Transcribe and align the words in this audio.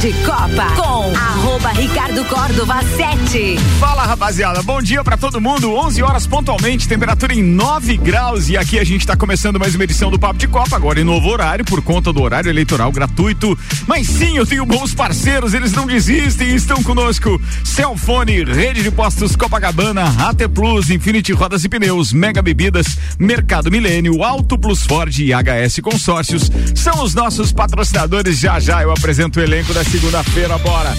de 0.00 0.14
Copa 0.24 0.64
com 0.76 1.14
arroba 1.14 1.68
Ricardo 1.72 2.24
Córdova 2.24 2.80
7. 2.96 3.58
Fala 3.78 4.06
rapaziada, 4.06 4.62
bom 4.62 4.80
dia 4.80 5.04
para 5.04 5.14
todo 5.18 5.42
mundo. 5.42 5.74
11 5.74 6.02
horas 6.02 6.26
pontualmente, 6.26 6.88
temperatura 6.88 7.34
em 7.34 7.42
9 7.42 7.98
graus 7.98 8.48
e 8.48 8.56
aqui 8.56 8.78
a 8.78 8.84
gente 8.84 9.06
tá 9.06 9.14
começando 9.14 9.60
mais 9.60 9.74
uma 9.74 9.84
edição 9.84 10.10
do 10.10 10.18
Papo 10.18 10.38
de 10.38 10.48
Copa, 10.48 10.74
agora 10.74 10.98
em 10.98 11.04
novo 11.04 11.28
horário 11.28 11.66
por 11.66 11.82
conta 11.82 12.14
do 12.14 12.22
horário 12.22 12.48
eleitoral 12.48 12.90
gratuito. 12.90 13.58
Mas 13.86 14.06
sim, 14.06 14.38
eu 14.38 14.46
tenho 14.46 14.64
bons 14.64 14.94
parceiros, 14.94 15.52
eles 15.52 15.72
não 15.72 15.86
desistem 15.86 16.48
e 16.48 16.54
estão 16.54 16.82
conosco. 16.82 17.38
Celfone, 17.62 18.42
Rede 18.44 18.82
de 18.82 18.90
Postos 18.90 19.36
Copacabana, 19.36 20.04
AT 20.26 20.48
Plus, 20.54 20.88
Infinity 20.88 21.34
Rodas 21.34 21.62
e 21.64 21.68
Pneus, 21.68 22.10
Mega 22.10 22.40
Bebidas, 22.40 22.86
Mercado 23.18 23.70
Milênio, 23.70 24.24
Auto 24.24 24.58
Plus 24.58 24.82
Ford 24.86 25.14
e 25.18 25.32
HS 25.34 25.80
Consórcios 25.82 26.50
são 26.74 27.04
os 27.04 27.14
nossos 27.14 27.52
patrocinadores. 27.52 28.38
Já 28.38 28.58
já 28.58 28.82
eu 28.82 28.90
apresento 28.90 29.38
o 29.38 29.42
elenco 29.42 29.74
da 29.74 29.89
segunda-feira, 29.90 30.56
bora. 30.58 30.94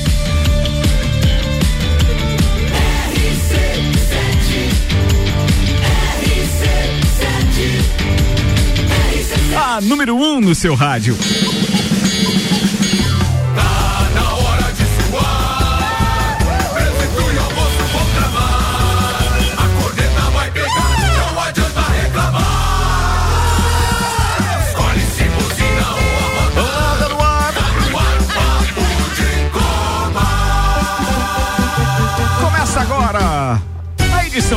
A 9.56 9.80
número 9.80 10.18
1 10.18 10.22
um 10.22 10.42
no 10.42 10.54
seu 10.54 10.76
rádio. 10.76 11.18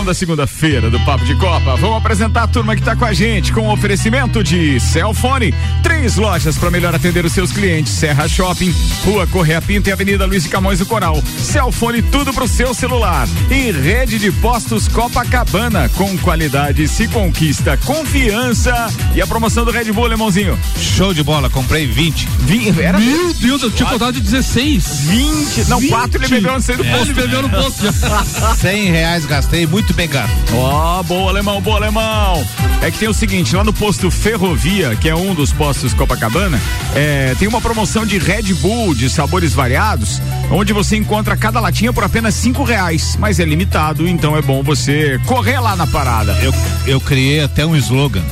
Edição 0.05 0.07
da 0.07 0.15
segunda-feira 0.15 0.91
do 0.91 1.01
Papo 1.01 1.25
de 1.25 1.35
Copa. 1.37 1.77
Vamos 1.77 1.97
apresentar 1.97 2.43
a 2.45 2.47
turma 2.47 2.75
que 2.75 2.83
está 2.83 2.95
com 2.95 3.05
a 3.05 3.13
gente 3.13 3.53
com 3.53 3.63
o 3.69 3.73
oferecimento 3.73 4.43
de 4.45 4.79
Celfone. 4.79 5.55
Três 5.83 6.17
lojas 6.17 6.57
para 6.59 6.71
melhor 6.71 6.95
atender 6.95 7.25
os 7.25 7.33
seus 7.33 7.51
clientes: 7.51 7.93
Serra 7.93 8.29
Shopping, 8.29 8.73
Rua 9.05 9.27
Correia 9.27 9.61
Pinto 9.63 9.89
e 9.89 9.93
Avenida 9.93 10.27
Luiz 10.27 10.43
de 10.43 10.49
Camões 10.49 10.79
do 10.79 10.87
Coral. 10.87 11.23
Celfone, 11.39 12.03
tudo 12.03 12.33
pro 12.33 12.47
seu 12.47 12.75
celular. 12.75 13.27
E 13.51 13.71
rede 13.73 14.19
de 14.19 14.31
postos 14.33 14.87
Copacabana. 14.89 15.89
Com 15.91 16.17
qualidade 16.19 16.87
se 16.89 17.09
conquista 17.09 17.77
confiança. 17.79 18.93
E 19.15 19.23
a 19.23 19.27
promoção 19.27 19.65
do 19.65 19.71
Red 19.71 19.91
Bull, 19.93 20.07
Lemãozinho? 20.07 20.59
Show 20.79 21.15
de 21.15 21.23
bola, 21.23 21.49
comprei 21.49 21.87
20. 21.87 22.29
Vim, 22.41 22.75
era 22.81 22.99
Meu 22.99 23.33
Deus, 23.35 23.63
eu 23.63 23.71
tinha 23.71 23.89
contado 23.89 24.13
de 24.15 24.21
16. 24.21 25.01
20. 25.07 25.69
Não, 25.69 25.81
4 25.89 26.21
ele 26.23 26.29
bebeu 26.29 26.55
antes 26.55 26.67
do 26.67 26.85
É, 26.85 26.91
posto. 26.91 27.11
ele 27.11 27.15
bebeu 27.15 27.43
no 27.43 27.49
posto 27.51 27.83
já. 27.85 27.95
100 28.55 28.91
reais 28.91 29.25
gastei, 29.27 29.67
muito 29.67 29.94
gasto. 30.09 30.35
Ó, 30.55 31.03
boa 31.05 31.31
alemão, 31.31 31.61
boa 31.61 31.77
alemão. 31.77 32.45
É 32.83 32.91
que 32.91 32.99
tem 32.99 33.09
o 33.09 33.15
seguinte, 33.15 33.55
lá 33.57 33.65
no 33.65 33.73
posto 33.73 34.11
Ferrovia, 34.11 34.95
que 34.97 35.09
é 35.09 35.15
um 35.15 35.35
dos 35.35 35.53
postos 35.53 35.95
Copacabana, 35.95 36.61
é, 36.95 37.35
tem 37.39 37.49
uma 37.49 37.61
promoção 37.61 38.05
de 38.05 38.19
Red 38.19 38.53
Bull 38.55 38.95
de 38.95 39.09
sabores 39.09 39.55
variados, 39.55 40.21
onde 40.51 40.73
você 40.73 40.97
encontra 40.97 41.37
cada 41.37 41.61
latinha 41.61 41.93
por 41.93 42.05
apenas 42.05 42.35
cinco 42.35 42.65
reais, 42.65 43.17
mas 43.19 43.41
é 43.41 43.45
limitado, 43.45 44.07
então 44.07 44.37
é 44.37 44.43
bom 44.43 44.63
você 44.63 45.19
correr 45.27 45.59
lá 45.61 45.75
na 45.77 45.87
parada. 45.87 46.37
Eu, 46.43 46.53
eu 46.87 47.01
criei 47.01 47.43
até 47.43 47.65
um 47.65 47.77
slogan. 47.77 48.23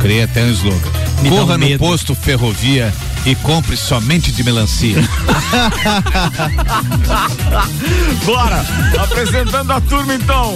Criei 0.00 0.22
até 0.22 0.44
um 0.44 0.50
slogan. 0.50 0.90
Me 1.22 1.30
Corra 1.30 1.56
no 1.56 1.66
medo. 1.66 1.78
posto 1.78 2.14
Ferrovia 2.14 2.92
e 3.24 3.34
compre 3.36 3.76
somente 3.76 4.30
de 4.30 4.44
melancia. 4.44 4.98
Bora! 8.24 8.64
Apresentando 9.02 9.72
a 9.72 9.80
turma 9.80 10.14
então. 10.14 10.54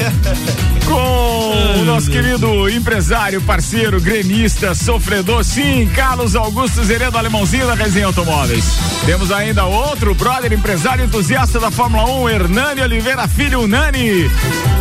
Com 0.84 1.80
o 1.80 1.84
nosso 1.84 2.10
querido 2.10 2.68
empresário, 2.68 3.40
parceiro, 3.42 4.00
gremista, 4.00 4.74
sofredor, 4.74 5.44
sim, 5.44 5.88
Carlos 5.94 6.34
Augusto 6.34 6.82
Zeredo 6.82 7.18
Alemãozinho 7.18 7.66
da 7.66 7.74
Resenha 7.74 8.06
Automóveis. 8.06 8.64
Temos 9.04 9.30
ainda 9.30 9.66
outro 9.66 10.14
brother, 10.14 10.52
empresário 10.52 11.04
entusiasta 11.04 11.60
da 11.60 11.70
Fórmula 11.70 12.04
1, 12.04 12.28
Hernani 12.28 12.80
Oliveira 12.80 13.28
Filho 13.28 13.66
Nani. 13.66 14.30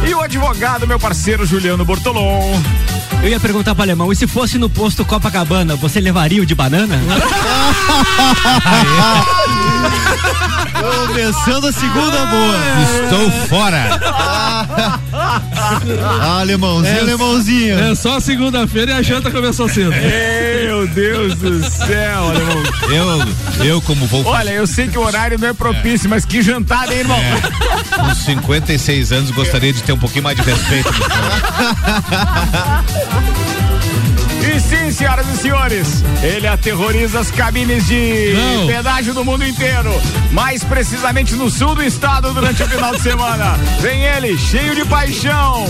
E 0.07 0.13
o 0.13 0.22
advogado, 0.22 0.88
meu 0.88 0.97
parceiro, 0.97 1.45
Juliano 1.45 1.84
Bortolom. 1.84 2.41
Eu 3.22 3.28
ia 3.28 3.41
perguntar 3.41 3.75
pro 3.75 3.84
alemão, 3.84 4.09
e 4.09 4.16
se 4.16 4.25
fosse 4.25 4.57
no 4.57 4.69
posto 4.69 5.03
Copacabana, 5.03 5.75
você 5.75 6.00
levaria 6.00 6.41
o 6.41 6.45
de 6.45 6.56
banana? 6.56 6.97
Começando 11.07 11.68
a 11.68 11.73
segunda 11.73 12.25
boa. 12.25 12.56
Estou 13.03 13.29
fora. 13.47 14.00
Ah, 16.22 16.40
alemãozinho, 16.40 17.02
alemãozinho. 17.02 17.80
É 17.80 17.96
só 17.96 18.20
segunda-feira 18.20 18.92
e 18.92 18.94
a 18.96 19.02
janta 19.02 19.30
começou 19.30 19.68
cedo. 19.68 19.92
Meu 19.92 20.88
Deus 20.88 21.36
do 21.36 21.70
céu, 21.70 22.30
alemão. 22.30 22.64
Eu, 23.60 23.66
eu 23.66 23.82
como 23.82 24.06
vou 24.08 24.26
Olha, 24.26 24.52
eu 24.52 24.66
sei 24.66 24.88
que 24.88 24.98
o 24.98 25.02
horário 25.02 25.38
não 25.38 25.48
é 25.48 25.54
propício, 25.54 26.10
mas 26.10 26.26
que 26.26 26.42
jantada, 26.42 26.94
hein, 26.94 27.02
irmão? 27.02 27.20
com 27.96 28.16
56 28.16 29.12
anos 29.12 29.32
gostaria 29.32 29.74
de 29.74 29.84
ter 29.84 29.94
um 29.94 30.00
pouquinho 30.00 30.24
mais 30.24 30.38
de 30.38 30.44
respeito. 30.44 30.90
E 34.47 34.59
sim, 34.62 34.91
senhoras 34.91 35.28
e 35.28 35.38
senhores, 35.38 36.03
ele 36.24 36.47
aterroriza 36.47 37.19
as 37.19 37.30
cabines 37.30 37.85
de 37.85 38.34
Não. 38.34 38.66
pedágio 38.68 39.13
do 39.13 39.24
mundo 39.24 39.46
inteiro, 39.46 39.91
mais 40.31 40.63
precisamente 40.63 41.35
no 41.35 41.50
sul 41.50 41.75
do 41.75 41.84
estado 41.84 42.34
durante 42.34 42.63
o 42.63 42.68
final 42.68 42.96
de 42.96 43.02
semana. 43.02 43.57
Vem 43.81 44.03
ele, 44.03 44.38
cheio 44.38 44.74
de 44.74 44.86
paixão. 44.86 45.66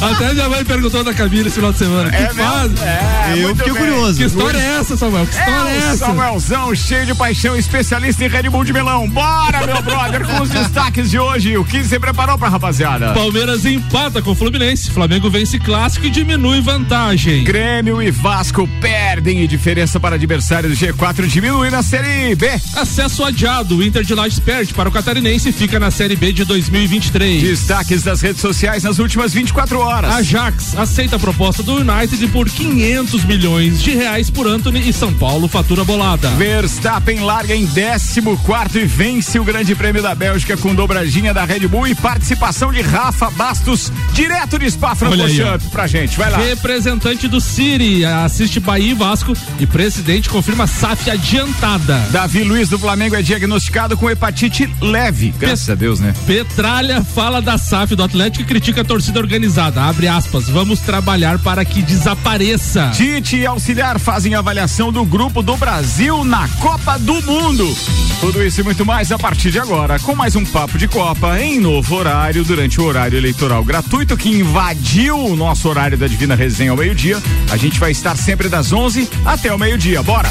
Até 0.00 0.32
minha 0.34 0.48
mãe 0.48 0.64
perguntou 0.64 1.02
da 1.02 1.12
cabine 1.14 1.46
esse 1.48 1.56
final 1.56 1.72
de 1.72 1.78
semana. 1.78 2.14
É 2.14 2.26
que 2.26 2.34
faz? 2.34 2.72
É, 2.82 3.34
Eu 3.38 3.56
fiquei 3.56 3.72
bem. 3.72 3.82
curioso. 3.82 4.18
Que 4.18 4.24
história 4.24 4.58
é 4.58 4.78
essa, 4.80 4.96
Samuel? 4.96 5.26
Que 5.26 5.32
história 5.38 5.68
é, 5.70 5.74
É 5.74 5.76
essa? 5.78 5.96
Samuelzão, 5.96 6.74
cheio 6.74 7.06
de 7.06 7.14
paixão, 7.14 7.56
especialista 7.56 8.24
em 8.24 8.28
Red 8.28 8.48
Bull 8.50 8.64
de 8.64 8.72
melão. 8.72 9.08
Bora, 9.08 9.66
meu 9.66 9.82
brother, 9.82 10.26
com 10.26 10.42
os 10.42 10.50
destaques 10.50 11.10
de 11.10 11.18
hoje. 11.18 11.56
O 11.56 11.64
que 11.64 11.82
você 11.82 11.98
preparou 11.98 12.38
pra 12.38 12.48
rapaziada? 12.48 13.12
Palmeiras 13.12 13.64
empata 13.64 14.20
com 14.22 14.30
o 14.32 14.34
Fluminense. 14.34 14.90
Flamengo 14.90 15.28
vence 15.30 15.58
clássico 15.58 16.06
e 16.06 16.10
diminui 16.10 16.60
vantagem. 16.60 17.37
Grêmio 17.44 18.02
e 18.02 18.10
Vasco 18.10 18.68
perdem 18.80 19.42
e 19.42 19.46
diferença 19.46 19.98
para 19.98 20.16
adversário 20.16 20.68
do 20.68 20.74
G4 20.76 21.26
diminui 21.26 21.70
na 21.70 21.82
Série 21.82 22.34
B. 22.34 22.48
Acesso 22.74 23.24
adiado. 23.24 23.76
O 23.76 23.82
Inter 23.82 24.02
de 24.02 24.14
Lages 24.14 24.38
perde 24.38 24.74
para 24.74 24.88
o 24.88 24.92
Catarinense 24.92 25.50
e 25.50 25.52
fica 25.52 25.78
na 25.78 25.90
Série 25.90 26.16
B 26.16 26.32
de 26.32 26.44
2023. 26.44 27.42
Destaques 27.42 28.02
das 28.02 28.20
redes 28.20 28.40
sociais 28.40 28.82
nas 28.82 28.98
últimas 28.98 29.32
24 29.32 29.78
horas. 29.78 30.12
Ajax 30.12 30.76
aceita 30.76 31.16
a 31.16 31.18
proposta 31.18 31.62
do 31.62 31.76
United 31.76 32.26
por 32.28 32.48
500 32.48 33.24
milhões 33.24 33.82
de 33.82 33.94
reais 33.94 34.30
por 34.30 34.46
Anthony 34.46 34.88
e 34.88 34.92
São 34.92 35.12
Paulo 35.12 35.48
fatura 35.48 35.84
bolada. 35.84 36.28
Verstappen 36.30 37.20
larga 37.20 37.54
em 37.54 37.66
14 37.66 38.78
e 38.78 38.84
vence 38.84 39.38
o 39.38 39.44
Grande 39.44 39.74
Prêmio 39.74 40.02
da 40.02 40.14
Bélgica 40.14 40.56
com 40.56 40.74
dobradinha 40.74 41.32
da 41.32 41.44
Red 41.44 41.66
Bull 41.68 41.86
e 41.86 41.94
participação 41.94 42.72
de 42.72 42.80
Rafa 42.80 43.30
Bastos, 43.30 43.92
direto 44.12 44.58
de 44.58 44.70
Spa 44.70 44.96
Olha 45.02 45.26
aí, 45.26 45.40
ó. 45.40 45.44
Francorchamps 45.44 45.68
pra 45.70 45.86
gente. 45.86 46.16
Vai 46.16 46.30
lá. 46.30 46.38
Representante 46.38 47.27
do 47.28 47.40
City 47.40 48.04
assiste 48.04 48.58
Bahia 48.58 48.92
e 48.92 48.94
Vasco 48.94 49.34
e 49.60 49.66
presidente 49.66 50.28
confirma 50.28 50.66
SAF 50.66 51.10
adiantada. 51.10 51.98
Davi 52.10 52.42
Luiz 52.42 52.68
do 52.68 52.78
Flamengo 52.78 53.14
é 53.14 53.22
diagnosticado 53.22 53.96
com 53.96 54.08
hepatite 54.08 54.68
leve. 54.80 55.34
Graças 55.38 55.68
a 55.68 55.74
Deus, 55.74 56.00
né? 56.00 56.14
Petralha 56.26 57.02
fala 57.02 57.40
da 57.40 57.58
SAF 57.58 57.94
do 57.94 58.02
Atlético 58.02 58.42
e 58.42 58.46
critica 58.46 58.80
a 58.80 58.84
torcida 58.84 59.20
organizada. 59.20 59.82
Abre 59.82 60.08
aspas, 60.08 60.48
vamos 60.48 60.80
trabalhar 60.80 61.38
para 61.38 61.64
que 61.64 61.82
desapareça. 61.82 62.90
Tite 62.94 63.36
e 63.36 63.46
auxiliar 63.46 63.98
fazem 63.98 64.34
avaliação 64.34 64.90
do 64.90 65.04
grupo 65.04 65.42
do 65.42 65.56
Brasil 65.56 66.24
na 66.24 66.48
Copa 66.60 66.98
do 66.98 67.20
Mundo. 67.22 67.76
Tudo 68.20 68.42
isso 68.42 68.60
e 68.60 68.64
muito 68.64 68.84
mais 68.84 69.12
a 69.12 69.18
partir 69.18 69.50
de 69.50 69.60
agora, 69.60 69.98
com 70.00 70.14
mais 70.14 70.34
um 70.34 70.44
Papo 70.44 70.76
de 70.76 70.88
Copa 70.88 71.40
em 71.40 71.60
novo 71.60 71.94
horário, 71.94 72.42
durante 72.42 72.80
o 72.80 72.84
horário 72.84 73.16
eleitoral 73.16 73.62
gratuito 73.62 74.16
que 74.16 74.28
invadiu 74.28 75.16
o 75.16 75.36
nosso 75.36 75.68
horário 75.68 75.96
da 75.96 76.08
Divina 76.08 76.34
Resenha 76.34 76.72
ao 76.72 76.76
meio-dia. 76.76 77.17
A 77.50 77.56
gente 77.56 77.78
vai 77.78 77.90
estar 77.90 78.16
sempre 78.16 78.48
das 78.48 78.72
11 78.72 79.08
até 79.24 79.52
o 79.52 79.58
meio-dia. 79.58 80.02
Bora! 80.02 80.28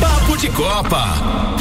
Papo 0.00 0.36
de 0.36 0.48
Copa. 0.48 1.56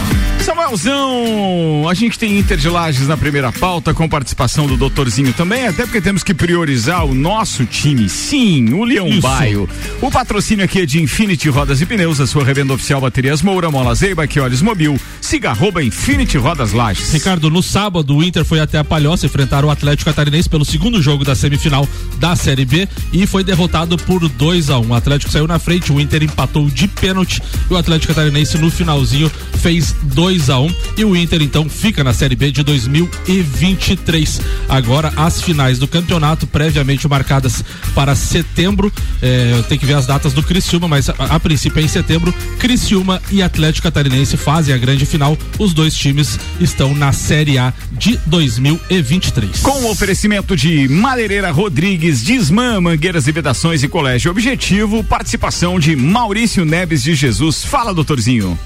Samuelzão, 0.47 1.89
a 1.89 1.93
gente 1.93 2.17
tem 2.17 2.39
Inter 2.39 2.57
de 2.57 2.69
Lages 2.69 3.05
na 3.05 3.17
primeira 3.17 3.51
pauta 3.51 3.93
com 3.93 4.07
participação 4.07 4.65
do 4.65 4.77
doutorzinho 4.77 5.33
também, 5.33 5.67
até 5.67 5.83
porque 5.83 5.99
temos 5.99 6.23
que 6.23 6.33
priorizar 6.33 7.03
o 7.03 7.13
nosso 7.13 7.65
time. 7.65 8.07
Sim, 8.07 8.71
o 8.71 8.85
Leão 8.85 9.09
Isso. 9.09 9.19
Baio. 9.19 9.69
O 10.01 10.09
patrocínio 10.09 10.63
aqui 10.63 10.79
é 10.79 10.85
de 10.85 11.01
Infinity 11.01 11.49
Rodas 11.49 11.81
e 11.81 11.85
Pneus, 11.85 12.21
a 12.21 12.25
sua 12.25 12.45
revenda 12.45 12.73
oficial 12.73 13.01
Baterias 13.01 13.41
Moura, 13.41 13.69
Mola 13.69 13.93
Zeiba, 13.93 14.23
olhos 14.41 14.61
mobil. 14.61 14.97
Siga 15.19 15.49
arroba 15.49 15.83
Infinity 15.83 16.37
Rodas 16.37 16.71
Lages. 16.71 17.11
Ricardo, 17.11 17.49
no 17.49 17.61
sábado 17.61 18.15
o 18.15 18.23
Inter 18.23 18.45
foi 18.45 18.61
até 18.61 18.77
a 18.77 18.85
Palhoça 18.85 19.25
enfrentar 19.25 19.65
o 19.65 19.69
Atlético 19.69 20.09
Catarinense 20.09 20.47
pelo 20.47 20.63
segundo 20.63 21.01
jogo 21.01 21.25
da 21.25 21.35
semifinal 21.35 21.85
da 22.19 22.37
Série 22.37 22.63
B 22.63 22.87
e 23.11 23.27
foi 23.27 23.43
derrotado 23.43 23.97
por 23.97 24.29
2 24.29 24.69
a 24.69 24.79
1 24.79 24.81
um. 24.81 24.91
O 24.91 24.93
Atlético 24.93 25.29
saiu 25.29 25.45
na 25.45 25.59
frente, 25.59 25.91
o 25.91 25.99
Inter 25.99 26.23
empatou 26.23 26.69
de 26.69 26.87
pênalti 26.87 27.43
e 27.69 27.73
o 27.73 27.75
Atlético 27.75 28.13
Catarinense 28.13 28.57
no 28.57 28.71
finalzinho 28.71 29.29
fez 29.57 29.93
2 30.03 30.36
2 30.37 30.49
a 30.49 30.59
1 30.59 30.75
e 30.97 31.05
o 31.05 31.15
Inter 31.15 31.41
então 31.41 31.67
fica 31.67 32.03
na 32.03 32.13
Série 32.13 32.35
B 32.35 32.51
de 32.51 32.61
2023. 32.63 34.41
Agora 34.69 35.11
as 35.15 35.41
finais 35.41 35.79
do 35.79 35.87
campeonato 35.87 36.45
previamente 36.45 37.07
marcadas 37.07 37.63
para 37.95 38.15
setembro. 38.15 38.93
É, 39.21 39.53
eu 39.53 39.63
tenho 39.63 39.79
que 39.79 39.85
ver 39.85 39.95
as 39.95 40.05
datas 40.05 40.33
do 40.33 40.43
Criciúma, 40.43 40.87
mas 40.87 41.09
a, 41.09 41.13
a 41.17 41.39
princípio 41.39 41.79
é 41.79 41.83
em 41.83 41.87
setembro. 41.87 42.33
Criciúma 42.59 43.21
e 43.31 43.41
Atlético 43.41 43.83
Catarinense 43.83 44.37
fazem 44.37 44.73
a 44.73 44.77
grande 44.77 45.05
final. 45.05 45.37
Os 45.57 45.73
dois 45.73 45.95
times 45.95 46.39
estão 46.59 46.93
na 46.93 47.11
Série 47.11 47.57
A 47.57 47.73
de 47.91 48.17
2023. 48.27 49.61
Com 49.61 49.83
o 49.83 49.91
oferecimento 49.91 50.55
de 50.55 50.87
Madeireira 50.87 51.51
Rodrigues, 51.51 52.23
Disman, 52.23 52.79
Mangueiras 52.79 53.27
e 53.27 53.31
Vedações 53.31 53.81
e 53.81 53.87
Colégio 53.87 54.29
Objetivo, 54.29 55.03
participação 55.03 55.79
de 55.79 55.95
Maurício 55.95 56.63
Neves 56.63 57.03
de 57.03 57.15
Jesus. 57.15 57.65
Fala, 57.65 57.93
doutorzinho. 57.93 58.57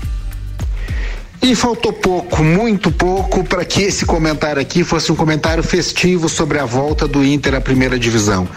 E 1.43 1.55
faltou 1.55 1.91
pouco, 1.91 2.43
muito 2.43 2.91
pouco, 2.91 3.43
para 3.43 3.65
que 3.65 3.81
esse 3.81 4.05
comentário 4.05 4.61
aqui 4.61 4.83
fosse 4.83 5.11
um 5.11 5.15
comentário 5.15 5.63
festivo 5.63 6.29
sobre 6.29 6.59
a 6.59 6.65
volta 6.65 7.07
do 7.07 7.25
Inter 7.25 7.55
à 7.55 7.59
primeira 7.59 7.97
divisão. 7.97 8.47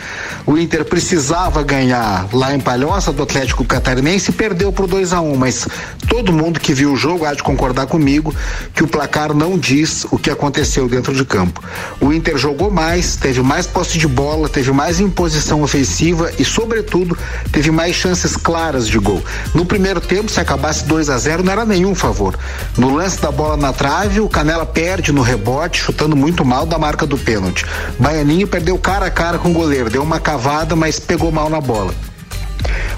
O 0.44 0.58
Inter 0.58 0.84
precisava 0.84 1.62
ganhar 1.62 2.28
lá 2.30 2.54
em 2.54 2.60
Palhoça 2.60 3.10
do 3.10 3.22
Atlético 3.22 3.64
Catarinense 3.64 4.30
e 4.30 4.34
perdeu 4.34 4.70
por 4.70 4.86
2 4.86 5.14
a 5.14 5.20
1 5.22 5.32
um, 5.32 5.34
mas 5.34 5.66
todo 6.06 6.30
mundo 6.30 6.60
que 6.60 6.74
viu 6.74 6.92
o 6.92 6.96
jogo 6.96 7.24
há 7.24 7.32
de 7.32 7.42
concordar 7.42 7.86
comigo 7.86 8.34
que 8.74 8.84
o 8.84 8.86
placar 8.86 9.32
não 9.32 9.58
diz 9.58 10.04
o 10.10 10.18
que 10.18 10.28
aconteceu 10.28 10.86
dentro 10.86 11.14
de 11.14 11.24
campo. 11.24 11.64
O 12.02 12.12
Inter 12.12 12.36
jogou 12.36 12.70
mais, 12.70 13.16
teve 13.16 13.40
mais 13.40 13.66
posse 13.66 13.96
de 13.96 14.06
bola, 14.06 14.46
teve 14.46 14.72
mais 14.72 15.00
imposição 15.00 15.62
ofensiva 15.62 16.30
e, 16.38 16.44
sobretudo, 16.44 17.16
teve 17.50 17.70
mais 17.70 17.96
chances 17.96 18.36
claras 18.36 18.86
de 18.86 18.98
gol. 18.98 19.24
No 19.54 19.64
primeiro 19.64 20.02
tempo, 20.02 20.30
se 20.30 20.38
acabasse 20.38 20.84
2 20.84 21.08
a 21.08 21.16
0 21.16 21.42
não 21.42 21.52
era 21.52 21.64
nenhum 21.64 21.94
favor. 21.94 22.38
No 22.76 22.92
lance 22.92 23.20
da 23.20 23.30
bola 23.30 23.56
na 23.56 23.72
trave, 23.72 24.20
o 24.20 24.28
Canela 24.28 24.66
perde 24.66 25.12
no 25.12 25.22
rebote, 25.22 25.80
chutando 25.80 26.16
muito 26.16 26.44
mal 26.44 26.66
da 26.66 26.78
marca 26.78 27.06
do 27.06 27.16
pênalti. 27.16 27.64
Baianinho 27.98 28.48
perdeu 28.48 28.76
cara 28.78 29.06
a 29.06 29.10
cara 29.10 29.38
com 29.38 29.50
o 29.50 29.54
goleiro, 29.54 29.88
deu 29.88 30.02
uma 30.02 30.18
cavada, 30.18 30.74
mas 30.74 30.98
pegou 30.98 31.30
mal 31.30 31.48
na 31.48 31.60
bola. 31.60 31.94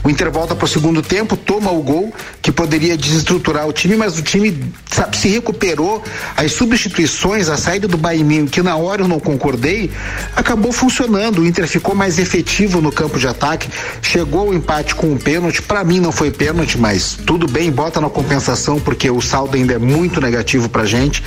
O 0.02 0.10
Inter 0.10 0.30
volta 0.30 0.54
para 0.54 0.64
o 0.64 0.68
segundo 0.68 1.02
tempo, 1.02 1.36
toma 1.36 1.70
o 1.70 1.82
gol 1.82 2.14
que 2.40 2.52
poderia 2.52 2.96
desestruturar 2.96 3.66
o 3.66 3.72
time, 3.72 3.96
mas 3.96 4.18
o 4.18 4.22
time 4.22 4.72
sabe, 4.90 5.16
se 5.16 5.28
recuperou. 5.28 6.02
As 6.36 6.52
substituições, 6.52 7.48
a 7.48 7.56
saída 7.56 7.88
do 7.88 7.96
Baininho, 7.96 8.46
que 8.46 8.62
na 8.62 8.76
hora 8.76 9.02
eu 9.02 9.08
não 9.08 9.18
concordei, 9.18 9.90
acabou 10.34 10.72
funcionando. 10.72 11.40
O 11.40 11.46
Inter 11.46 11.66
ficou 11.66 11.94
mais 11.94 12.18
efetivo 12.18 12.80
no 12.80 12.92
campo 12.92 13.18
de 13.18 13.26
ataque, 13.26 13.68
chegou 14.00 14.48
ao 14.48 14.54
empate 14.54 14.94
com 14.94 15.08
um 15.08 15.18
pênalti. 15.18 15.60
Para 15.60 15.82
mim 15.82 16.00
não 16.00 16.12
foi 16.12 16.30
pênalti, 16.30 16.78
mas 16.78 17.18
tudo 17.26 17.46
bem, 17.46 17.70
bota 17.70 18.00
na 18.00 18.08
compensação 18.08 18.78
porque 18.78 19.10
o 19.10 19.20
saldo 19.20 19.56
ainda 19.56 19.74
é 19.74 19.78
muito 19.78 20.20
negativo 20.20 20.68
para 20.68 20.84
gente 20.84 21.22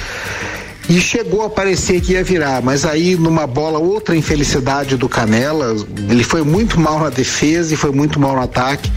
e 0.89 1.00
chegou 1.00 1.44
a 1.44 1.50
parecer 1.50 2.01
que 2.01 2.13
ia 2.13 2.24
virar, 2.24 2.63
mas 2.63 2.83
aí 2.83 3.15
numa 3.15 3.45
bola 3.45 3.77
outra 3.77 4.15
infelicidade 4.15 4.97
do 4.97 5.07
Canela, 5.07 5.75
ele 6.09 6.24
foi 6.24 6.41
muito 6.41 6.80
mal 6.80 7.00
na 7.00 7.09
defesa 7.09 7.71
e 7.75 7.77
foi 7.77 7.91
muito 7.91 8.19
mal 8.19 8.36
no 8.36 8.41
ataque. 8.41 8.91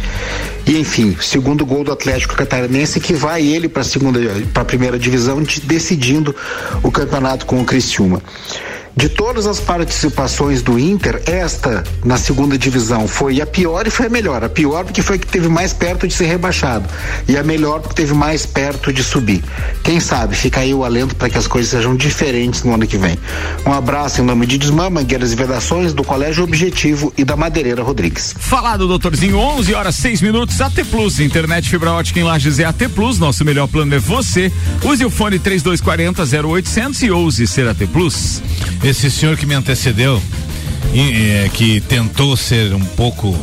E 0.67 0.79
enfim, 0.79 1.15
segundo 1.21 1.67
gol 1.67 1.85
do 1.85 1.93
Atlético 1.93 2.35
Catarinense 2.35 2.99
que 2.99 3.13
vai 3.13 3.47
ele 3.47 3.69
para 3.69 3.85
segunda 3.85 4.19
para 4.55 4.63
a 4.63 4.65
primeira 4.65 4.99
divisão 4.99 5.43
decidindo 5.65 6.35
o 6.83 6.91
campeonato 6.91 7.45
com 7.45 7.61
o 7.61 7.65
Criciúma. 7.65 8.23
De 8.95 9.09
todas 9.09 9.47
as 9.47 9.59
participações 9.59 10.61
do 10.61 10.79
Inter, 10.79 11.23
esta 11.25 11.83
na 12.05 12.19
segunda 12.19 12.59
divisão 12.59 13.09
foi 13.09 13.41
a 13.41 13.47
pior 13.47 13.87
e 13.87 13.91
foi 13.91 14.07
a 14.07 14.11
melhor. 14.11 14.45
A 14.45 14.49
pior 14.51 14.85
porque 14.85 15.01
foi 15.01 15.17
a 15.17 15.19
que 15.19 15.27
teve 15.27 15.49
mais 15.49 15.73
perto 15.73 16.07
de 16.07 16.13
ser 16.13 16.27
rebaixado 16.27 16.87
e 17.27 17.37
a 17.37 17.43
melhor 17.43 17.81
porque 17.81 17.95
teve 17.95 18.13
mais 18.13 18.45
perto 18.45 18.93
de 18.93 19.03
subir. 19.03 19.43
Quem 19.83 19.99
sabe, 19.99 20.37
fica 20.37 20.61
aí 20.61 20.75
o 20.75 20.85
alento 20.85 21.17
para 21.17 21.31
que 21.31 21.39
as 21.39 21.47
coisas 21.47 21.71
sejam 21.71 21.97
diferentes 21.97 22.63
no 22.65 22.75
ano 22.75 22.87
que 22.87 22.99
vem. 22.99 23.19
Um 23.67 23.73
abraço 23.73 24.21
em 24.21 24.25
nome 24.25 24.47
de 24.47 24.59
Desmã, 24.59 24.91
Mangueiras 24.91 25.33
e 25.33 25.37
Vedações, 25.37 25.95
do 25.95 26.05
Colégio 26.05 26.45
Objetivo 26.45 27.13
e 27.17 27.25
da 27.25 27.35
Madeireira 27.35 27.83
Rodrigues. 27.83 28.35
Falado, 28.39 28.87
doutorzinho, 28.87 29.39
11 29.39 29.75
horas 29.75 29.95
6 29.97 30.21
minutos, 30.21 30.61
AT 30.61 30.85
Plus, 30.91 31.19
internet 31.19 31.69
fibra 31.69 31.93
ótica 31.93 32.21
em 32.21 32.25
Lages 32.25 32.59
é 32.59 32.65
AT 32.65 32.89
Plus, 32.95 33.19
nosso 33.19 33.43
melhor 33.43 33.69
plano 33.69 33.95
é 33.95 33.99
você. 33.99 34.53
Use 34.85 35.03
o 35.03 35.11
fone 35.11 35.39
3240 35.39 36.47
0800 36.47 37.03
e 37.03 37.11
ouse 37.11 37.47
ser 37.47 37.67
AT 37.67 37.87
Plus. 37.87 38.43
Esse 38.83 39.11
senhor 39.11 39.37
que 39.37 39.47
me 39.47 39.55
antecedeu, 39.55 40.21
e, 40.93 41.31
é, 41.31 41.51
que 41.53 41.81
tentou 41.81 42.37
ser 42.37 42.75
um 42.75 42.85
pouco 42.85 43.37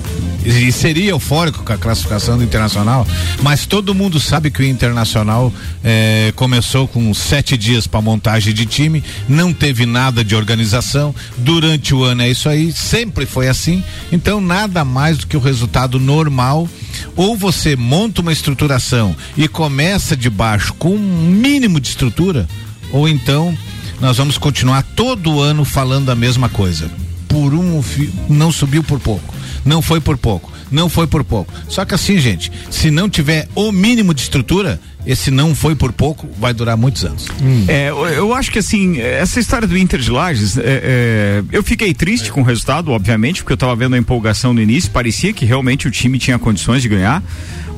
e 0.45 0.71
seria 0.71 1.11
eufórico 1.11 1.63
com 1.63 1.73
a 1.73 1.77
classificação 1.77 2.37
do 2.37 2.43
Internacional, 2.43 3.05
mas 3.41 3.65
todo 3.65 3.93
mundo 3.93 4.19
sabe 4.19 4.49
que 4.49 4.61
o 4.61 4.65
Internacional 4.65 5.53
eh, 5.83 6.31
começou 6.35 6.87
com 6.87 7.13
sete 7.13 7.57
dias 7.57 7.87
para 7.87 8.01
montagem 8.01 8.53
de 8.53 8.65
time, 8.65 9.03
não 9.27 9.53
teve 9.53 9.85
nada 9.85 10.23
de 10.23 10.35
organização 10.35 11.13
durante 11.37 11.93
o 11.93 12.03
ano 12.03 12.21
é 12.21 12.29
isso 12.29 12.47
aí, 12.47 12.71
sempre 12.71 13.25
foi 13.25 13.47
assim. 13.47 13.83
Então 14.11 14.39
nada 14.39 14.85
mais 14.85 15.17
do 15.17 15.27
que 15.27 15.37
o 15.37 15.41
resultado 15.41 15.99
normal. 15.99 16.67
Ou 17.15 17.35
você 17.35 17.75
monta 17.75 18.21
uma 18.21 18.31
estruturação 18.31 19.15
e 19.37 19.47
começa 19.47 20.15
de 20.15 20.29
baixo 20.29 20.73
com 20.73 20.95
um 20.95 21.29
mínimo 21.29 21.79
de 21.79 21.89
estrutura, 21.89 22.47
ou 22.91 23.07
então 23.07 23.55
nós 23.99 24.17
vamos 24.17 24.37
continuar 24.37 24.83
todo 24.95 25.41
ano 25.41 25.65
falando 25.65 26.09
a 26.09 26.15
mesma 26.15 26.49
coisa. 26.49 26.89
Por 27.27 27.53
um 27.53 27.83
não 28.27 28.51
subiu 28.51 28.83
por 28.83 28.99
pouco, 28.99 29.35
não 29.63 29.81
foi 29.81 30.01
por 30.01 30.17
pouco, 30.17 30.51
não 30.71 30.89
foi 30.89 31.05
por 31.05 31.23
pouco. 31.23 31.53
Só 31.67 31.85
que 31.85 31.93
assim, 31.93 32.17
gente, 32.17 32.51
se 32.71 32.89
não 32.89 33.07
tiver 33.07 33.47
o 33.53 33.71
mínimo 33.71 34.13
de 34.13 34.21
estrutura, 34.21 34.79
esse 35.05 35.29
não 35.29 35.53
foi 35.53 35.75
por 35.75 35.91
pouco, 35.91 36.27
vai 36.39 36.53
durar 36.53 36.75
muitos 36.75 37.05
anos. 37.05 37.27
Hum. 37.41 37.65
É, 37.67 37.89
eu, 37.89 38.33
acho 38.33 38.51
que 38.51 38.59
assim, 38.59 38.99
essa 38.99 39.39
história 39.39 39.67
do 39.67 39.77
Inter 39.77 39.99
de 39.99 40.09
Lages, 40.09 40.57
é, 40.57 40.63
é, 40.65 41.43
eu 41.51 41.63
fiquei 41.63 41.93
triste 41.93 42.31
com 42.31 42.41
o 42.41 42.43
resultado, 42.43 42.91
obviamente, 42.91 43.41
porque 43.41 43.53
eu 43.53 43.55
estava 43.55 43.75
vendo 43.75 43.95
a 43.95 43.97
empolgação 43.97 44.53
no 44.53 44.61
início, 44.61 44.89
parecia 44.91 45.31
que 45.33 45.45
realmente 45.45 45.87
o 45.87 45.91
time 45.91 46.17
tinha 46.17 46.37
condições 46.39 46.81
de 46.81 46.89
ganhar. 46.89 47.23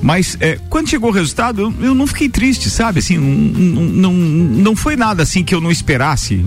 Mas 0.01 0.35
é, 0.39 0.57
quando 0.69 0.89
chegou 0.89 1.09
o 1.09 1.13
resultado, 1.13 1.61
eu, 1.61 1.73
eu, 1.87 1.95
não 1.95 2.07
fiquei 2.07 2.27
triste, 2.27 2.69
sabe? 2.69 2.99
Assim, 2.99 3.17
não, 3.17 3.83
não, 3.83 4.13
não 4.13 4.75
foi 4.75 4.95
nada 4.95 5.23
assim 5.23 5.43
que 5.43 5.53
eu 5.53 5.61
não 5.61 5.71
esperasse. 5.71 6.43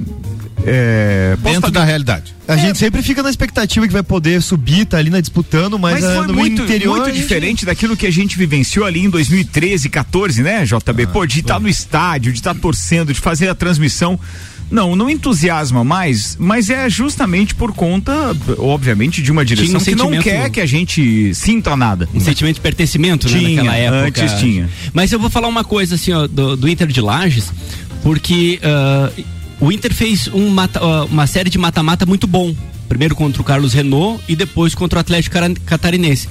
É, 0.67 1.37
dentro 1.43 1.71
da 1.71 1.85
realidade. 1.85 2.35
A 2.49 2.55
é. 2.55 2.59
gente 2.59 2.79
sempre 2.79 3.03
fica 3.03 3.23
na 3.23 3.29
expectativa 3.29 3.87
que 3.87 3.93
vai 3.93 4.03
poder 4.03 4.41
subir, 4.41 4.87
tá 4.87 4.97
ali 4.97 5.11
na 5.11 5.21
disputando, 5.21 5.79
mas, 5.79 6.03
mas 6.03 6.17
foi 6.17 6.27
no 6.27 6.35
muito, 6.35 6.62
interior 6.62 6.97
muito 6.97 7.11
gente... 7.11 7.23
diferente 7.23 7.67
daquilo 7.67 7.97
que 7.97 8.06
a 8.06 8.11
gente 8.11 8.39
vivenciou 8.39 8.87
ali 8.87 9.01
em 9.01 9.11
2013, 9.11 9.89
14, 9.91 10.43
né, 10.43 10.65
JB? 10.65 11.03
Ah, 11.03 11.07
Pô, 11.09 11.27
de 11.27 11.41
estar 11.41 11.55
tá 11.55 11.61
no 11.61 11.69
estádio, 11.69 12.33
de 12.33 12.39
estar 12.39 12.55
tá 12.55 12.61
torcendo, 12.61 13.12
de 13.12 13.21
fazer 13.21 13.49
a 13.49 13.55
transmissão. 13.55 14.19
Não, 14.71 14.97
não 14.97 15.09
entusiasma 15.09 15.85
mais, 15.85 16.37
mas 16.38 16.71
é 16.71 16.88
justamente 16.88 17.54
por 17.54 17.73
conta, 17.73 18.12
obviamente, 18.59 19.23
de 19.23 19.30
uma 19.30 19.44
direção 19.44 19.80
um 19.80 19.85
que 19.85 19.94
não 19.94 20.11
quer 20.21 20.50
que 20.50 20.61
a 20.61 20.66
gente 20.66 21.35
sinta 21.35 21.76
nada. 21.76 22.09
Um 22.14 22.21
sentimento 22.21 22.56
de 22.56 22.61
pertencimento, 22.61 23.28
tinha, 23.28 23.40
né, 23.40 23.54
naquela 23.56 23.76
época. 23.76 24.23
Antes 24.23 24.40
tinha. 24.40 24.68
Mas 24.92 25.12
eu 25.12 25.18
vou 25.18 25.30
falar 25.30 25.49
uma 25.49 25.64
coisa 25.64 25.94
assim, 25.94 26.12
ó, 26.12 26.26
do, 26.26 26.56
do 26.56 26.68
Inter 26.68 26.88
de 26.88 27.00
Lages, 27.00 27.52
porque 28.02 28.59
uh, 28.62 29.25
o 29.61 29.71
Inter 29.71 29.94
fez 29.94 30.28
um 30.28 30.49
mata, 30.49 30.85
uh, 30.85 31.04
uma 31.06 31.26
série 31.26 31.50
de 31.50 31.59
mata-mata 31.59 32.04
muito 32.04 32.26
bom. 32.26 32.54
Primeiro 32.88 33.14
contra 33.14 33.40
o 33.40 33.44
Carlos 33.44 33.73
Renault 33.73 34.23
e 34.28 34.37
depois 34.37 34.75
contra 34.75 34.99
o 34.99 35.00
Atlético 35.00 35.37
Catarinense. 35.64 36.28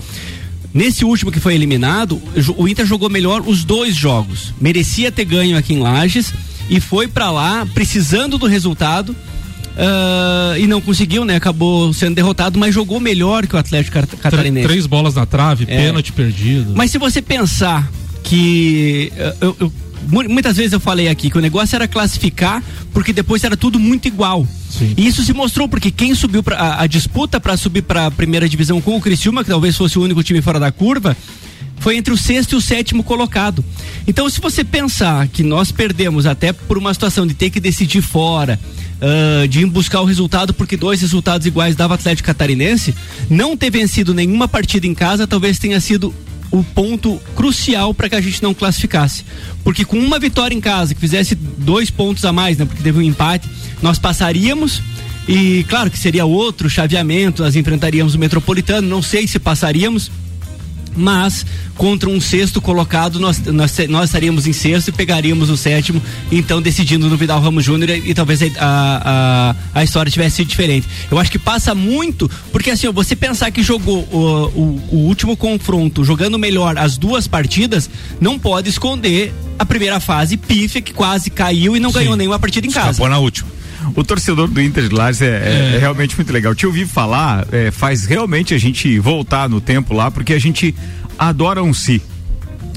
Nesse 0.74 1.06
último 1.06 1.32
que 1.32 1.40
foi 1.40 1.54
eliminado, 1.54 2.22
o 2.58 2.68
Inter 2.68 2.86
jogou 2.86 3.10
melhor 3.10 3.44
os 3.46 3.64
dois 3.64 3.96
jogos. 3.96 4.54
Merecia 4.60 5.12
ter 5.12 5.26
ganho 5.26 5.56
aqui 5.58 5.74
em 5.74 5.80
Lages 5.80 6.34
e 6.70 6.80
foi 6.80 7.08
para 7.08 7.32
lá 7.32 7.68
precisando 7.74 8.38
do 8.38 8.48
resultado 8.48 9.10
uh, 9.10 10.58
e 10.58 10.68
não 10.68 10.82
conseguiu, 10.82 11.26
né? 11.26 11.36
Acabou 11.36 11.94
sendo 11.94 12.16
derrotado, 12.16 12.58
mas 12.58 12.74
jogou 12.74 13.00
melhor 13.00 13.46
que 13.48 13.56
o 13.56 13.60
Atlético 13.60 14.00
Catarinense. 14.18 14.68
Três 14.68 14.86
bolas 14.86 15.16
na 15.16 15.26
trave, 15.26 15.66
é. 15.68 15.86
pênalti 15.86 16.12
perdido. 16.12 16.74
Mas 16.76 16.92
se 16.92 16.98
você 16.98 17.22
pensar 17.22 17.90
que 18.24 19.12
uh, 19.16 19.38
eu, 19.42 19.58
eu, 19.60 19.74
muitas 20.08 20.58
vezes 20.58 20.74
eu 20.74 20.80
falei 20.80 21.08
aqui 21.08 21.30
que 21.30 21.38
o 21.38 21.42
negócio 21.42 21.76
era 21.76 21.88
classificar 21.88 22.64
porque 22.94 23.12
depois 23.12 23.44
era 23.44 23.58
tudo 23.58 23.80
muito 23.80 24.08
igual. 24.08 24.48
Sim. 24.70 24.94
E 24.98 25.06
isso 25.06 25.24
se 25.24 25.34
mostrou 25.34 25.68
porque 25.68 25.92
quem 25.92 26.16
subiu 26.16 26.42
pra, 26.42 26.58
a, 26.58 26.84
a 26.84 26.88
disputa 26.88 27.40
para 27.40 27.58
subir 27.58 27.82
para 27.84 28.08
a 28.08 28.12
primeira 28.12 28.48
divisão 28.48 28.82
com 28.82 28.96
o 28.96 29.02
Criciúma, 29.02 29.44
que 29.44 29.50
talvez 29.50 29.76
fosse 29.76 29.98
o 30.00 30.04
único 30.04 30.24
time 30.24 30.42
fora 30.42 30.60
da 30.60 30.72
curva, 30.72 31.16
foi 31.84 31.98
entre 31.98 32.14
o 32.14 32.18
sexto 32.18 32.54
e 32.54 32.56
o 32.56 32.62
sétimo 32.62 33.04
colocado. 33.04 33.64
Então, 34.08 34.30
se 34.30 34.40
você 34.40 34.64
pensar 34.64 35.28
que 35.28 35.44
nós 35.44 35.70
perdemos 35.70 36.26
até 36.26 36.54
por 36.54 36.78
uma 36.78 36.94
situação 36.94 37.28
de 37.28 37.34
ter 37.34 37.50
que 37.50 37.60
decidir 37.60 38.02
fora, 38.02 38.58
uh, 39.02 39.46
de 39.50 39.60
ir 39.60 39.66
buscar 39.66 40.00
o 40.00 40.06
resultado, 40.06 40.54
porque 40.54 40.78
dois 40.78 41.02
resultados 41.02 41.46
iguais 41.46 41.76
dava 41.76 41.96
Atlético 41.96 42.28
Catarinense, 42.28 42.96
não 43.30 43.58
ter 43.58 43.70
vencido 43.70 44.14
nenhuma 44.14 44.48
partida 44.48 44.88
em 44.88 44.94
casa 44.94 45.28
talvez 45.28 45.60
tenha 45.60 45.78
sido 45.82 46.14
o 46.50 46.64
ponto 46.64 47.20
crucial 47.36 47.94
para 47.94 48.08
que 48.08 48.16
a 48.16 48.22
gente 48.22 48.42
não 48.42 48.54
classificasse. 48.54 49.26
Porque 49.62 49.84
com 49.84 50.00
uma 50.00 50.18
vitória 50.18 50.56
em 50.56 50.62
casa, 50.62 50.96
que 50.96 51.02
fizesse 51.02 51.36
dois 51.36 51.90
pontos 51.90 52.24
a 52.24 52.32
mais, 52.32 52.58
né, 52.58 52.64
porque 52.64 52.82
teve 52.82 52.98
um 52.98 53.02
empate, 53.02 53.50
nós 53.82 54.00
passaríamos. 54.00 54.82
E 55.28 55.66
claro 55.68 55.92
que 55.92 56.00
seria 56.00 56.24
outro 56.24 56.70
chaveamento, 56.70 57.44
nós 57.44 57.58
enfrentaríamos 57.58 58.16
o 58.16 58.20
Metropolitano, 58.20 58.88
não 58.88 59.02
sei 59.02 59.28
se 59.28 59.38
passaríamos, 59.38 60.12
mas 60.96 61.46
contra 61.76 62.10
um 62.10 62.22
sexto 62.22 62.62
colocado 62.62 63.20
nós, 63.20 63.40
nós, 63.40 63.78
nós 63.90 64.06
estaríamos 64.06 64.48
em 64.48 64.54
sexto 64.54 64.90
e 64.90 64.92
pegaríamos 64.92 65.50
o 65.50 65.58
sétimo, 65.58 66.02
então 66.32 66.62
decidindo 66.62 67.10
no 67.10 67.18
Vidal 67.18 67.42
Ramos 67.42 67.64
Júnior 67.64 67.90
e, 67.90 68.12
e 68.12 68.14
talvez 68.14 68.42
a, 68.42 69.56
a, 69.74 69.80
a, 69.80 69.84
história 69.84 70.12
tivesse 70.12 70.38
sido 70.38 70.48
diferente. 70.48 70.88
Eu 71.10 71.18
acho 71.18 71.32
que 71.32 71.40
passa 71.40 71.74
muito, 71.74 72.30
porque 72.52 72.72
assim, 72.72 72.90
você 72.92 73.16
pensar 73.16 73.52
que 73.52 73.64
jogou 73.64 74.08
o, 74.12 74.18
o, 74.20 74.84
o 74.92 74.98
último 75.08 75.36
confronto 75.36 76.04
jogando 76.04 76.38
melhor 76.38 76.78
as 76.78 76.98
duas 76.98 77.28
partidas, 77.28 77.90
não 78.20 78.38
pode 78.38 78.70
esconder 78.70 79.34
a 79.58 79.66
primeira 79.66 80.00
fase 80.00 80.38
pífia 80.38 80.82
que 80.82 80.94
quase 80.94 81.30
caiu 81.30 81.76
e 81.76 81.80
não 81.80 81.92
Sim. 81.92 82.00
ganhou 82.00 82.16
nenhuma 82.16 82.40
partida 82.40 82.68
em 82.68 82.72
casa. 82.72 82.92
Escapou 82.92 83.10
na 83.10 83.18
última. 83.18 83.63
O 83.96 84.04
torcedor 84.04 84.48
do 84.48 84.62
Inter 84.62 84.88
de 84.88 84.96
Lages 84.96 85.22
é, 85.22 85.28
é, 85.28 85.76
é, 85.76 85.80
realmente 85.80 86.16
muito 86.16 86.32
legal. 86.32 86.54
Te 86.56 86.66
ouvir 86.66 86.88
falar 86.88 87.48
é, 87.52 87.72
faz 87.72 88.06
realmente 88.06 88.54
a 88.54 88.58
gente 88.58 89.00
voltar 89.00 89.50
no 89.50 89.62
tempo 89.62 89.94
lá, 89.94 90.10
porque 90.10 90.34
a 90.34 90.40
gente 90.40 90.74
adora 91.18 91.64
um 91.64 91.74
si. 91.74 92.02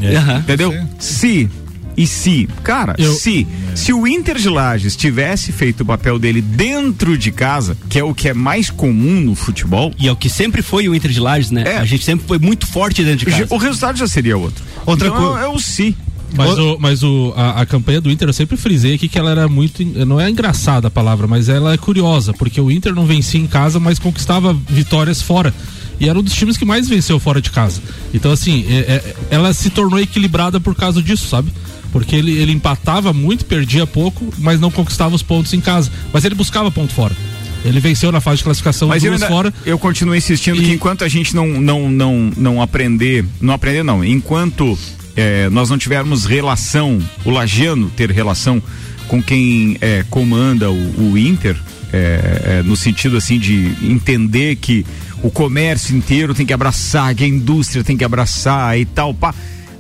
É. 0.01 0.39
Entendeu? 0.39 0.75
Se 0.99 1.49
e 1.97 2.07
se, 2.07 2.47
cara, 2.63 2.95
Eu... 2.99 3.13
se 3.15 3.47
se 3.75 3.93
o 3.93 4.07
Inter 4.07 4.37
de 4.37 4.49
Lages 4.49 4.95
tivesse 4.95 5.51
feito 5.51 5.83
o 5.83 5.87
papel 5.87 6.19
dele 6.19 6.43
dentro 6.43 7.17
de 7.17 7.31
casa, 7.31 7.77
que 7.89 7.99
é 7.99 8.05
o 8.05 8.15
que 8.15 8.29
é 8.29 8.35
mais 8.35 8.69
comum 8.71 9.21
no 9.21 9.35
futebol, 9.35 9.93
e 9.99 10.07
é 10.09 10.13
o 10.13 10.17
que 10.17 10.29
sempre 10.29 10.61
foi 10.61 10.89
o 10.89 10.95
Inter 10.95 11.11
de 11.11 11.21
Lages, 11.21 11.51
né? 11.51 11.65
É. 11.67 11.77
A 11.79 11.85
gente 11.85 12.05
sempre 12.05 12.27
foi 12.27 12.39
muito 12.39 12.67
forte 12.67 13.03
dentro 13.03 13.25
de 13.25 13.27
casa. 13.27 13.47
O 13.49 13.57
resultado 13.57 13.99
já 13.99 14.07
seria 14.07 14.37
outro. 14.37 14.63
Outra 14.85 15.09
então, 15.09 15.21
coisa 15.21 15.45
é 15.45 15.49
o 15.49 15.59
se. 15.59 15.97
Mas, 16.37 16.59
o, 16.59 16.77
mas 16.79 17.03
o, 17.03 17.33
a, 17.37 17.63
a, 17.63 17.67
campanha 17.67 18.01
do 18.01 18.11
Inter, 18.11 18.29
eu 18.29 18.33
sempre 18.33 18.57
frisei 18.57 18.95
aqui 18.95 19.09
que 19.09 19.19
ela 19.19 19.31
era 19.31 19.49
muito. 19.49 19.85
Não 20.07 20.21
é 20.21 20.29
engraçada 20.29 20.89
a 20.89 20.91
palavra, 20.91 21.27
mas 21.27 21.49
ela 21.49 21.73
é 21.73 21.77
curiosa, 21.77 22.33
porque 22.33 22.61
o 22.61 22.71
Inter 22.71 22.95
não 22.95 23.07
vencia 23.07 23.41
em 23.41 23.47
casa, 23.47 23.81
mas 23.81 23.99
conquistava 23.99 24.57
vitórias 24.69 25.23
fora. 25.23 25.53
E 25.99 26.09
era 26.09 26.19
um 26.19 26.23
dos 26.23 26.35
times 26.35 26.57
que 26.57 26.65
mais 26.65 26.89
venceu 26.89 27.19
fora 27.19 27.41
de 27.41 27.51
casa. 27.51 27.81
Então, 28.13 28.31
assim, 28.31 28.67
é, 28.69 28.77
é, 28.79 29.17
ela 29.31 29.53
se 29.55 29.71
tornou 29.71 29.99
equilibrada 29.99 30.61
por 30.61 30.75
causa 30.75 31.03
disso, 31.03 31.27
sabe? 31.27 31.51
Porque 31.91 32.15
ele, 32.15 32.33
ele 32.33 32.53
empatava 32.53 33.13
muito, 33.13 33.47
perdia 33.47 33.87
pouco, 33.87 34.33
mas 34.37 34.61
não 34.61 34.71
conquistava 34.71 35.15
os 35.15 35.23
pontos 35.23 35.55
em 35.55 35.61
casa. 35.61 35.91
Mas 36.13 36.25
ele 36.25 36.35
buscava 36.35 36.71
ponto 36.71 36.93
fora. 36.93 37.17
Ele 37.65 37.81
venceu 37.81 38.13
na 38.13 38.21
fase 38.21 38.39
de 38.39 38.45
classificação 38.45 38.89
Mas 38.89 39.03
eu 39.03 39.13
ainda, 39.13 39.27
fora. 39.27 39.53
Eu 39.65 39.79
continuo 39.79 40.15
insistindo 40.15 40.61
e... 40.63 40.67
que 40.67 40.73
enquanto 40.73 41.03
a 41.03 41.09
gente 41.09 41.35
não, 41.35 41.49
não, 41.49 41.91
não, 41.91 42.31
não 42.37 42.63
aprender, 42.63 43.25
não 43.41 43.55
aprender 43.55 43.83
não, 43.83 44.05
enquanto 44.05 44.79
é, 45.17 45.49
nós 45.51 45.71
não 45.71 45.79
tivermos 45.79 46.25
relação, 46.25 46.99
o 47.25 47.31
Lagiano 47.31 47.91
ter 47.91 48.11
relação 48.11 48.63
com 49.09 49.23
quem 49.23 49.79
é, 49.81 50.05
comanda 50.11 50.71
o, 50.71 51.13
o 51.13 51.19
Inter, 51.19 51.57
é, 51.93 52.59
é, 52.59 52.63
no 52.63 52.77
sentido 52.77 53.17
assim 53.17 53.39
de 53.39 53.75
entender 53.83 54.57
que 54.57 54.85
o 55.23 55.31
comércio 55.31 55.97
inteiro 55.97 56.35
tem 56.35 56.45
que 56.45 56.53
abraçar, 56.53 57.15
que 57.15 57.25
a 57.25 57.29
indústria 57.29 57.83
tem 57.83 57.97
que 57.97 58.05
abraçar 58.05 58.79
e 58.79 58.85
tal, 58.85 59.15
pá 59.15 59.35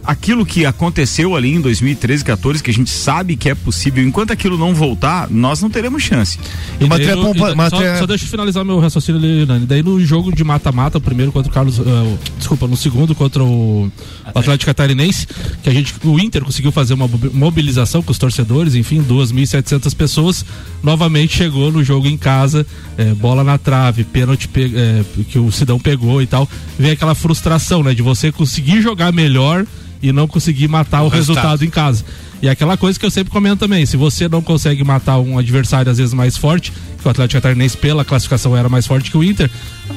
aquilo 0.06 0.46
que 0.46 0.64
aconteceu 0.64 1.34
ali 1.34 1.52
em 1.52 1.60
2013, 1.60 2.24
14, 2.24 2.62
que 2.62 2.70
a 2.70 2.74
gente 2.74 2.90
sabe 2.90 3.36
que 3.36 3.50
é 3.50 3.54
possível, 3.54 4.06
enquanto 4.06 4.30
aquilo 4.30 4.56
não 4.56 4.72
voltar, 4.72 5.28
nós 5.30 5.60
não 5.60 5.68
teremos 5.68 6.02
chance. 6.02 6.38
E 6.80 6.88
daí, 6.88 7.08
eu, 7.08 7.34
e 7.34 7.38
só, 7.38 7.98
só, 7.98 8.06
deixa 8.06 8.24
eu 8.24 8.28
finalizar 8.28 8.64
meu 8.64 8.78
raciocínio 8.78 9.20
ali, 9.20 9.44
Nani. 9.44 9.66
Daí 9.66 9.82
no 9.82 10.00
jogo 10.00 10.34
de 10.34 10.44
mata-mata, 10.44 10.98
o 10.98 11.00
primeiro 11.00 11.32
contra 11.32 11.50
o 11.50 11.54
Carlos, 11.54 11.78
uh, 11.78 12.18
desculpa, 12.38 12.66
no 12.68 12.76
segundo 12.76 13.14
contra 13.14 13.42
o 13.42 13.90
Atlético 14.24 14.66
Catarinense, 14.66 15.26
que 15.62 15.68
a 15.68 15.72
gente, 15.72 15.94
o 16.04 16.18
Inter 16.20 16.44
conseguiu 16.44 16.70
fazer 16.70 16.94
uma 16.94 17.08
mobilização 17.32 18.02
com 18.02 18.12
os 18.12 18.18
torcedores, 18.18 18.74
enfim, 18.74 19.02
2.700 19.02 19.94
pessoas, 19.94 20.44
novamente 20.82 21.36
chegou 21.36 21.72
no 21.72 21.82
jogo 21.82 22.06
em 22.06 22.16
casa, 22.16 22.64
é, 22.96 23.06
bola 23.14 23.42
na 23.42 23.58
trave, 23.58 24.04
pênalti 24.04 24.48
é, 24.56 25.02
que 25.24 25.38
o 25.38 25.50
Sidão 25.50 25.80
pegou 25.80 26.22
e 26.22 26.26
tal, 26.26 26.48
vem 26.78 26.92
aquela 26.92 27.14
frustração, 27.14 27.82
né, 27.82 27.92
de 27.92 28.02
você 28.02 28.30
conseguir 28.30 28.80
jogar 28.80 29.12
melhor 29.12 29.66
e 30.02 30.12
não 30.12 30.26
conseguir 30.26 30.68
matar 30.68 31.02
o, 31.02 31.06
o 31.06 31.08
resultado. 31.08 31.44
resultado 31.44 31.64
em 31.64 31.70
casa. 31.70 32.04
E 32.42 32.48
é 32.48 32.50
aquela 32.50 32.76
coisa 32.76 32.98
que 32.98 33.06
eu 33.06 33.10
sempre 33.10 33.32
comento 33.32 33.60
também, 33.60 33.86
se 33.86 33.96
você 33.96 34.28
não 34.28 34.42
consegue 34.42 34.84
matar 34.84 35.18
um 35.18 35.38
adversário 35.38 35.90
às 35.90 35.98
vezes 35.98 36.12
mais 36.12 36.36
forte, 36.36 36.72
que 37.00 37.06
o 37.06 37.10
Atlético 37.10 37.40
Catarinense 37.40 37.76
pela 37.76 38.04
classificação 38.04 38.56
era 38.56 38.68
mais 38.68 38.86
forte 38.86 39.10
que 39.10 39.16
o 39.16 39.24
Inter, 39.24 39.50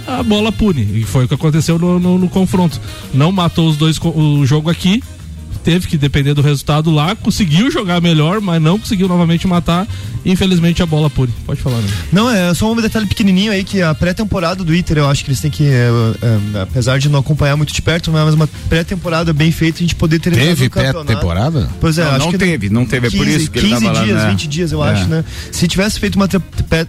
a 0.08 0.24
bola 0.24 0.52
pune. 0.52 0.88
E 1.00 1.04
foi 1.04 1.26
o 1.26 1.28
que 1.28 1.34
aconteceu 1.34 1.78
no, 1.78 2.00
no, 2.00 2.18
no 2.18 2.30
confronto. 2.30 2.80
Não 3.14 3.32
matou 3.32 3.68
os 3.68 3.76
dois 3.76 4.00
o 4.02 4.46
jogo 4.46 4.70
aqui, 4.70 5.04
teve 5.64 5.88
que 5.88 5.98
depender 5.98 6.34
do 6.34 6.42
resultado 6.42 6.90
lá, 6.92 7.16
conseguiu 7.16 7.72
jogar 7.72 8.02
melhor, 8.02 8.42
mas 8.42 8.62
não 8.62 8.80
conseguiu 8.80 9.08
novamente 9.08 9.48
matar. 9.48 9.88
Infelizmente 10.26 10.84
a 10.84 10.86
bola 10.86 11.10
pure. 11.10 11.32
Pode 11.46 11.62
falar, 11.62 11.78
né? 11.78 11.88
Não, 12.12 12.30
é 12.30 12.54
só 12.54 12.72
um 12.72 12.76
detalhe 12.76 13.06
pequenininho 13.08 13.52
aí 13.52 13.64
que 13.64 13.82
a 13.82 13.94
pré-temporada 13.96 14.64
do 14.64 14.76
Inter, 14.76 14.98
eu 14.98 15.10
acho 15.10 15.24
que 15.24 15.30
eles 15.30 15.40
têm 15.40 15.50
que, 15.50 15.66
é, 15.66 15.90
é, 16.22 16.62
apesar 16.62 17.00
de 17.00 17.08
não 17.08 17.20
acompanhar 17.20 17.56
muito 17.56 17.74
de 17.74 17.82
perto, 17.82 18.12
mas 18.12 18.34
uma 18.34 18.48
pré-temporada 18.68 19.32
bem 19.32 19.52
feita, 19.52 19.78
a 19.78 19.82
gente 19.82 19.96
poder 19.96 20.20
ter 20.20 20.34
Teve 20.34 20.70
pré-temporada? 20.70 21.70
Pois 21.80 21.98
é, 21.98 22.04
não, 22.04 22.12
acho 22.12 22.26
não 22.26 22.32
que 22.32 22.38
teve, 22.38 22.70
não 22.70 22.86
teve, 22.86 23.10
15, 23.10 23.16
é 23.16 23.20
por 23.20 23.28
isso 23.28 23.52
que 23.52 23.60
15 23.62 23.74
ele 23.86 24.00
dias, 24.00 24.18
lá, 24.18 24.24
né? 24.26 24.30
20 24.32 24.48
dias, 24.48 24.72
eu 24.72 24.84
é. 24.84 24.92
acho, 24.92 25.08
né? 25.08 25.24
Se 25.52 25.68
tivesse 25.68 26.00
feito 26.00 26.16
uma 26.16 26.28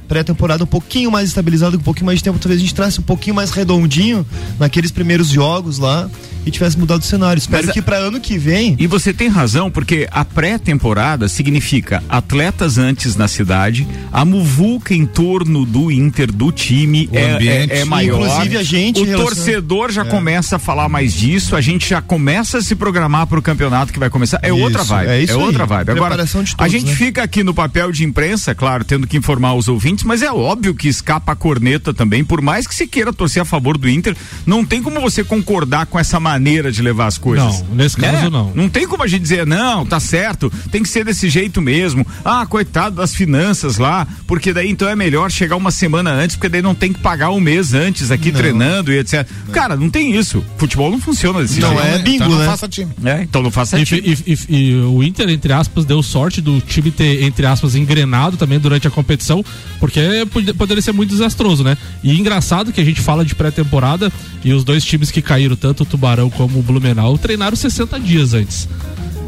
pré-temporada 0.08 0.64
um 0.64 0.66
pouquinho 0.66 1.10
mais 1.10 1.28
estabilizada, 1.28 1.76
com 1.76 1.82
um 1.82 1.84
pouquinho 1.84 2.06
mais 2.06 2.18
de 2.18 2.24
tempo, 2.24 2.38
talvez 2.38 2.60
a 2.60 2.62
gente 2.62 2.74
trasse 2.74 2.98
um 2.98 3.04
pouquinho 3.04 3.34
mais 3.36 3.50
redondinho 3.50 4.26
naqueles 4.58 4.90
primeiros 4.90 5.28
jogos 5.28 5.78
lá 5.78 6.10
e 6.44 6.50
tivesse 6.50 6.78
mudado 6.78 7.02
o 7.02 7.04
cenário. 7.04 7.38
Espero 7.38 7.66
Mas, 7.66 7.72
que 7.72 7.82
para 7.82 7.96
ano 7.96 8.20
que 8.20 8.38
vem. 8.38 8.76
E 8.78 8.86
você 8.86 9.12
tem 9.12 9.28
razão, 9.28 9.70
porque 9.70 10.08
a 10.10 10.24
pré-temporada 10.24 11.28
significa 11.28 12.02
atletas 12.08 12.78
antes 12.78 13.16
na 13.16 13.28
cidade, 13.28 13.86
a 14.12 14.24
muvuca 14.24 14.94
em 14.94 15.06
torno 15.06 15.64
do 15.64 15.90
Inter, 15.90 16.32
do 16.32 16.50
time, 16.52 17.08
o 17.12 17.16
é, 17.16 17.32
ambiente. 17.32 17.72
é, 17.72 17.80
é 17.80 17.84
maior. 17.84 18.26
Inclusive 18.26 18.56
a 18.56 18.62
gente. 18.62 19.00
O 19.00 19.16
torcedor 19.16 19.90
já 19.90 20.02
é. 20.02 20.04
começa 20.04 20.56
a 20.56 20.58
falar 20.58 20.88
mais 20.88 21.12
disso, 21.12 21.56
a 21.56 21.60
gente 21.60 21.88
já 21.88 22.00
começa 22.00 22.58
a 22.58 22.62
se 22.62 22.74
programar 22.74 23.26
para 23.26 23.38
o 23.38 23.42
campeonato 23.42 23.92
que 23.92 23.98
vai 23.98 24.10
começar. 24.10 24.40
É 24.42 24.48
isso, 24.48 24.58
outra 24.58 24.82
vibe. 24.82 25.10
É, 25.10 25.22
isso 25.22 25.32
é 25.32 25.36
outra 25.36 25.66
vibe. 25.66 25.90
Agora, 25.90 26.16
todos, 26.16 26.54
a 26.58 26.68
gente 26.68 26.86
né? 26.86 26.94
fica 26.94 27.22
aqui 27.22 27.42
no 27.42 27.54
papel 27.54 27.92
de 27.92 28.04
imprensa, 28.04 28.54
claro, 28.54 28.84
tendo 28.84 29.06
que 29.06 29.16
informar 29.16 29.54
os 29.54 29.68
ouvintes, 29.68 30.04
mas 30.04 30.22
é 30.22 30.32
óbvio 30.32 30.74
que 30.74 30.88
escapa 30.88 31.32
a 31.32 31.36
corneta 31.36 31.92
também, 31.92 32.24
por 32.24 32.40
mais 32.40 32.66
que 32.66 32.74
se 32.74 32.86
queira 32.86 33.12
torcer 33.12 33.42
a 33.42 33.44
favor 33.44 33.76
do 33.76 33.88
Inter, 33.88 34.16
não 34.46 34.64
tem 34.64 34.82
como 34.82 35.00
você 35.00 35.22
concordar 35.22 35.86
com 35.86 35.98
essa 35.98 36.18
maneira 36.30 36.70
de 36.70 36.80
levar 36.82 37.06
as 37.06 37.18
coisas. 37.18 37.62
Não, 37.62 37.74
nesse 37.74 37.96
caso 37.96 38.24
né? 38.24 38.30
não. 38.30 38.52
Não 38.54 38.68
tem 38.68 38.86
como 38.86 39.02
a 39.02 39.06
gente 39.06 39.22
dizer, 39.22 39.46
não, 39.46 39.84
tá 39.84 39.98
certo, 39.98 40.50
tem 40.70 40.82
que 40.82 40.88
ser 40.88 41.04
desse 41.04 41.28
jeito 41.28 41.60
mesmo. 41.60 42.06
Ah, 42.24 42.46
coitado 42.46 42.96
das 42.96 43.14
finanças 43.14 43.78
lá, 43.78 44.06
porque 44.26 44.52
daí 44.52 44.70
então 44.70 44.88
é 44.88 44.94
melhor 44.94 45.30
chegar 45.30 45.56
uma 45.56 45.70
semana 45.70 46.10
antes, 46.10 46.36
porque 46.36 46.48
daí 46.48 46.62
não 46.62 46.74
tem 46.74 46.92
que 46.92 47.00
pagar 47.00 47.30
um 47.30 47.40
mês 47.40 47.74
antes 47.74 48.10
aqui 48.10 48.30
não. 48.30 48.38
treinando 48.38 48.92
e 48.92 48.98
etc. 48.98 49.26
Não. 49.46 49.52
Cara, 49.52 49.76
não 49.76 49.90
tem 49.90 50.14
isso. 50.14 50.44
Futebol 50.56 50.90
não 50.90 51.00
funciona 51.00 51.40
desse 51.42 51.60
não 51.60 51.70
jeito. 51.70 51.84
Não 51.84 51.94
é 51.94 51.98
bingo, 51.98 52.24
então 52.24 52.38
né? 52.38 52.44
Não 52.44 52.50
faça 52.50 52.68
time. 52.68 52.92
É, 53.04 53.22
então 53.22 53.42
não 53.42 53.50
faça 53.50 53.80
e, 53.80 53.84
time. 53.84 54.02
E, 54.04 54.32
e, 54.32 54.70
e, 54.70 54.74
o 54.82 55.02
Inter, 55.02 55.28
entre 55.28 55.52
aspas, 55.52 55.84
deu 55.84 56.02
sorte 56.02 56.40
do 56.40 56.60
time 56.60 56.90
ter, 56.90 57.24
entre 57.24 57.46
aspas, 57.46 57.74
engrenado 57.74 58.36
também 58.36 58.58
durante 58.58 58.86
a 58.86 58.90
competição, 58.90 59.44
porque 59.78 60.00
poderia 60.56 60.82
ser 60.82 60.92
muito 60.92 61.10
desastroso, 61.10 61.64
né? 61.64 61.76
E 62.02 62.18
engraçado 62.18 62.72
que 62.72 62.80
a 62.80 62.84
gente 62.84 63.00
fala 63.00 63.24
de 63.24 63.34
pré-temporada 63.34 64.12
e 64.44 64.52
os 64.52 64.64
dois 64.64 64.84
times 64.84 65.10
que 65.10 65.22
caíram, 65.22 65.56
tanto 65.56 65.82
o 65.82 65.86
Tubarão 65.86 66.19
como 66.28 66.58
o 66.58 66.62
Blumenau, 66.62 67.16
treinaram 67.16 67.56
60 67.56 67.98
dias 68.00 68.34
antes. 68.34 68.68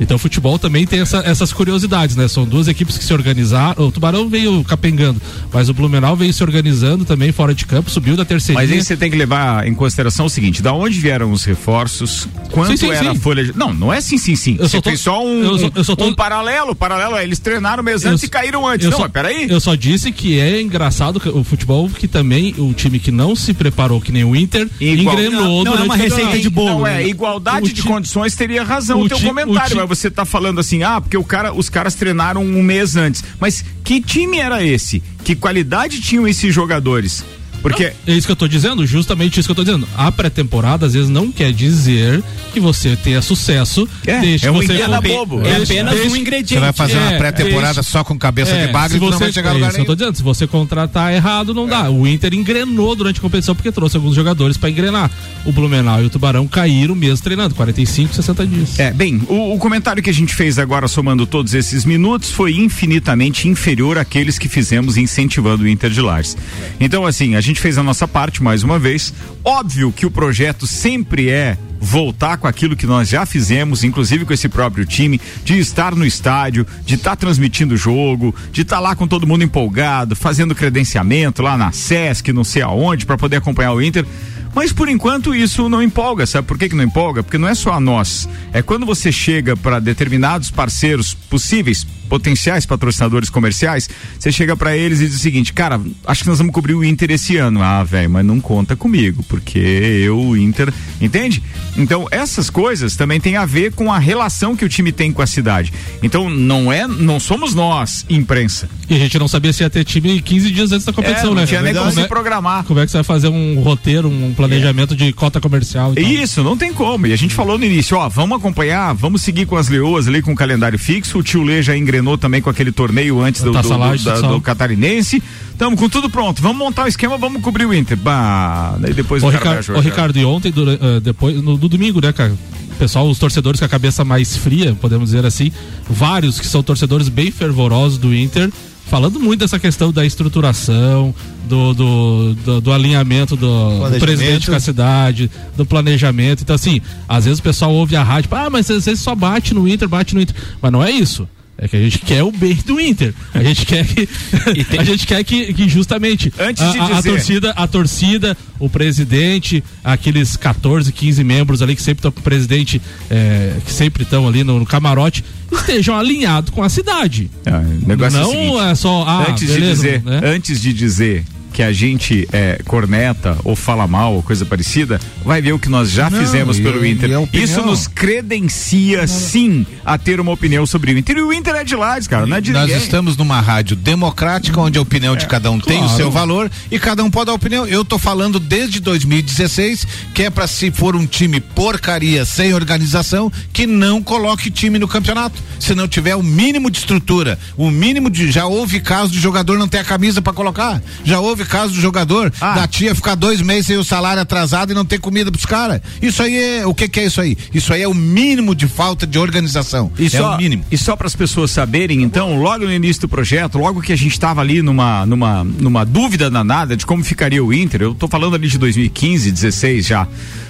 Então 0.02 0.16
o 0.16 0.18
futebol 0.18 0.58
também 0.58 0.84
tem 0.84 1.00
essa, 1.00 1.18
essas 1.18 1.52
curiosidades, 1.52 2.16
né? 2.16 2.26
São 2.26 2.44
duas 2.44 2.66
equipes 2.66 2.98
que 2.98 3.04
se 3.04 3.12
organizaram. 3.12 3.86
O 3.86 3.92
Tubarão 3.92 4.28
veio 4.28 4.64
capengando, 4.64 5.22
mas 5.52 5.68
o 5.68 5.74
Blumenau 5.74 6.16
veio 6.16 6.32
se 6.32 6.42
organizando 6.42 7.04
também 7.04 7.30
fora 7.30 7.54
de 7.54 7.64
campo, 7.64 7.88
subiu 7.88 8.16
da 8.16 8.24
terceira. 8.24 8.60
Mas 8.60 8.70
aí 8.70 8.82
você 8.82 8.96
tem 8.96 9.10
que 9.10 9.16
levar 9.16 9.66
em 9.66 9.74
consideração 9.74 10.26
o 10.26 10.30
seguinte: 10.30 10.60
da 10.60 10.72
onde 10.72 10.98
vieram 10.98 11.30
os 11.30 11.44
reforços? 11.44 12.26
Quanto 12.50 12.72
sim, 12.72 12.76
sim, 12.76 12.90
era 12.90 13.04
sim. 13.04 13.08
a 13.10 13.14
folha 13.14 13.44
de... 13.44 13.56
Não, 13.56 13.72
não 13.72 13.92
é 13.92 14.00
sim, 14.00 14.18
sim, 14.18 14.34
sim. 14.34 14.56
Eu 14.58 14.68
você 14.68 14.76
só 14.76 14.80
tô... 14.82 14.90
fez 14.90 15.00
só 15.00 15.24
um, 15.24 15.44
eu 15.44 15.58
só, 15.58 15.70
eu 15.76 15.84
só 15.84 15.96
tô... 15.96 16.04
um 16.04 16.14
paralelo. 16.14 16.74
Paralelo 16.74 17.16
é, 17.16 17.22
eles 17.22 17.38
treinaram 17.38 17.82
mês 17.82 18.04
antes 18.04 18.24
eu, 18.24 18.26
e 18.26 18.30
caíram 18.30 18.66
antes. 18.66 18.88
Não, 18.88 18.96
só, 18.96 19.02
mas 19.04 19.12
peraí. 19.12 19.48
Eu 19.48 19.60
só 19.60 19.76
disse 19.76 20.10
que 20.10 20.38
é 20.40 20.60
engraçado 20.60 21.22
o 21.32 21.44
futebol 21.44 21.88
que 21.88 22.08
também 22.08 22.54
o 22.58 22.72
time 22.72 22.98
que 22.98 23.12
não 23.12 23.36
se 23.36 23.54
preparou, 23.54 24.00
que 24.00 24.10
nem 24.10 24.24
o 24.24 24.34
Inter, 24.34 24.68
Igual... 24.80 25.14
engrenou 25.14 25.64
não, 25.64 25.74
não 25.74 25.82
é 25.82 25.84
uma 25.84 25.96
receita 25.96 26.38
de 26.38 26.50
bolo. 26.50 26.81
Não 26.82 26.96
é, 26.96 27.06
igualdade 27.06 27.72
de 27.72 27.82
condições 27.82 28.34
teria 28.34 28.64
razão 28.64 28.98
o, 29.00 29.04
o 29.04 29.08
teu 29.08 29.18
ti, 29.18 29.26
comentário, 29.26 29.76
mas 29.76 29.88
você 29.88 30.10
tá 30.10 30.24
falando 30.24 30.58
assim 30.60 30.72
assim, 30.72 30.82
ah, 30.82 31.00
porque 31.00 31.16
o 31.16 31.24
cara, 31.24 31.52
os 31.52 31.68
caras 31.68 31.94
treinaram 31.94 32.42
um 32.42 32.62
mês 32.62 32.96
antes. 32.96 33.22
Mas 33.38 33.64
que 33.84 34.00
time 34.00 34.38
era 34.38 34.64
esse? 34.64 35.02
Que 35.22 35.36
qualidade 35.36 36.00
tinham 36.00 36.26
esses 36.26 36.54
jogadores? 36.54 37.24
Porque 37.62 37.92
não, 38.06 38.14
é 38.14 38.16
isso 38.16 38.26
que 38.26 38.32
eu 38.32 38.36
tô 38.36 38.48
dizendo, 38.48 38.84
justamente 38.86 39.38
isso 39.38 39.46
que 39.46 39.52
eu 39.52 39.56
tô 39.56 39.64
dizendo. 39.64 39.88
A 39.96 40.10
pré-temporada 40.10 40.86
às 40.86 40.94
vezes 40.94 41.08
não 41.08 41.30
quer 41.30 41.52
dizer 41.52 42.22
que 42.52 42.60
você 42.60 42.96
tenha 42.96 43.22
sucesso. 43.22 43.88
É, 44.06 44.20
deixa 44.20 44.48
é 44.48 44.50
um 44.50 44.54
você 44.54 44.74
bobo. 45.08 45.40
É 45.46 45.62
apenas 45.62 45.94
deixa, 45.94 46.10
um 46.10 46.16
ingrediente. 46.16 46.54
Você 46.54 46.60
vai 46.60 46.72
fazer 46.72 46.96
é, 46.96 47.00
uma 47.00 47.12
pré-temporada 47.12 47.82
só 47.82 48.04
com 48.04 48.18
cabeça 48.18 48.52
é, 48.52 48.66
de 48.66 48.72
bagre 48.72 48.96
e 48.96 49.00
você, 49.00 49.10
não 49.12 49.18
vai 49.18 49.32
chegar 49.32 49.50
é 49.50 49.52
lugar 49.54 49.70
isso 49.70 49.80
eu 49.80 49.84
tô 49.84 49.94
dizendo, 49.94 50.16
se 50.16 50.22
você 50.22 50.46
contratar 50.46 51.12
errado, 51.12 51.54
não 51.54 51.66
dá. 51.66 51.90
O 51.90 52.06
Inter 52.06 52.34
engrenou 52.34 52.94
durante 52.94 53.18
a 53.18 53.22
competição 53.22 53.54
porque 53.54 53.70
trouxe 53.72 53.96
alguns 53.96 54.14
jogadores 54.14 54.56
para 54.56 54.70
engrenar. 54.70 55.10
O 55.44 55.52
Blumenau 55.52 56.02
e 56.02 56.06
o 56.06 56.10
Tubarão 56.10 56.46
caíram 56.46 56.94
mesmo 56.94 57.22
treinando, 57.22 57.54
45, 57.54 58.14
60 58.14 58.46
dias. 58.46 58.78
É, 58.78 58.92
bem, 58.92 59.20
o, 59.28 59.54
o 59.54 59.58
comentário 59.58 60.02
que 60.02 60.10
a 60.10 60.14
gente 60.14 60.34
fez 60.34 60.58
agora 60.58 60.88
somando 60.88 61.26
todos 61.26 61.54
esses 61.54 61.84
minutos 61.84 62.30
foi 62.30 62.54
infinitamente 62.54 63.48
inferior 63.48 63.98
àqueles 63.98 64.38
que 64.38 64.48
fizemos 64.48 64.96
incentivando 64.96 65.64
o 65.64 65.68
Inter 65.68 65.90
de 65.90 66.00
Lages. 66.00 66.36
Então, 66.80 67.06
assim, 67.06 67.34
a 67.34 67.40
gente 67.40 67.51
fez 67.60 67.78
a 67.78 67.82
nossa 67.82 68.06
parte 68.06 68.42
mais 68.42 68.62
uma 68.62 68.78
vez. 68.78 69.12
Óbvio 69.44 69.92
que 69.92 70.06
o 70.06 70.10
projeto 70.10 70.66
sempre 70.66 71.28
é 71.28 71.56
voltar 71.80 72.36
com 72.36 72.46
aquilo 72.46 72.76
que 72.76 72.86
nós 72.86 73.08
já 73.08 73.26
fizemos, 73.26 73.82
inclusive 73.82 74.24
com 74.24 74.32
esse 74.32 74.48
próprio 74.48 74.86
time, 74.86 75.20
de 75.44 75.58
estar 75.58 75.96
no 75.96 76.06
estádio, 76.06 76.64
de 76.86 76.94
estar 76.94 77.10
tá 77.10 77.16
transmitindo 77.16 77.74
o 77.74 77.76
jogo, 77.76 78.32
de 78.52 78.62
estar 78.62 78.76
tá 78.76 78.80
lá 78.80 78.94
com 78.94 79.08
todo 79.08 79.26
mundo 79.26 79.42
empolgado, 79.42 80.14
fazendo 80.14 80.54
credenciamento 80.54 81.42
lá 81.42 81.58
na 81.58 81.72
SESC, 81.72 82.32
não 82.32 82.44
sei 82.44 82.62
aonde, 82.62 83.04
para 83.04 83.18
poder 83.18 83.36
acompanhar 83.36 83.72
o 83.72 83.82
Inter. 83.82 84.06
Mas 84.54 84.72
por 84.72 84.88
enquanto 84.88 85.34
isso 85.34 85.68
não 85.68 85.82
empolga, 85.82 86.26
sabe 86.26 86.46
por 86.46 86.58
que, 86.58 86.68
que 86.68 86.76
não 86.76 86.84
empolga? 86.84 87.22
Porque 87.22 87.38
não 87.38 87.48
é 87.48 87.54
só 87.54 87.72
a 87.72 87.80
nós. 87.80 88.28
É 88.52 88.60
quando 88.60 88.84
você 88.84 89.10
chega 89.10 89.56
para 89.56 89.80
determinados 89.80 90.50
parceiros 90.50 91.14
possíveis, 91.14 91.86
potenciais 92.12 92.66
patrocinadores 92.66 93.30
comerciais, 93.30 93.88
você 94.18 94.30
chega 94.30 94.54
para 94.54 94.76
eles 94.76 95.00
e 95.00 95.06
diz 95.06 95.14
o 95.14 95.18
seguinte, 95.18 95.50
cara, 95.50 95.80
acho 96.06 96.22
que 96.22 96.28
nós 96.28 96.36
vamos 96.36 96.52
cobrir 96.52 96.74
o 96.74 96.84
Inter 96.84 97.10
esse 97.10 97.38
ano. 97.38 97.62
Ah, 97.62 97.82
velho, 97.82 98.10
mas 98.10 98.22
não 98.22 98.38
conta 98.38 98.76
comigo, 98.76 99.22
porque 99.30 99.58
eu, 99.58 100.20
o 100.20 100.36
Inter, 100.36 100.70
entende? 101.00 101.42
Então, 101.74 102.06
essas 102.10 102.50
coisas 102.50 102.96
também 102.96 103.18
tem 103.18 103.36
a 103.36 103.46
ver 103.46 103.72
com 103.72 103.90
a 103.90 103.98
relação 103.98 104.54
que 104.54 104.62
o 104.62 104.68
time 104.68 104.92
tem 104.92 105.10
com 105.10 105.22
a 105.22 105.26
cidade. 105.26 105.72
Então, 106.02 106.28
não 106.28 106.70
é, 106.70 106.86
não 106.86 107.18
somos 107.18 107.54
nós, 107.54 108.04
imprensa. 108.10 108.68
E 108.90 108.94
a 108.94 108.98
gente 108.98 109.18
não 109.18 109.26
sabia 109.26 109.50
se 109.50 109.62
ia 109.62 109.70
ter 109.70 109.82
time 109.82 110.20
15 110.20 110.50
dias 110.50 110.70
antes 110.70 110.84
da 110.84 110.92
competição, 110.92 111.28
é, 111.28 111.28
não 111.28 111.34
né? 111.36 111.40
Não 111.40 111.46
tinha 111.46 111.62
nem 111.62 111.74
como 111.74 111.90
se 111.92 112.06
programar. 112.08 112.64
Como 112.64 112.78
é 112.78 112.84
que 112.84 112.90
você 112.90 112.98
vai 112.98 113.04
fazer 113.04 113.28
um 113.28 113.58
roteiro, 113.62 114.10
um 114.10 114.34
planejamento 114.34 114.92
é. 114.92 114.96
de 114.98 115.12
cota 115.14 115.40
comercial? 115.40 115.94
Isso, 115.96 116.42
não 116.42 116.58
tem 116.58 116.74
como. 116.74 117.06
E 117.06 117.14
a 117.14 117.16
gente 117.16 117.32
falou 117.32 117.56
no 117.56 117.64
início, 117.64 117.96
ó, 117.96 118.06
vamos 118.10 118.36
acompanhar, 118.36 118.92
vamos 118.92 119.22
seguir 119.22 119.46
com 119.46 119.56
as 119.56 119.68
leoas 119.68 120.06
ali 120.06 120.20
com 120.20 120.32
o 120.32 120.36
calendário 120.36 120.78
fixo. 120.78 121.18
O 121.18 121.22
tio 121.22 121.42
Lê 121.42 121.62
já 121.62 121.74
engrenou 121.74 122.01
também 122.18 122.40
com 122.42 122.50
aquele 122.50 122.72
torneio 122.72 123.20
antes 123.20 123.42
do, 123.42 123.52
do, 123.52 123.62
do, 123.62 124.04
da, 124.04 124.20
do, 124.20 124.40
catarinense. 124.40 125.22
Estamos 125.50 125.78
com 125.78 125.88
tudo 125.88 126.10
pronto. 126.10 126.42
Vamos 126.42 126.58
montar 126.58 126.84
o 126.84 126.88
esquema, 126.88 127.16
vamos 127.16 127.42
cobrir 127.42 127.66
o 127.66 127.74
Inter. 127.74 127.96
Bah, 127.96 128.76
daí 128.78 128.92
depois 128.92 129.22
o, 129.22 129.26
o 129.26 129.30
Ricardo, 129.30 129.76
o 129.76 129.80
Ricardo, 129.80 130.18
e 130.18 130.24
ontem, 130.24 130.50
uh, 130.50 131.00
depois, 131.00 131.36
no, 131.36 131.56
no 131.56 131.68
domingo, 131.68 132.00
né, 132.00 132.12
cara? 132.12 132.32
pessoal, 132.78 133.08
os 133.08 133.18
torcedores 133.18 133.60
com 133.60 133.66
a 133.66 133.68
cabeça 133.68 134.04
mais 134.04 134.36
fria, 134.36 134.76
podemos 134.80 135.10
dizer 135.10 135.24
assim, 135.24 135.52
vários 135.88 136.40
que 136.40 136.46
são 136.46 136.64
torcedores 136.64 137.08
bem 137.08 137.30
fervorosos 137.30 137.96
do 137.96 138.12
Inter, 138.12 138.50
falando 138.86 139.20
muito 139.20 139.40
dessa 139.40 139.58
questão 139.58 139.92
da 139.92 140.04
estruturação, 140.04 141.14
do, 141.48 141.72
do, 141.74 142.34
do, 142.34 142.60
do 142.60 142.72
alinhamento 142.72 143.36
do, 143.36 143.88
do, 143.88 143.98
presidente 143.98 144.50
com 144.50 144.56
a 144.56 144.60
cidade, 144.60 145.30
do 145.56 145.64
planejamento. 145.64 146.42
Então, 146.42 146.54
assim, 146.54 146.80
às 147.08 147.24
vezes 147.24 147.38
o 147.38 147.42
pessoal 147.42 147.72
ouve 147.72 147.96
a 147.96 148.02
rádio, 148.02 148.28
ah, 148.32 148.50
mas 148.50 148.70
às 148.70 148.84
vezes 148.84 149.00
só 149.00 149.14
bate 149.14 149.54
no 149.54 149.66
Inter, 149.68 149.88
bate 149.88 150.14
no 150.14 150.20
Inter. 150.20 150.34
Mas 150.60 150.72
não 150.72 150.82
é 150.82 150.90
isso. 150.90 151.28
É 151.62 151.68
que 151.68 151.76
a 151.76 151.80
gente 151.80 152.00
quer 152.00 152.24
o 152.24 152.32
bem 152.32 152.58
do 152.66 152.80
Inter. 152.80 153.14
A 153.32 153.40
gente 153.40 153.64
quer 153.64 153.86
que 153.86 154.04
tem... 154.68 154.80
a 154.80 154.82
gente 154.82 155.06
quer 155.06 155.22
que, 155.22 155.54
que 155.54 155.68
justamente 155.68 156.32
Antes 156.36 156.72
de 156.72 156.76
a, 156.80 156.86
dizer... 156.86 156.94
a, 156.94 157.02
torcida, 157.02 157.50
a 157.50 157.66
torcida, 157.68 158.36
o 158.58 158.68
presidente, 158.68 159.62
aqueles 159.84 160.36
14, 160.36 160.92
15 160.92 161.22
membros 161.22 161.62
ali 161.62 161.76
que 161.76 161.82
sempre 161.82 162.00
estão 162.00 162.10
com 162.10 162.18
o 162.18 162.22
presidente, 162.22 162.82
é, 163.08 163.54
que 163.64 163.70
sempre 163.70 164.02
estão 164.02 164.26
ali 164.26 164.42
no, 164.42 164.58
no, 164.58 164.66
camarote, 164.66 165.24
estejam 165.52 165.96
alinhados 165.96 166.50
com 166.50 166.64
a 166.64 166.68
cidade. 166.68 167.30
É, 167.46 167.86
negócio 167.86 168.18
não 168.18 168.60
é, 168.60 168.72
é 168.72 168.74
só 168.74 169.04
ah, 169.06 169.26
antes 169.30 169.46
beleza, 169.46 169.64
de 169.64 169.98
dizer, 169.98 170.02
né? 170.02 170.20
antes 170.24 170.60
de 170.60 170.72
dizer 170.72 171.24
que 171.52 171.62
a 171.62 171.72
gente 171.72 172.26
é, 172.32 172.60
corneta 172.64 173.36
ou 173.44 173.54
fala 173.54 173.86
mal 173.86 174.14
ou 174.14 174.22
coisa 174.22 174.44
parecida, 174.44 175.00
vai 175.24 175.42
ver 175.42 175.52
o 175.52 175.58
que 175.58 175.68
nós 175.68 175.90
já 175.90 176.08
não, 176.08 176.18
fizemos 176.18 176.58
pelo 176.58 176.84
Inter. 176.84 177.10
Isso 177.32 177.62
nos 177.62 177.86
credencia 177.86 179.02
não, 179.02 179.06
sim 179.06 179.66
a 179.84 179.98
ter 179.98 180.18
uma 180.20 180.32
opinião 180.32 180.66
sobre 180.66 180.92
o 180.92 180.98
Inter. 180.98 181.18
E 181.18 181.22
o 181.22 181.32
Inter 181.32 181.54
é 181.56 181.64
de 181.64 181.76
lá, 181.76 182.00
cara, 182.02 182.26
não 182.26 182.36
é 182.36 182.40
de 182.40 182.52
Nós 182.52 182.62
ninguém. 182.62 182.82
estamos 182.82 183.16
numa 183.16 183.40
rádio 183.40 183.76
democrática 183.76 184.60
onde 184.60 184.78
a 184.78 184.82
opinião 184.82 185.14
é, 185.14 185.16
de 185.16 185.26
cada 185.26 185.50
um 185.50 185.60
claro. 185.60 185.78
tem 185.78 185.84
o 185.84 185.96
seu 185.96 186.10
valor 186.10 186.50
e 186.70 186.78
cada 186.78 187.04
um 187.04 187.10
pode 187.10 187.26
dar 187.26 187.34
opinião. 187.34 187.66
Eu 187.66 187.84
tô 187.84 187.98
falando 187.98 188.40
desde 188.40 188.80
2016 188.80 189.86
que 190.14 190.24
é 190.24 190.30
para 190.30 190.46
se 190.46 190.70
for 190.70 190.96
um 190.96 191.06
time 191.06 191.40
porcaria 191.40 192.24
sem 192.24 192.54
organização 192.54 193.30
que 193.52 193.66
não 193.66 194.02
coloque 194.02 194.50
time 194.50 194.78
no 194.78 194.88
campeonato. 194.88 195.40
Se 195.58 195.74
não 195.74 195.86
tiver 195.86 196.16
o 196.16 196.22
mínimo 196.22 196.70
de 196.70 196.78
estrutura, 196.78 197.38
o 197.56 197.70
mínimo 197.70 198.10
de 198.10 198.30
já 198.30 198.46
houve 198.46 198.80
caso 198.80 199.12
de 199.12 199.20
jogador 199.20 199.58
não 199.58 199.68
ter 199.68 199.78
a 199.78 199.84
camisa 199.84 200.20
para 200.20 200.32
colocar. 200.32 200.82
Já 201.04 201.20
houve 201.20 201.41
caso 201.46 201.74
do 201.74 201.80
jogador, 201.80 202.32
ah. 202.40 202.54
da 202.54 202.66
tia 202.66 202.94
ficar 202.94 203.14
dois 203.14 203.40
meses 203.40 203.66
sem 203.66 203.76
o 203.76 203.84
salário 203.84 204.22
atrasado 204.22 204.72
e 204.72 204.74
não 204.74 204.84
ter 204.84 204.98
comida 204.98 205.30
pros 205.30 205.46
caras. 205.46 205.80
Isso 206.00 206.22
aí 206.22 206.36
é, 206.36 206.66
o 206.66 206.74
que 206.74 206.88
que 206.88 207.00
é 207.00 207.06
isso 207.06 207.20
aí? 207.20 207.36
Isso 207.52 207.72
aí 207.72 207.82
é 207.82 207.88
o 207.88 207.94
mínimo 207.94 208.54
de 208.54 208.66
falta 208.66 209.06
de 209.06 209.18
organização. 209.18 209.90
E 209.98 210.06
é 210.06 210.08
só, 210.08 210.34
o 210.34 210.36
mínimo. 210.36 210.64
E 210.70 210.78
só 210.78 210.96
para 210.96 211.06
as 211.06 211.16
pessoas 211.16 211.50
saberem, 211.50 212.02
então, 212.02 212.40
logo 212.40 212.64
no 212.64 212.72
início 212.72 213.02
do 213.02 213.08
projeto, 213.08 213.58
logo 213.58 213.80
que 213.80 213.92
a 213.92 213.96
gente 213.96 214.12
estava 214.12 214.40
ali 214.40 214.62
numa, 214.62 215.06
numa, 215.06 215.44
numa 215.44 215.84
dúvida 215.84 216.30
danada 216.30 216.76
de 216.76 216.86
como 216.86 217.04
ficaria 217.04 217.44
o 217.44 217.52
Inter, 217.52 217.82
eu 217.82 217.94
tô 217.94 218.08
falando 218.08 218.34
ali 218.34 218.48
de 218.48 218.58
2015, 218.58 219.30
16 219.30 219.86
já. 219.86 220.06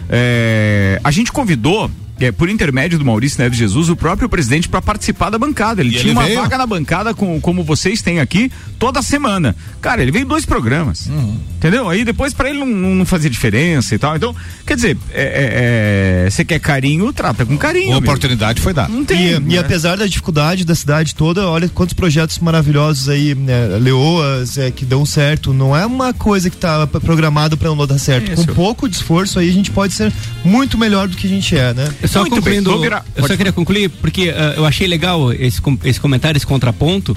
É, 0.08 1.00
a 1.02 1.10
gente 1.10 1.32
convidou 1.32 1.90
é, 2.24 2.32
por 2.32 2.48
intermédio 2.48 2.98
do 2.98 3.04
Maurício 3.04 3.40
Neves 3.40 3.58
Jesus, 3.58 3.88
o 3.88 3.96
próprio 3.96 4.28
presidente 4.28 4.68
para 4.68 4.82
participar 4.82 5.30
da 5.30 5.38
bancada. 5.38 5.80
Ele 5.80 5.90
e 5.90 5.92
tinha 5.92 6.04
ele 6.04 6.12
uma 6.12 6.24
veio? 6.24 6.40
vaga 6.40 6.58
na 6.58 6.66
bancada 6.66 7.14
com, 7.14 7.40
como 7.40 7.62
vocês 7.62 8.02
têm 8.02 8.20
aqui 8.20 8.50
toda 8.78 9.02
semana. 9.02 9.54
Cara, 9.80 10.02
ele 10.02 10.10
veio 10.10 10.26
dois 10.26 10.44
programas. 10.44 11.06
Uhum. 11.06 11.36
Entendeu? 11.56 11.88
Aí 11.88 12.04
depois 12.04 12.34
para 12.34 12.50
ele 12.50 12.58
não, 12.58 12.66
não 12.66 13.06
fazia 13.06 13.30
diferença 13.30 13.94
e 13.94 13.98
tal. 13.98 14.16
Então, 14.16 14.34
quer 14.66 14.74
dizer, 14.74 14.98
é, 15.12 15.22
é, 15.22 16.26
é 16.26 16.30
você 16.30 16.44
quer 16.44 16.58
carinho, 16.58 17.12
trata 17.12 17.46
com 17.46 17.56
carinho. 17.56 17.94
A 17.94 17.98
oportunidade 17.98 18.60
foi 18.60 18.72
dar. 18.72 18.88
Não 18.88 19.04
tem, 19.04 19.28
e, 19.28 19.40
né? 19.40 19.54
e, 19.54 19.58
apesar 19.58 19.96
da 19.96 20.06
dificuldade 20.06 20.64
da 20.64 20.74
cidade 20.74 21.14
toda, 21.14 21.46
olha 21.46 21.68
quantos 21.68 21.94
projetos 21.94 22.38
maravilhosos 22.40 23.08
aí, 23.08 23.34
né, 23.34 23.78
leoas, 23.80 24.58
é, 24.58 24.70
que 24.70 24.84
dão 24.84 25.06
certo. 25.06 25.54
Não 25.54 25.76
é 25.76 25.86
uma 25.86 26.12
coisa 26.12 26.50
que 26.50 26.56
tá 26.56 26.86
programada 26.86 27.56
para 27.56 27.68
não 27.68 27.86
dar 27.86 27.98
certo. 27.98 28.32
Isso. 28.32 28.46
Com 28.48 28.54
pouco 28.54 28.88
de 28.88 28.96
esforço 28.96 29.38
aí 29.38 29.48
a 29.48 29.52
gente 29.52 29.70
pode 29.70 29.92
ser 29.92 30.12
muito 30.44 30.76
melhor 30.76 31.06
do 31.06 31.16
que 31.16 31.26
a 31.26 31.30
gente 31.30 31.56
é, 31.56 31.72
né? 31.72 31.88
Eu 32.12 32.12
só 32.12 32.20
Muito 32.20 32.36
concluindo, 32.36 32.70
bem, 32.72 32.80
virar, 32.80 33.04
eu 33.16 33.26
só 33.26 33.36
queria 33.36 33.52
concluir 33.52 33.88
porque 33.88 34.28
uh, 34.28 34.34
eu 34.56 34.66
achei 34.66 34.86
legal 34.86 35.32
esse, 35.32 35.60
esse 35.84 35.98
comentário, 35.98 36.36
esse 36.36 36.46
contraponto 36.46 37.16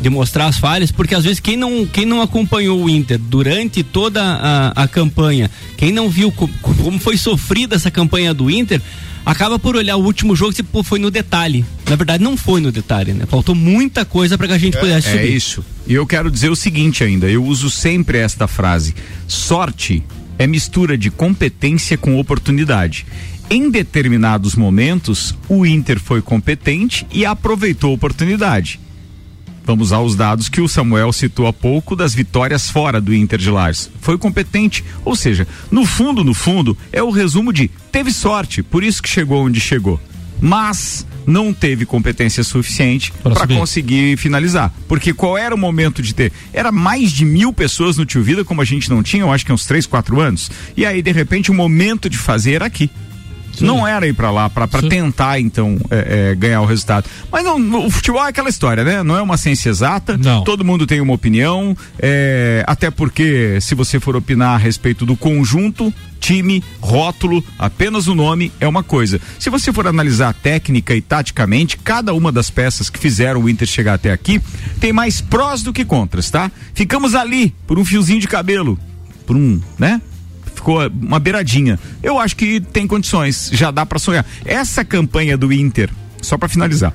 de 0.00 0.08
mostrar 0.08 0.46
as 0.46 0.56
falhas, 0.56 0.90
porque 0.90 1.14
às 1.14 1.24
vezes 1.24 1.40
quem 1.40 1.58
não, 1.58 1.84
quem 1.84 2.06
não 2.06 2.22
acompanhou 2.22 2.82
o 2.82 2.88
Inter 2.88 3.18
durante 3.18 3.82
toda 3.82 4.22
a, 4.22 4.84
a 4.84 4.88
campanha, 4.88 5.50
quem 5.76 5.92
não 5.92 6.08
viu 6.08 6.32
co, 6.32 6.48
como 6.62 6.98
foi 6.98 7.18
sofrida 7.18 7.76
essa 7.76 7.90
campanha 7.90 8.32
do 8.32 8.50
Inter, 8.50 8.80
acaba 9.26 9.58
por 9.58 9.76
olhar 9.76 9.96
o 9.96 10.02
último 10.02 10.34
jogo 10.34 10.54
e 10.58 10.62
pô, 10.62 10.82
foi 10.82 10.98
no 10.98 11.10
detalhe. 11.10 11.64
Na 11.86 11.96
verdade, 11.96 12.24
não 12.24 12.34
foi 12.34 12.62
no 12.62 12.72
detalhe, 12.72 13.12
né? 13.12 13.26
Faltou 13.26 13.54
muita 13.54 14.06
coisa 14.06 14.38
para 14.38 14.48
que 14.48 14.54
a 14.54 14.58
gente 14.58 14.78
é, 14.78 14.80
pudesse 14.80 15.08
é 15.08 15.12
subir. 15.12 15.26
É 15.26 15.30
isso. 15.30 15.64
E 15.86 15.92
eu 15.92 16.06
quero 16.06 16.30
dizer 16.30 16.48
o 16.48 16.56
seguinte 16.56 17.04
ainda, 17.04 17.28
eu 17.28 17.44
uso 17.44 17.68
sempre 17.68 18.16
esta 18.16 18.46
frase: 18.48 18.94
sorte 19.28 20.02
é 20.38 20.46
mistura 20.46 20.96
de 20.96 21.10
competência 21.10 21.98
com 21.98 22.18
oportunidade. 22.18 23.04
Em 23.52 23.68
determinados 23.68 24.54
momentos, 24.54 25.34
o 25.48 25.66
Inter 25.66 25.98
foi 25.98 26.22
competente 26.22 27.04
e 27.12 27.26
aproveitou 27.26 27.90
a 27.90 27.94
oportunidade. 27.94 28.78
Vamos 29.64 29.92
aos 29.92 30.14
dados 30.14 30.48
que 30.48 30.60
o 30.60 30.68
Samuel 30.68 31.12
citou 31.12 31.48
há 31.48 31.52
pouco 31.52 31.96
das 31.96 32.14
vitórias 32.14 32.70
fora 32.70 33.00
do 33.00 33.12
Inter 33.12 33.40
de 33.40 33.50
Lars. 33.50 33.90
Foi 34.00 34.16
competente, 34.16 34.84
ou 35.04 35.16
seja, 35.16 35.48
no 35.68 35.84
fundo, 35.84 36.22
no 36.22 36.32
fundo, 36.32 36.78
é 36.92 37.02
o 37.02 37.10
resumo 37.10 37.52
de 37.52 37.68
teve 37.90 38.12
sorte, 38.12 38.62
por 38.62 38.84
isso 38.84 39.02
que 39.02 39.08
chegou 39.08 39.44
onde 39.44 39.60
chegou. 39.60 40.00
Mas 40.40 41.04
não 41.26 41.52
teve 41.52 41.84
competência 41.84 42.44
suficiente 42.44 43.12
para 43.20 43.48
conseguir 43.48 44.16
finalizar. 44.16 44.72
Porque 44.86 45.12
qual 45.12 45.36
era 45.36 45.52
o 45.52 45.58
momento 45.58 46.00
de 46.00 46.14
ter? 46.14 46.32
Era 46.52 46.70
mais 46.70 47.10
de 47.10 47.24
mil 47.24 47.52
pessoas 47.52 47.96
no 47.96 48.06
Tio 48.06 48.22
Vida, 48.22 48.44
como 48.44 48.62
a 48.62 48.64
gente 48.64 48.88
não 48.88 49.02
tinha, 49.02 49.24
eu 49.24 49.32
acho 49.32 49.44
que 49.44 49.52
uns 49.52 49.66
três, 49.66 49.86
quatro 49.86 50.20
anos. 50.20 50.50
E 50.76 50.86
aí, 50.86 51.02
de 51.02 51.10
repente, 51.10 51.50
o 51.50 51.54
momento 51.54 52.08
de 52.08 52.16
fazer 52.16 52.52
era 52.52 52.66
aqui. 52.66 52.88
Sim. 53.60 53.66
Não 53.66 53.86
era 53.86 54.06
ir 54.06 54.14
para 54.14 54.30
lá 54.30 54.48
para 54.48 54.66
tentar 54.88 55.38
então 55.38 55.78
é, 55.90 56.30
é, 56.30 56.34
ganhar 56.34 56.60
o 56.62 56.66
resultado. 56.66 57.08
Mas 57.30 57.44
não, 57.44 57.86
o 57.86 57.90
futebol 57.90 58.24
é 58.24 58.28
aquela 58.28 58.48
história, 58.48 58.82
né? 58.82 59.02
Não 59.02 59.16
é 59.16 59.22
uma 59.22 59.36
ciência 59.36 59.68
exata. 59.68 60.16
Não. 60.16 60.42
Todo 60.44 60.64
mundo 60.64 60.86
tem 60.86 61.00
uma 61.00 61.12
opinião. 61.12 61.76
É, 61.98 62.64
até 62.66 62.90
porque 62.90 63.58
se 63.60 63.74
você 63.74 64.00
for 64.00 64.16
opinar 64.16 64.54
a 64.54 64.56
respeito 64.56 65.04
do 65.04 65.14
conjunto, 65.16 65.92
time, 66.18 66.64
rótulo, 66.80 67.44
apenas 67.58 68.06
o 68.06 68.14
nome 68.14 68.50
é 68.58 68.66
uma 68.66 68.82
coisa. 68.82 69.20
Se 69.38 69.50
você 69.50 69.72
for 69.72 69.86
analisar 69.86 70.34
técnica 70.34 70.94
e 70.94 71.00
taticamente, 71.00 71.76
cada 71.78 72.14
uma 72.14 72.32
das 72.32 72.50
peças 72.50 72.88
que 72.88 72.98
fizeram 72.98 73.42
o 73.42 73.48
Inter 73.48 73.68
chegar 73.68 73.94
até 73.94 74.10
aqui 74.10 74.40
tem 74.80 74.92
mais 74.92 75.20
prós 75.20 75.62
do 75.62 75.72
que 75.72 75.84
contras, 75.84 76.30
tá? 76.30 76.50
Ficamos 76.74 77.14
ali 77.14 77.54
por 77.66 77.78
um 77.78 77.84
fiozinho 77.84 78.20
de 78.20 78.28
cabelo, 78.28 78.78
por 79.26 79.36
um, 79.36 79.60
né? 79.78 80.00
Ficou 80.60 80.86
uma 80.88 81.18
beiradinha. 81.18 81.78
Eu 82.02 82.18
acho 82.18 82.36
que 82.36 82.60
tem 82.60 82.86
condições, 82.86 83.50
já 83.52 83.70
dá 83.70 83.84
para 83.84 83.98
sonhar. 83.98 84.24
Essa 84.44 84.84
campanha 84.84 85.36
do 85.36 85.52
Inter, 85.52 85.90
só 86.22 86.38
para 86.38 86.48
finalizar, 86.48 86.92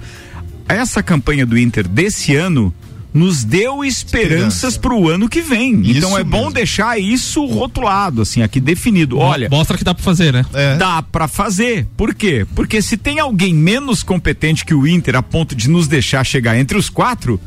essa 0.67 1.03
campanha 1.03 1.45
do 1.45 1.57
Inter 1.57 1.87
desse 1.87 2.35
ano 2.35 2.73
nos 3.13 3.45
deu 3.45 3.85
esperanças 3.85 4.77
para 4.77 4.93
o 4.93 5.07
ano 5.07 5.29
que 5.29 5.41
vem. 5.41 5.79
Isso 5.81 5.99
então 5.99 6.17
é 6.17 6.23
bom 6.23 6.37
mesmo. 6.39 6.53
deixar 6.53 6.99
isso 6.99 7.45
rotulado, 7.45 8.21
assim, 8.21 8.41
aqui 8.41 8.59
definido. 8.59 9.17
Olha, 9.17 9.47
mostra 9.49 9.77
que 9.77 9.85
dá 9.85 9.93
para 9.93 10.03
fazer, 10.03 10.33
né? 10.33 10.45
É. 10.53 10.75
Dá 10.75 11.01
para 11.01 11.25
fazer. 11.27 11.87
Por 11.95 12.13
quê? 12.13 12.45
Porque 12.53 12.81
se 12.81 12.97
tem 12.97 13.19
alguém 13.19 13.53
menos 13.53 14.03
competente 14.03 14.65
que 14.65 14.73
o 14.73 14.85
Inter 14.85 15.15
a 15.15 15.23
ponto 15.23 15.55
de 15.55 15.69
nos 15.69 15.87
deixar 15.87 16.25
chegar 16.25 16.57
entre 16.57 16.77
os 16.77 16.89
quatro, 16.89 17.39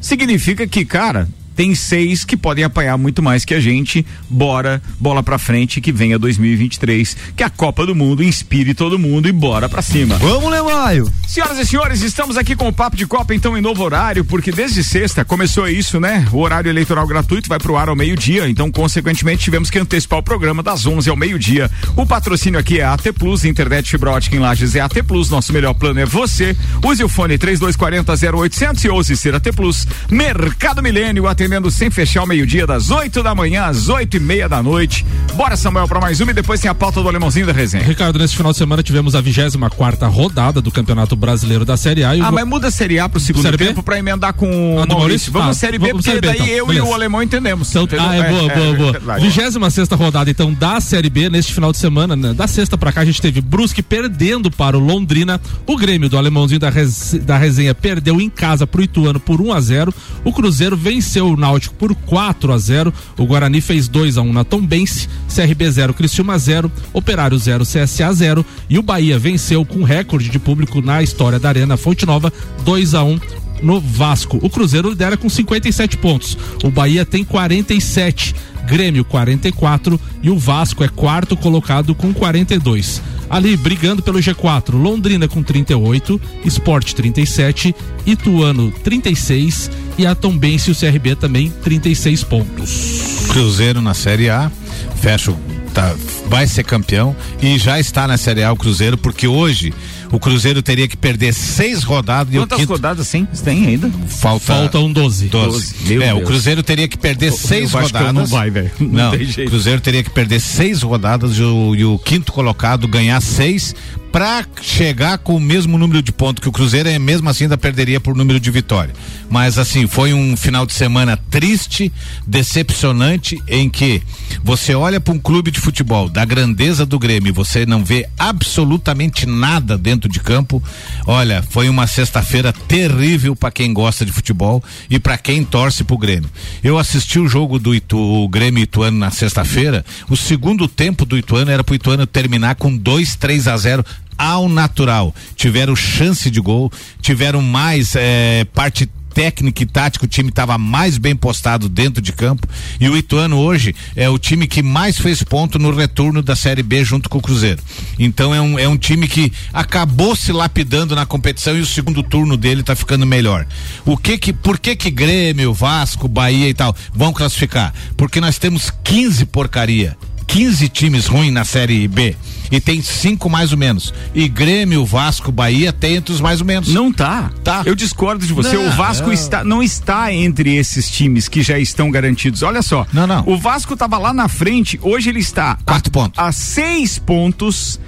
significa 0.00 0.66
que, 0.66 0.86
cara, 0.86 1.28
tem 1.60 1.74
seis 1.74 2.24
que 2.24 2.38
podem 2.38 2.64
apanhar 2.64 2.96
muito 2.96 3.22
mais 3.22 3.44
que 3.44 3.52
a 3.52 3.60
gente. 3.60 4.06
Bora, 4.30 4.80
bola 4.98 5.22
pra 5.22 5.36
frente 5.36 5.78
que 5.78 5.92
venha 5.92 6.18
2023, 6.18 7.14
que 7.36 7.42
a 7.42 7.50
Copa 7.50 7.84
do 7.84 7.94
Mundo 7.94 8.24
inspire 8.24 8.72
todo 8.72 8.98
mundo 8.98 9.28
e 9.28 9.32
bora 9.32 9.68
pra 9.68 9.82
cima. 9.82 10.16
Vamos, 10.16 10.50
Lemaio! 10.50 11.12
Senhoras 11.28 11.58
e 11.58 11.66
senhores, 11.66 12.00
estamos 12.00 12.38
aqui 12.38 12.56
com 12.56 12.66
o 12.66 12.72
Papo 12.72 12.96
de 12.96 13.06
Copa, 13.06 13.34
então, 13.34 13.58
em 13.58 13.60
novo 13.60 13.84
horário, 13.84 14.24
porque 14.24 14.50
desde 14.50 14.82
sexta 14.82 15.22
começou 15.22 15.68
isso, 15.68 16.00
né? 16.00 16.26
O 16.32 16.38
horário 16.38 16.70
eleitoral 16.70 17.06
gratuito 17.06 17.48
vai 17.48 17.58
pro 17.58 17.76
ar 17.76 17.90
ao 17.90 17.94
meio-dia, 17.94 18.48
então, 18.48 18.70
consequentemente, 18.72 19.44
tivemos 19.44 19.68
que 19.68 19.78
antecipar 19.78 20.18
o 20.18 20.22
programa 20.22 20.62
das 20.62 20.86
11 20.86 21.10
ao 21.10 21.16
meio-dia. 21.16 21.70
O 21.94 22.06
patrocínio 22.06 22.58
aqui 22.58 22.80
é 22.80 22.84
AT 22.84 23.12
Plus, 23.12 23.44
internet 23.44 23.90
fibra 23.90 24.12
ótica 24.12 24.34
em 24.34 24.38
Lages 24.38 24.74
é 24.74 24.80
AT 24.80 25.02
Plus, 25.06 25.28
nosso 25.28 25.52
melhor 25.52 25.74
plano 25.74 26.00
é 26.00 26.06
você. 26.06 26.56
Use 26.82 27.04
o 27.04 27.08
fone 27.08 27.36
3240 27.36 28.36
0800 28.38 28.84
e 28.84 28.88
ouse 28.88 29.16
ser 29.16 29.34
AT 29.34 29.52
Plus. 29.54 29.86
Mercado 30.10 30.82
Milênio, 30.82 31.28
atendendo 31.50 31.68
sem 31.70 31.90
fechar 31.90 32.20
ao 32.20 32.26
meio-dia, 32.28 32.64
das 32.64 32.90
8 32.90 33.24
da 33.24 33.34
manhã 33.34 33.64
às 33.64 33.88
8 33.88 34.16
e 34.16 34.20
meia 34.20 34.48
da 34.48 34.62
noite. 34.62 35.04
Bora, 35.34 35.56
Samuel, 35.56 35.88
pra 35.88 36.00
mais 36.00 36.20
uma 36.20 36.30
e 36.30 36.34
depois 36.34 36.60
tem 36.60 36.70
a 36.70 36.74
pauta 36.74 37.02
do 37.02 37.08
alemãozinho 37.08 37.44
da 37.44 37.52
resenha. 37.52 37.82
Ricardo, 37.82 38.18
nesse 38.20 38.36
final 38.36 38.52
de 38.52 38.58
semana 38.58 38.82
tivemos 38.84 39.16
a 39.16 39.20
24 39.20 39.76
quarta 39.76 40.06
rodada 40.06 40.60
do 40.60 40.70
Campeonato 40.70 41.16
Brasileiro 41.16 41.64
da 41.64 41.76
Série 41.76 42.04
A. 42.04 42.14
E 42.14 42.20
o 42.20 42.24
Ah, 42.24 42.30
Go- 42.30 42.36
mas 42.36 42.46
muda 42.46 42.68
a 42.68 42.70
Série 42.70 43.00
A 43.00 43.08
pro 43.08 43.18
segundo 43.18 43.42
Série 43.42 43.56
tempo 43.58 43.82
pra 43.82 43.98
emendar 43.98 44.32
com 44.34 44.46
Ah, 44.46 44.82
o 44.82 44.86
do 44.86 44.94
Maurício. 44.94 44.98
Maurício? 44.98 45.32
Vamos 45.32 45.48
Ah, 45.50 45.54
Série 45.54 45.78
B, 45.78 45.88
vamos 45.88 46.04
porque 46.04 46.10
Série 46.10 46.20
B, 46.20 46.26
daí 46.28 46.36
então. 46.36 46.56
eu 46.58 46.66
Beleza. 46.68 46.86
e 46.86 46.88
o 46.88 46.94
alemão 46.94 47.22
entendemos. 47.22 47.70
Então, 47.70 47.82
entendeu? 47.84 48.06
ah, 48.06 48.14
é, 48.14 48.28
boa, 48.30 48.48
boa, 48.54 48.74
boa. 48.74 48.98
vai. 49.00 49.20
26 49.20 49.88
rodada, 49.98 50.30
então, 50.30 50.52
da 50.54 50.80
Série 50.80 51.10
B, 51.10 51.28
neste 51.28 51.52
final 51.52 51.72
de 51.72 51.78
semana, 51.78 52.14
né, 52.14 52.32
da 52.32 52.46
sexta 52.46 52.78
pra 52.78 52.92
cá, 52.92 53.00
a 53.00 53.04
gente 53.04 53.20
teve 53.20 53.40
Brusque 53.40 53.82
perdendo 53.82 54.50
para 54.52 54.76
o 54.78 54.80
Londrina. 54.80 55.40
O 55.66 55.76
Grêmio 55.76 56.08
do 56.08 56.16
Alemãozinho 56.16 56.60
da, 56.60 56.70
res- 56.70 57.18
da 57.22 57.36
resenha 57.36 57.74
perdeu 57.74 58.20
em 58.20 58.30
casa 58.30 58.66
pro 58.68 58.82
Ituano 58.82 59.18
por 59.18 59.40
1 59.40 59.52
a 59.52 59.60
0 59.60 59.92
O 60.24 60.32
Cruzeiro 60.32 60.76
venceu 60.76 61.26
o 61.30 61.36
Náutico 61.36 61.74
por 61.74 61.94
4 61.94 62.52
a 62.52 62.58
0 62.58 62.92
O 63.16 63.26
Guarani 63.26 63.60
fez 63.60 63.88
2 63.88 64.18
a 64.18 64.22
1 64.22 64.32
na 64.32 64.44
Tombense. 64.44 65.08
CRB 65.34 65.70
0, 65.70 65.94
Criciúma 65.94 66.38
0, 66.38 66.70
Operário 66.92 67.38
0, 67.38 67.64
CSA 67.64 68.12
0. 68.12 68.44
E 68.68 68.78
o 68.78 68.82
Bahia 68.82 69.18
venceu 69.18 69.64
com 69.64 69.84
recorde 69.84 70.28
de 70.28 70.38
público 70.38 70.80
na 70.80 71.02
história 71.02 71.38
da 71.38 71.48
Arena 71.48 71.76
Fonte 71.76 72.04
Nova 72.04 72.32
2 72.64 72.94
a 72.94 73.04
1 73.04 73.20
no 73.62 73.80
Vasco. 73.80 74.38
O 74.42 74.50
Cruzeiro 74.50 74.90
lidera 74.90 75.16
com 75.16 75.28
57 75.28 75.96
pontos. 75.98 76.36
O 76.64 76.70
Bahia 76.70 77.04
tem 77.04 77.24
47. 77.24 78.34
Grêmio 78.66 79.04
44 79.04 80.00
e 80.22 80.30
o 80.30 80.38
Vasco 80.38 80.84
é 80.84 80.88
quarto 80.88 81.36
colocado 81.36 81.94
com 81.94 82.12
42. 82.12 83.02
Ali 83.28 83.56
brigando 83.56 84.02
pelo 84.02 84.18
G4, 84.18 84.72
Londrina 84.72 85.28
com 85.28 85.42
38, 85.42 86.20
Sport 86.46 86.94
37, 86.94 87.74
Ituano 88.04 88.72
36 88.82 89.70
e 89.96 90.04
a 90.04 90.14
Tombense 90.14 90.70
e 90.70 90.72
o 90.72 90.76
CRB 90.76 91.14
também 91.14 91.50
36 91.62 92.24
pontos. 92.24 93.26
Cruzeiro 93.28 93.80
na 93.80 93.94
Série 93.94 94.28
A, 94.28 94.50
fecha. 94.96 95.32
Tá, 95.72 95.94
vai 96.26 96.48
ser 96.48 96.64
campeão 96.64 97.14
e 97.40 97.56
já 97.56 97.78
está 97.78 98.08
na 98.08 98.16
Série 98.16 98.42
A 98.42 98.50
o 98.50 98.56
Cruzeiro, 98.56 98.98
porque 98.98 99.28
hoje 99.28 99.72
o 100.10 100.18
Cruzeiro 100.18 100.62
teria 100.62 100.88
que 100.88 100.96
perder 100.96 101.32
seis 101.32 101.82
rodadas 101.82 102.34
e 102.34 102.38
o 102.38 102.42
Quantas 102.42 102.58
quinto 102.58 102.72
rodadas 102.72 103.10
tem? 103.10 103.24
Tem 103.26 103.66
ainda? 103.66 103.90
falta 104.08 104.44
Faltam 104.44 104.92
12. 104.92 105.28
12. 105.28 105.74
Meu 105.86 106.02
é, 106.02 106.12
o 106.12 106.16
Deus. 106.16 106.28
Cruzeiro 106.28 106.62
teria 106.62 106.88
que 106.88 106.98
perder 106.98 107.32
seis 107.32 107.70
o 107.70 107.72
Vasco 107.72 107.96
rodadas. 107.98 108.14
não 108.14 108.26
vai, 108.26 108.50
velho. 108.50 108.70
Não 108.80 108.88
Não, 108.88 109.10
tem 109.12 109.24
jeito. 109.24 109.48
o 109.48 109.50
Cruzeiro 109.50 109.80
teria 109.80 110.02
que 110.02 110.10
perder 110.10 110.40
seis 110.40 110.82
rodadas 110.82 111.36
e 111.36 111.42
o, 111.42 111.74
e 111.74 111.84
o 111.84 111.98
quinto 111.98 112.32
colocado 112.32 112.86
ganhar 112.88 113.20
seis 113.20 113.74
para 114.12 114.44
chegar 114.60 115.18
com 115.18 115.36
o 115.36 115.40
mesmo 115.40 115.78
número 115.78 116.02
de 116.02 116.10
pontos 116.10 116.42
que 116.42 116.48
o 116.48 116.52
Cruzeiro 116.52 116.88
é 116.88 116.98
mesmo 116.98 117.28
assim 117.28 117.44
ainda 117.44 117.56
perderia 117.56 118.00
por 118.00 118.16
número 118.16 118.40
de 118.40 118.50
vitória. 118.50 118.92
Mas 119.28 119.56
assim, 119.56 119.86
foi 119.86 120.12
um 120.12 120.36
final 120.36 120.66
de 120.66 120.72
semana 120.72 121.16
triste, 121.16 121.92
decepcionante 122.26 123.40
em 123.46 123.68
que 123.70 124.02
você 124.42 124.74
olha 124.74 125.00
para 125.00 125.14
um 125.14 125.18
clube 125.18 125.50
de 125.50 125.60
futebol 125.60 126.08
da 126.08 126.24
grandeza 126.24 126.84
do 126.84 126.98
Grêmio, 126.98 127.28
e 127.28 127.32
você 127.32 127.64
não 127.64 127.84
vê 127.84 128.08
absolutamente 128.18 129.26
nada 129.26 129.78
dentro 129.78 129.99
de 130.08 130.20
campo. 130.20 130.62
Olha, 131.06 131.42
foi 131.42 131.68
uma 131.68 131.86
sexta-feira 131.86 132.52
terrível 132.52 133.34
para 133.34 133.50
quem 133.50 133.72
gosta 133.72 134.04
de 134.04 134.12
futebol 134.12 134.62
e 134.88 134.98
para 134.98 135.18
quem 135.18 135.44
torce 135.44 135.84
pro 135.84 135.98
Grêmio. 135.98 136.30
Eu 136.62 136.78
assisti 136.78 137.18
o 137.18 137.28
jogo 137.28 137.58
do 137.58 137.74
Itu, 137.74 137.98
o 137.98 138.28
Grêmio 138.28 138.62
Ituano 138.62 138.98
na 138.98 139.10
sexta-feira. 139.10 139.84
O 140.08 140.16
segundo 140.16 140.68
tempo 140.68 141.04
do 141.04 141.16
Ituano 141.16 141.50
era 141.50 141.64
pro 141.64 141.74
Ituano 141.74 142.06
terminar 142.06 142.54
com 142.54 142.76
2, 142.76 143.16
3 143.16 143.48
a 143.48 143.56
0 143.56 143.84
ao 144.18 144.48
natural. 144.48 145.14
Tiveram 145.34 145.74
chance 145.74 146.30
de 146.30 146.40
gol, 146.40 146.70
tiveram 147.00 147.40
mais 147.40 147.94
eh, 147.96 148.44
parte 148.52 148.88
técnica 149.12 149.62
e 149.62 149.66
tática, 149.66 150.04
o 150.04 150.08
time 150.08 150.30
estava 150.30 150.56
mais 150.56 150.96
bem 150.96 151.14
postado 151.14 151.68
dentro 151.68 152.00
de 152.00 152.12
campo. 152.12 152.46
E 152.80 152.88
o 152.88 152.96
Ituano 152.96 153.38
hoje 153.38 153.74
é 153.94 154.08
o 154.08 154.18
time 154.18 154.46
que 154.46 154.62
mais 154.62 154.98
fez 154.98 155.22
ponto 155.22 155.58
no 155.58 155.74
retorno 155.74 156.22
da 156.22 156.36
Série 156.36 156.62
B 156.62 156.84
junto 156.84 157.08
com 157.08 157.18
o 157.18 157.22
Cruzeiro. 157.22 157.62
Então 157.98 158.34
é 158.34 158.40
um, 158.40 158.58
é 158.58 158.68
um 158.68 158.76
time 158.76 159.06
que 159.08 159.32
acabou 159.52 160.14
se 160.16 160.32
lapidando 160.32 160.94
na 160.94 161.04
competição 161.04 161.56
e 161.56 161.60
o 161.60 161.66
segundo 161.66 162.02
turno 162.02 162.36
dele 162.36 162.62
tá 162.62 162.74
ficando 162.74 163.06
melhor. 163.06 163.46
O 163.84 163.96
que 163.96 164.16
que, 164.16 164.32
por 164.32 164.58
que 164.58 164.76
que 164.76 164.90
Grêmio, 164.90 165.52
Vasco, 165.52 166.08
Bahia 166.08 166.48
e 166.48 166.54
tal 166.54 166.74
vão 166.94 167.12
classificar? 167.12 167.74
Porque 167.96 168.20
nós 168.20 168.38
temos 168.38 168.70
15 168.84 169.26
porcaria. 169.26 169.96
15 170.26 170.68
times 170.68 171.06
ruins 171.06 171.32
na 171.32 171.44
Série 171.44 171.88
B 171.88 172.14
e 172.50 172.60
tem 172.60 172.82
cinco 172.82 173.30
mais 173.30 173.52
ou 173.52 173.58
menos. 173.58 173.92
E 174.14 174.28
Grêmio, 174.28 174.84
Vasco, 174.84 175.30
Bahia 175.30 175.72
tem 175.72 175.96
entre 175.96 176.12
os 176.12 176.20
mais 176.20 176.40
ou 176.40 176.46
menos. 176.46 176.72
Não 176.72 176.92
tá. 176.92 177.30
Tá. 177.44 177.62
Eu 177.64 177.74
discordo 177.74 178.26
de 178.26 178.32
você. 178.32 178.56
Não, 178.56 178.68
o 178.68 178.70
Vasco 178.72 179.06
não. 179.06 179.12
está, 179.12 179.44
não 179.44 179.62
está 179.62 180.12
entre 180.12 180.56
esses 180.56 180.90
times 180.90 181.28
que 181.28 181.42
já 181.42 181.58
estão 181.58 181.90
garantidos. 181.90 182.42
Olha 182.42 182.62
só. 182.62 182.86
Não, 182.92 183.06
não. 183.06 183.22
O 183.26 183.36
Vasco 183.36 183.74
estava 183.74 183.98
lá 183.98 184.12
na 184.12 184.28
frente. 184.28 184.78
Hoje 184.82 185.10
ele 185.10 185.20
está 185.20 185.58
Quatro 185.64 185.90
a, 185.90 185.92
pontos. 185.92 186.18
a 186.18 186.32
seis 186.32 186.98
pontos 186.98 187.80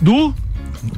do 0.00 0.34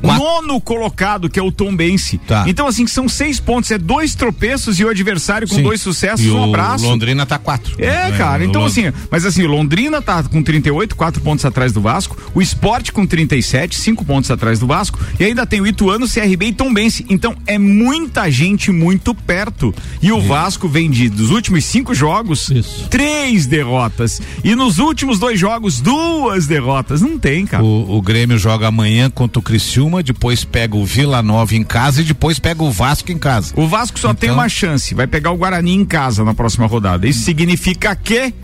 Quatro. 0.01 0.23
nono 0.23 0.61
colocado, 0.61 1.29
que 1.29 1.39
é 1.39 1.43
o 1.43 1.51
Tom 1.53 1.75
Bense. 1.75 2.19
Tá. 2.19 2.45
Então, 2.47 2.67
assim, 2.67 2.87
são 2.87 3.09
seis 3.09 3.39
pontos. 3.41 3.71
É 3.71 3.79
dois 3.79 4.15
tropeços 4.15 4.79
e 4.81 4.85
o 4.85 4.89
adversário 4.89 5.49
com 5.49 5.57
Sim. 5.57 5.63
dois 5.63 5.81
sucessos. 5.81 6.25
E 6.25 6.31
um 6.31 6.41
o 6.41 6.45
abraço. 6.45 6.85
Londrina 6.87 7.25
tá 7.27 7.39
quatro. 7.39 7.75
É, 7.79 8.13
cara, 8.13 8.43
o 8.43 8.47
então 8.47 8.63
Lond- 8.63 8.71
assim, 8.71 8.93
mas 9.11 9.25
assim, 9.25 9.43
Londrina 9.47 10.01
tá 10.03 10.23
com 10.23 10.43
38, 10.43 10.95
4 10.97 11.21
pontos 11.23 11.45
atrás 11.45 11.73
do 11.73 11.81
Vasco, 11.81 12.17
o 12.35 12.41
Sport 12.43 12.91
com 12.93 13.07
37, 13.07 13.77
5 13.77 14.05
pontos 14.05 14.31
atrás 14.31 14.59
do 14.59 14.67
Vasco, 14.67 14.99
e 15.19 15.25
ainda 15.25 15.47
tem 15.47 15.61
o 15.61 15.67
Ituano, 15.67 16.07
CRB 16.09 16.47
e 16.47 16.53
Tombense. 16.53 17.05
Então 17.09 17.35
é 17.47 17.59
muita 17.59 18.31
gente 18.31 18.71
muito 18.71 19.15
perto. 19.15 19.75
E 20.01 20.13
o 20.13 20.21
Vasco 20.21 20.69
vem 20.69 20.91
de, 20.91 21.09
dos 21.09 21.31
últimos 21.31 21.65
cinco 21.65 21.95
jogos, 21.95 22.51
Isso. 22.51 22.89
três 22.89 23.47
derrotas. 23.47 24.21
E 24.45 24.55
nos 24.55 24.79
últimos 24.79 25.19
dois 25.19 25.39
jogos, 25.39 25.81
duas 25.81 26.47
derrotas. 26.47 27.01
Não 27.01 27.19
tem, 27.19 27.47
cara. 27.47 27.63
O, 27.65 27.97
o 27.99 28.03
Grêmio 28.03 28.39
joga 28.39 28.69
amanhã 28.69 29.11
contra 29.11 29.39
o 29.39 29.43
Criciúma, 29.73 30.03
depois 30.03 30.45
pega 30.45 30.77
o 30.77 30.85
Vila 30.85 31.23
Nova 31.23 31.55
em 31.55 31.65
casa 31.65 32.03
e 32.03 32.05
depois 32.05 32.39
pega 32.39 32.63
o 32.63 32.71
Vasco 32.71 33.11
em 33.11 33.17
casa. 33.17 33.55
O 33.57 33.67
Vasco 33.67 33.99
só 33.99 34.13
tem 34.13 34.29
Então- 34.29 34.39
uma 34.39 34.47
chance, 34.47 34.95
vai 34.95 35.07
pegar 35.07 35.31
o 35.31 35.37
Guarani 35.39 35.73
em 35.73 35.83
casa 35.83 36.23
na 36.23 36.35
próxima 36.35 36.67
rodada. 36.67 37.09
Isso 37.09 37.25
significa 37.25 37.97
que, 37.97 38.35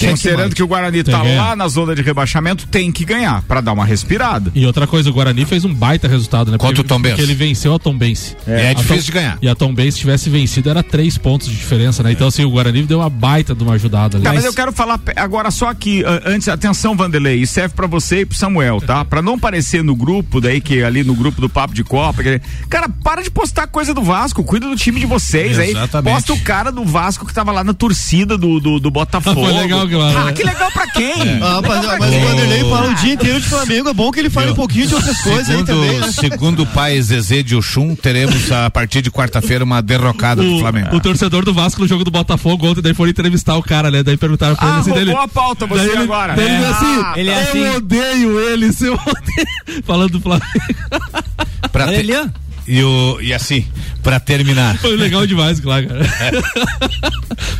Tem 0.00 0.08
que 0.08 0.14
considerando 0.14 0.40
mais. 0.40 0.54
que 0.54 0.62
o 0.62 0.66
Guarani 0.66 1.02
Tem 1.04 1.12
tá 1.14 1.20
que 1.20 1.26
ganhar. 1.28 1.42
lá 1.48 1.56
na 1.56 1.68
zona 1.68 1.94
de 1.94 2.02
rebaixamento, 2.02 2.66
tem 2.66 2.90
que 2.92 3.04
ganhar 3.04 3.42
pra 3.42 3.60
dar 3.60 3.72
uma 3.72 3.84
respirada. 3.84 4.50
E 4.54 4.64
outra 4.66 4.86
coisa, 4.86 5.10
o 5.10 5.12
Guarani 5.12 5.44
fez 5.44 5.64
um 5.64 5.72
baita 5.74 6.06
resultado, 6.08 6.50
né? 6.50 6.58
Contra 6.58 6.82
Porque- 6.82 6.92
o. 6.94 7.00
Porque 7.00 7.22
ele 7.22 7.34
venceu 7.34 7.74
a 7.74 7.78
Tombense. 7.78 8.36
É, 8.46 8.70
A 8.70 8.72
difícil 8.72 8.96
Tom- 8.98 9.02
de 9.04 9.12
ganhar. 9.12 9.38
E 9.42 9.48
a 9.48 9.54
Tombense 9.54 9.92
se 9.92 9.98
tivesse 10.00 10.28
vencido, 10.30 10.68
era 10.70 10.82
três 10.82 11.16
pontos 11.18 11.48
de 11.48 11.54
diferença, 11.56 12.02
né? 12.02 12.12
Então, 12.12 12.26
assim, 12.28 12.44
o 12.44 12.50
Guarani 12.50 12.82
deu 12.82 12.98
uma 13.00 13.10
baita 13.10 13.54
de 13.54 13.62
uma 13.62 13.74
ajudada 13.74 14.16
ali. 14.16 14.24
Tá, 14.24 14.32
mas 14.32 14.44
eu 14.44 14.52
quero 14.54 14.72
falar 14.72 15.00
agora 15.16 15.50
só 15.50 15.68
aqui, 15.68 16.02
ah, 16.04 16.22
antes, 16.26 16.48
atenção, 16.48 16.96
Vanderlei, 16.96 17.36
isso 17.40 17.54
serve 17.54 17.74
pra 17.74 17.86
você 17.86 18.20
e 18.20 18.26
pro 18.26 18.36
Samuel, 18.36 18.80
tá? 18.80 19.04
Pra 19.04 19.22
não 19.22 19.34
aparecer 19.34 19.82
no 19.84 19.94
grupo, 19.94 20.40
daí 20.40 20.60
que 20.60 20.82
ali 20.82 21.02
no 21.04 21.14
grupo 21.14 21.40
do 21.40 21.48
Papo 21.48 21.74
de 21.74 21.84
Copa, 21.84 22.22
que- 22.22 22.40
cara, 22.68 22.88
para 22.88 23.22
de 23.22 23.30
postar 23.30 23.66
coisa 23.66 23.92
do 23.94 24.02
Vasco, 24.02 24.42
cuida 24.44 24.66
do 24.68 24.76
time 24.76 25.00
de 25.00 25.06
vocês 25.06 25.58
aí. 25.58 25.70
Exatamente. 25.70 26.14
Posta 26.14 26.32
o 26.32 26.40
cara 26.40 26.70
do 26.72 26.84
Vasco 26.84 27.24
que 27.26 27.32
tava 27.34 27.52
lá 27.52 27.62
na 27.64 27.72
torcida 27.74 28.36
do, 28.38 28.60
do, 28.60 28.78
do 28.80 28.90
Botafogo. 28.96 29.40
Foi 29.42 29.52
legal 29.52 29.85
Ah, 29.94 30.24
né? 30.24 30.32
que 30.32 30.42
legal 30.42 30.70
pra 30.72 30.86
quem? 30.88 31.12
Ah, 31.42 31.60
mas, 31.62 31.80
Legal 31.80 31.80
pra 31.82 31.98
mas 31.98 32.14
o? 32.14 32.20
Vanderlei 32.20 32.60
fala 32.70 32.90
o 32.90 32.94
dia 32.94 33.12
inteiro 33.14 33.40
de 33.40 33.46
Flamengo. 33.48 33.88
É 33.88 33.94
bom 33.94 34.10
que 34.10 34.18
ele 34.20 34.30
fale 34.30 34.50
um 34.50 34.54
pouquinho 34.54 34.86
de 34.86 34.94
outras 34.94 35.20
coisas 35.20 35.48
aí 35.50 35.56
Segundo, 35.58 35.66
também. 35.66 36.00
né? 36.00 36.12
segundo 36.12 36.62
o 36.62 36.66
pai 36.66 37.00
Zezé 37.00 37.42
de 37.42 37.54
Oxum, 37.56 37.94
teremos 37.94 38.50
a 38.52 38.68
partir 38.70 39.02
de 39.02 39.10
quarta-feira 39.10 39.64
uma 39.64 39.80
derrocada 39.82 40.42
do 40.42 40.58
Flamengo. 40.58 40.88
O, 40.92 40.96
o 40.96 41.00
torcedor 41.00 41.44
do 41.44 41.52
Vasco 41.54 41.80
no 41.80 41.88
jogo 41.88 42.04
do 42.04 42.10
Botafogo 42.10 42.66
ontem, 42.68 42.80
daí 42.82 42.94
foram 42.94 43.10
entrevistar 43.10 43.56
o 43.56 43.62
cara, 43.62 43.90
né? 43.90 44.02
Daí 44.02 44.16
perguntaram 44.16 44.56
pra 44.56 44.66
Ah, 44.66 44.70
ele 44.72 44.80
assim, 44.80 44.92
dele. 44.92 45.12
a 45.12 45.28
pauta 45.28 45.66
você 45.66 45.80
daí 45.82 45.90
ele, 45.90 46.02
agora. 46.02 46.34
Daí 46.34 46.44
ele 46.46 46.64
É. 46.64 46.68
assim, 46.68 47.00
Ah, 47.04 47.12
ele 47.16 47.30
é 47.30 47.42
assim. 47.42 47.58
eu 47.58 47.76
odeio 47.76 48.40
ele, 48.40 48.72
seu 48.72 48.94
odeio. 48.94 49.82
Falando 49.86 50.10
do 50.12 50.20
Flamengo. 50.20 50.46
Pra 51.72 51.86
ter- 51.88 52.06
E, 52.68 52.82
o, 52.82 53.18
e 53.20 53.32
assim, 53.32 53.64
pra 54.02 54.18
terminar. 54.18 54.76
Foi 54.78 54.96
legal 54.96 55.26
demais, 55.26 55.60
claro, 55.60 55.86
cara. 55.86 56.42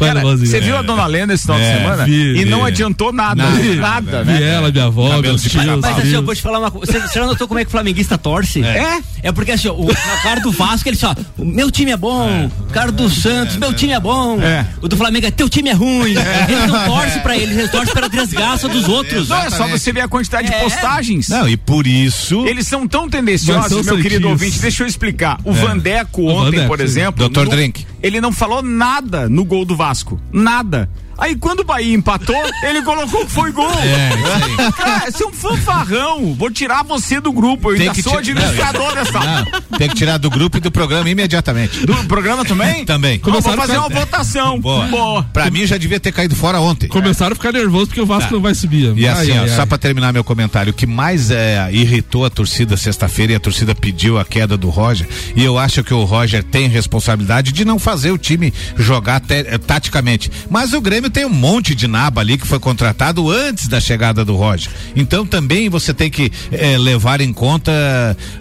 Leozinho. 0.23 0.51
você 0.51 0.61
viu 0.61 0.77
a 0.77 0.83
dona 0.83 1.07
Lena 1.07 1.35
esse 1.35 1.43
final 1.45 1.59
É, 1.59 1.73
de 1.73 1.79
semana? 1.79 2.05
vi, 2.05 2.41
e 2.41 2.45
não 2.45 2.61
vi. 2.63 2.67
adiantou 2.69 3.13
nada. 3.13 3.43
Nada, 3.43 3.57
Nada, 3.77 3.77
nada, 4.13 4.25
né? 4.25 4.41
E 4.41 4.43
ela, 4.43 4.71
minha 4.71 4.85
avó, 4.85 5.09
Cabelo 5.11 5.23
meus 5.23 5.43
tios. 5.43 5.55
Mas 5.65 5.99
assim, 5.99 6.13
eu 6.15 6.23
vou 6.23 6.35
te 6.35 6.43
falar 6.43 6.59
uma 6.59 6.71
coisa. 6.71 6.93
Você, 6.93 7.01
você 7.01 7.19
já 7.19 7.27
notou 7.27 7.47
como 7.49 7.61
é 7.61 7.65
que 7.65 7.69
o 7.69 7.71
flamenguista 7.71 8.19
torce? 8.19 8.63
É? 8.65 8.99
É 9.23 9.33
porque 9.33 9.53
assim, 9.53 9.69
o, 9.69 9.87
cara 10.23 10.41
do 10.41 10.51
Vasco, 10.51 10.89
ele 10.89 10.97
só, 10.97 11.15
o 11.39 11.45
meu 11.45 11.71
time 11.71 11.91
é 11.93 11.97
bom, 11.97 12.51
o 12.61 12.73
cara 12.73 12.93
do 12.93 13.09
Santos, 13.09 13.57
meu 13.57 13.73
time 13.73 13.93
é 13.93 14.01
bom. 14.01 14.41
É. 14.41 14.67
O 14.83 14.89
do 14.89 14.97
Flamengo 14.97 15.27
é 15.27 15.31
teu 15.31 15.49
time 15.49 15.71
é 15.71 15.73
ruim. 15.75 16.15
Eles 16.49 16.69
não 16.71 16.85
torcem 16.87 17.21
pra 17.23 17.37
eles, 17.37 17.57
eles 17.57 17.71
torcem 17.71 17.95
pela 17.95 18.09
desgraça 18.09 18.69
dos 18.69 18.89
outros. 18.89 19.29
Não, 19.29 19.37
é 19.39 19.51
só 19.51 19.67
você 19.69 19.93
ver 19.93 20.01
a 20.03 20.09
quantidade 20.09 20.49
de 20.49 20.55
É. 20.55 20.61
postagens. 20.61 21.29
Não, 21.29 21.49
e 21.49 21.57
por 21.57 21.87
isso. 21.87 22.47
Eles 22.47 22.67
são 22.67 22.87
tão 22.87 23.09
tendenciosos, 23.09 23.85
meu 23.87 24.01
querido 24.01 24.29
ouvinte. 24.29 24.59
Deixa 24.61 24.83
eu 24.83 24.87
explicar. 24.97 25.39
O 25.45 25.53
Vandeco 25.53 26.23
O 26.23 26.27
ontem, 26.29 26.45
Vandeco, 26.45 26.67
por 26.69 26.81
exemplo. 26.81 27.29
Dr. 27.29 27.45
no- 27.45 27.51
Drink. 27.51 27.87
Ele 28.03 28.21
não 28.21 28.33
falou 28.33 28.63
nada 28.63 29.29
no 29.29 29.45
gol 29.45 29.65
do 29.65 29.77
Vasco. 29.77 30.21
Nada. 30.33 30.89
Aí 31.19 31.35
quando 31.37 31.61
o 31.61 31.65
Bahia 31.65 31.95
empatou, 31.95 32.37
ele 32.63 32.83
colocou 32.83 33.25
que 33.25 33.33
foi 33.33 33.51
gol. 33.53 33.71
É, 33.71 34.11
isso 34.15 34.61
aí. 34.63 34.73
Cara, 34.73 35.11
você 35.11 35.25
é 35.25 35.27
um 35.27 35.33
fanfarrão. 35.33 36.35
Vou 36.35 36.51
tirar 36.51 36.83
você 36.83 37.21
do 37.21 37.33
grupo. 37.33 37.71
Eu 37.73 37.77
Tem 37.77 37.83
ainda 37.89 37.95
que 37.95 38.03
sou 38.03 38.19
administrador 38.19 38.95
dessa. 38.95 39.19
Não, 39.21 39.79
tem 39.79 39.89
que 39.89 39.95
tirar 39.95 40.19
do 40.19 40.31
grupo 40.31 40.57
e 40.59 40.61
do 40.61 40.71
programa 40.71 41.09
imediatamente. 41.09 41.87
Do 41.87 41.95
programa 42.05 42.45
também? 42.45 42.85
Também. 42.87 43.17
Então, 43.17 43.33
vou 43.33 43.43
Começaram 43.43 43.63
fazer 43.63 43.79
com- 43.81 43.87
uma 43.89 44.01
votação. 44.01 44.61
Boa. 44.61 44.87
Boa. 44.87 45.23
Pra 45.33 45.51
mim 45.51 45.67
já 45.67 45.77
devia 45.77 45.99
ter 45.99 46.13
caído 46.13 46.37
fora 46.37 46.61
ontem. 46.61 46.89
Começaram 46.89 47.33
a 47.33 47.35
ficar 47.35 47.53
nervosos 47.53 47.89
porque 47.89 48.01
o 48.01 48.07
Vasco 48.07 48.29
Tá. 48.29 48.35
não 48.35 48.41
vai 48.43 48.55
subir. 48.55 48.97
E 48.97 49.07
assim, 49.09 49.33
Ai, 49.33 49.39
ó, 49.39 49.43
ai, 49.43 49.49
só 49.49 49.61
ai. 49.63 49.67
pra 49.67 49.79
terminar 49.79 50.13
meu 50.13 50.23
comentário, 50.25 50.71
o 50.71 50.75
que 50.75 50.87
mais 50.87 51.31
é, 51.31 51.69
irritou 51.73 52.25
a 52.25 52.31
torcida 52.31 52.77
sexta-feira 52.77 53.33
e 53.33 53.37
a 53.37 53.41
torcida 53.41 53.75
pediu 53.75 54.19
a 54.19 54.25
queda 54.25 54.57
do 54.57 54.69
Roger, 54.71 55.07
e 55.35 55.43
eu 55.45 55.59
acho 55.59 55.83
que 55.83 55.93
o 55.95 56.05
Roger 56.05 56.43
tem 56.45 56.69
responsabilidade 56.69 57.53
de 57.53 57.65
não 57.65 57.79
fazer 57.79 58.11
o 58.13 58.19
time 58.19 58.53
jogar 58.77 59.21
te- 59.21 59.35
eh, 59.47 59.59
taticamente. 59.59 60.31
Mas 60.51 60.73
o 60.73 60.81
Grêmio 60.81 61.06
tem 61.11 61.25
um 61.25 61.31
monte 61.31 61.75
de 61.75 61.87
naba 61.87 62.21
ali 62.21 62.37
que 62.39 62.47
foi 62.47 62.59
contratado 62.59 63.31
antes 63.31 63.69
da 63.69 63.81
chegada 63.81 64.25
do 64.25 64.35
Roger. 64.37 64.71
Então 64.95 65.27
também 65.27 65.69
você 65.69 65.93
tem 65.95 66.11
que 66.11 66.31
eh, 66.53 66.77
levar 66.79 67.21
em 67.21 67.33
conta 67.33 67.73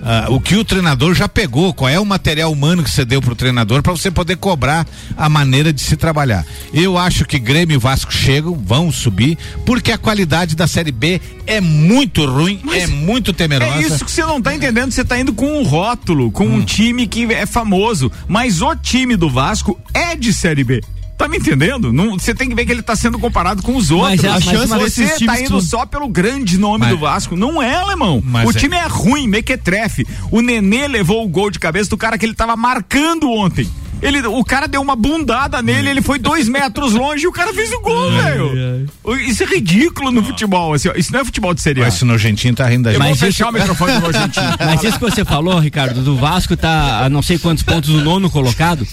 ah, 0.04 0.25
o 0.30 0.39
que 0.39 0.56
o 0.56 0.63
treinador 0.63 1.13
já 1.13 1.28
pegou, 1.28 1.73
qual 1.73 1.89
é 1.89 1.99
o 1.99 2.06
material 2.06 2.51
humano 2.51 2.84
que 2.84 2.89
você 2.89 3.06
deu 3.06 3.21
pro 3.21 3.36
treinador 3.36 3.82
para 3.82 3.91
você 3.91 4.10
poder 4.12 4.38
cobrar 4.38 4.88
a 5.17 5.30
maneira 5.30 5.71
de 5.71 5.82
se 5.82 5.95
trabalhar. 5.95 6.45
Eu 6.73 6.97
acho 6.97 7.25
que 7.25 7.38
Grêmio 7.39 7.75
e 7.75 7.78
Vasco 7.80 8.13
chegam, 8.13 8.54
vão 8.56 8.91
subir, 8.91 9.38
porque 9.65 9.91
a 9.91 9.97
qualidade 9.97 10.56
da 10.56 10.67
Série 10.67 10.91
B 10.91 11.21
é 11.47 11.60
muito 11.62 12.25
ruim, 12.25 12.60
é 12.73 12.88
muito 12.88 13.34
temerosa. 13.34 13.75
É 13.75 13.82
isso 13.82 14.04
que 14.06 14.12
você 14.12 14.23
não 14.23 14.41
tá 14.41 14.56
entendendo. 14.56 14.91
Você 14.91 15.04
tá 15.04 15.19
indo 15.19 15.34
com 15.34 15.60
um 15.60 15.63
rótulo, 15.63 16.32
com 16.32 16.45
Hum. 16.45 16.56
um 16.58 16.62
time 16.65 17.08
que 17.08 17.25
é 17.34 17.45
famoso. 17.45 18.12
Mas 18.28 18.62
o 18.62 18.75
time 18.75 19.15
do 19.15 19.30
Vasco 19.30 19.80
é 19.93 20.15
de 20.15 20.34
Série 20.34 20.63
B. 20.63 20.82
Tá 21.17 21.28
me 21.30 21.38
entendendo? 21.38 21.93
Não- 21.93 22.19
Você 22.19 22.34
tem 22.36 22.49
que 22.49 22.56
ver 22.56 22.65
que 22.65 22.71
ele 22.71 22.82
tá 22.82 22.95
sendo 22.95 23.17
comparado 23.17 23.62
com 23.63 23.75
os 23.75 23.89
outros. 23.91 24.23
é- 24.23 24.28
a 24.30 24.41
chance 24.41 24.67
você 24.67 24.84
desses 25.04 25.10
tá 25.12 25.17
times 25.17 25.39
indo 25.41 25.49
tu- 25.60 25.62
só 25.62 25.86
pelo 25.86 26.08
grande 26.10 26.58
nome 26.58 26.80
Mas- 26.80 26.89
do 26.89 26.97
Vasco. 26.97 27.36
Não 27.36 27.62
é, 27.62 27.75
alemão. 27.75 28.21
Mas 28.25 28.47
o 28.47 28.49
é- 28.51 28.54
time 28.54 28.75
é 28.75 28.86
ruim, 28.88 29.28
mequetrefe. 29.28 30.06
O 30.30 30.41
Nenê 30.41 30.88
levou 30.88 31.23
o 31.23 31.28
gol 31.28 31.49
de 31.49 31.58
cabeça 31.60 31.89
do 31.89 31.97
cara 31.97 32.17
que 32.17 32.25
ele 32.25 32.34
tava 32.36 32.56
marcando 32.56 33.30
ontem. 33.32 33.67
Ele, 34.01 34.21
o 34.28 34.43
cara 34.43 34.67
deu 34.67 34.82
uma 34.82 34.95
bundada 34.95 35.62
nele, 35.62 35.89
ele 35.89 36.01
foi 36.01 36.19
dois 36.19 36.49
metros 36.49 36.91
longe 36.91 37.23
e 37.23 37.28
o 37.28 37.32
cara 37.32 37.54
fez 37.54 37.71
o 37.71 37.80
gol, 37.80 38.12
velho. 38.12 38.86
Isso 39.25 39.41
é 39.41 39.45
ridículo 39.45 40.12
no 40.12 40.21
futebol. 40.21 40.73
assim, 40.73 40.89
isso 40.97 41.13
não 41.13 41.21
é 41.21 41.25
futebol 41.25 41.54
de 41.54 41.62
serial. 41.62 41.86
Mas 41.86 41.95
esse 41.95 42.04
nojentinho 42.06 42.54
tá 42.54 42.67
rindo 42.67 42.84
da 42.84 42.89
Eu 42.89 42.95
gente. 42.95 43.01
vou 43.01 43.10
Mas 43.12 43.19
fechar 43.19 43.45
isso- 43.45 43.49
o 43.56 43.60
microfone 43.60 43.99
do 43.99 44.06
argentino. 44.08 44.45
Mas 44.60 44.84
isso 44.84 44.99
que 44.99 45.06
você 45.10 45.23
falou, 45.23 45.58
Ricardo, 45.60 46.01
do 46.04 46.17
Vasco 46.17 46.58
tá 46.58 47.06
a 47.06 47.10
não 47.10 47.21
sei 47.21 47.39
quantos 47.39 47.63
pontos 47.63 47.89
do 47.89 48.01
nono 48.04 48.30
colocado, 48.30 48.86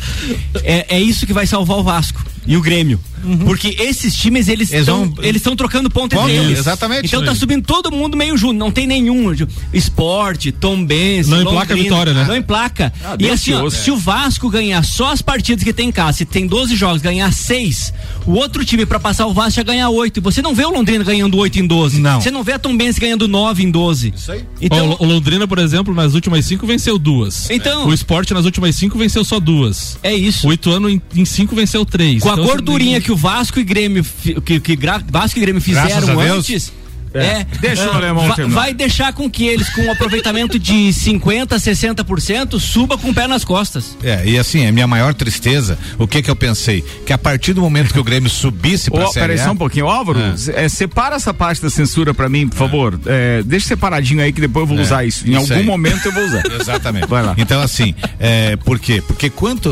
é, 0.62 0.86
é 0.96 1.00
isso 1.00 1.26
que 1.26 1.32
vai 1.32 1.46
salvar 1.48 1.78
o 1.78 1.82
Vasco 1.82 2.11
e 2.46 2.56
o 2.56 2.60
Grêmio. 2.60 2.98
Porque 3.44 3.76
esses 3.78 4.16
times, 4.16 4.48
eles 4.48 4.72
estão 4.72 5.08
vão- 5.10 5.24
eles 5.24 5.36
estão 5.36 5.54
trocando 5.54 5.88
ponto 5.88 6.12
entre 6.16 6.32
eles. 6.32 6.58
exatamente. 6.58 7.06
Então 7.06 7.24
tá 7.24 7.32
subindo 7.36 7.62
todo 7.64 7.92
mundo 7.92 8.16
meio 8.16 8.36
junto, 8.36 8.54
não 8.54 8.72
tem 8.72 8.84
nenhum. 8.84 9.32
Esporte, 9.72 10.52
Tom 10.52 10.84
Benz, 10.84 11.28
Não 11.28 11.40
emplaca 11.42 11.72
a 11.72 11.76
vitória, 11.76 12.12
né? 12.12 12.24
Não 12.26 12.36
emplaca. 12.36 12.92
Ah, 13.04 13.16
e 13.18 13.28
assim, 13.30 13.52
ó, 13.54 13.62
ouça. 13.62 13.76
se 13.82 13.90
o 13.90 13.96
Vasco 13.96 14.48
ganhar 14.50 14.82
só 14.84 15.12
as 15.12 15.22
partidas 15.22 15.64
que 15.64 15.72
tem 15.72 15.88
em 15.88 15.92
casa, 15.92 16.18
se 16.18 16.24
tem 16.24 16.46
12 16.46 16.76
jogos, 16.76 17.00
ganhar 17.00 17.32
6, 17.32 17.92
o 18.26 18.32
outro 18.32 18.64
time 18.64 18.84
pra 18.84 19.00
passar 19.00 19.26
o 19.26 19.32
Vasco 19.32 19.52
já 19.56 19.62
ganha 19.62 19.88
8. 19.88 20.20
Você 20.20 20.42
não 20.42 20.54
vê 20.54 20.64
o 20.64 20.70
Londrina 20.70 21.04
ganhando 21.04 21.36
8 21.38 21.58
em 21.58 21.66
12. 21.66 22.00
Não. 22.00 22.20
Você 22.20 22.30
não 22.30 22.42
vê 22.42 22.52
a 22.52 22.58
Tom 22.58 22.76
Benz 22.76 22.98
ganhando 22.98 23.26
9 23.28 23.62
em 23.62 23.70
12. 23.70 24.12
Isso 24.14 24.32
aí. 24.32 24.44
Então, 24.60 24.96
o 24.98 25.04
Londrina, 25.04 25.46
por 25.46 25.58
exemplo, 25.58 25.94
nas 25.94 26.14
últimas 26.14 26.44
cinco 26.44 26.66
venceu 26.66 26.98
duas. 26.98 27.48
Então- 27.50 27.86
O 27.88 27.94
esporte 27.94 28.34
nas 28.34 28.44
últimas 28.44 28.74
cinco 28.76 28.98
venceu 28.98 29.24
só 29.24 29.38
duas. 29.40 29.98
é 30.02 30.12
isso. 30.14 30.46
O 30.48 30.52
Ituano 30.52 30.88
em, 30.90 31.00
em 31.14 31.24
cinco 31.24 31.54
venceu 31.54 31.84
três. 32.02 32.22
Com 32.22 32.30
a 32.30 32.32
Então, 32.32 32.44
gordurinha 32.44 32.98
assim, 32.98 33.06
que 33.06 33.12
o 33.12 33.16
Vasco 33.16 33.60
e 33.60 33.64
Grêmio 33.64 34.04
que, 34.44 34.60
que 34.60 34.78
Vasco 35.10 35.38
e 35.38 35.40
Grêmio 35.40 35.62
fizeram 35.62 36.20
a 36.20 36.24
antes. 36.24 36.72
É, 37.14 37.44
Deixa 37.60 37.88
o 37.90 37.92
é, 37.92 37.96
alemão 37.96 38.26
va- 38.28 38.34
terminar. 38.34 38.60
vai 38.60 38.74
deixar 38.74 39.12
com 39.12 39.30
que 39.30 39.46
eles, 39.46 39.68
com 39.70 39.82
um 39.82 39.92
aproveitamento 39.92 40.58
de 40.58 40.90
50%, 40.92 41.58
60%, 41.58 42.58
suba 42.60 42.96
com 42.96 43.10
o 43.10 43.14
pé 43.14 43.26
nas 43.26 43.44
costas. 43.44 43.96
É, 44.02 44.22
e 44.26 44.38
assim, 44.38 44.66
a 44.66 44.72
minha 44.72 44.86
maior 44.86 45.14
tristeza, 45.14 45.78
o 45.98 46.06
que 46.06 46.22
que 46.22 46.30
eu 46.30 46.36
pensei? 46.36 46.82
Que 47.06 47.12
a 47.12 47.18
partir 47.18 47.52
do 47.52 47.60
momento 47.60 47.92
que 47.92 47.98
o 48.00 48.04
Grêmio 48.04 48.30
subisse 48.30 48.90
pra 48.90 49.04
Ô, 49.08 49.12
Série 49.12 49.26
peraí 49.28 49.40
A, 49.40 49.44
só 49.44 49.52
um 49.52 49.56
pouquinho. 49.56 49.86
Álvaro, 49.88 50.18
é, 50.54 50.68
separa 50.68 51.16
essa 51.16 51.32
parte 51.34 51.60
da 51.62 51.70
censura 51.70 52.14
pra 52.14 52.28
mim, 52.28 52.48
por 52.48 52.56
favor. 52.56 53.00
É, 53.06 53.42
deixa 53.42 53.66
separadinho 53.68 54.22
aí 54.22 54.32
que 54.32 54.40
depois 54.40 54.62
eu 54.62 54.66
vou 54.68 54.78
É, 54.78 54.82
usar 54.82 55.04
isso. 55.04 55.26
Em 55.26 55.30
isso 55.32 55.40
algum 55.40 55.54
aí. 55.54 55.64
momento 55.64 56.06
eu 56.06 56.12
vou 56.12 56.24
usar. 56.24 56.42
Exatamente. 56.60 57.06
Vai 57.06 57.22
lá. 57.22 57.34
Então, 57.36 57.60
assim, 57.60 57.94
é, 58.18 58.56
por 58.56 58.78
quê? 58.78 59.02
Porque 59.06 59.28
quanto. 59.30 59.70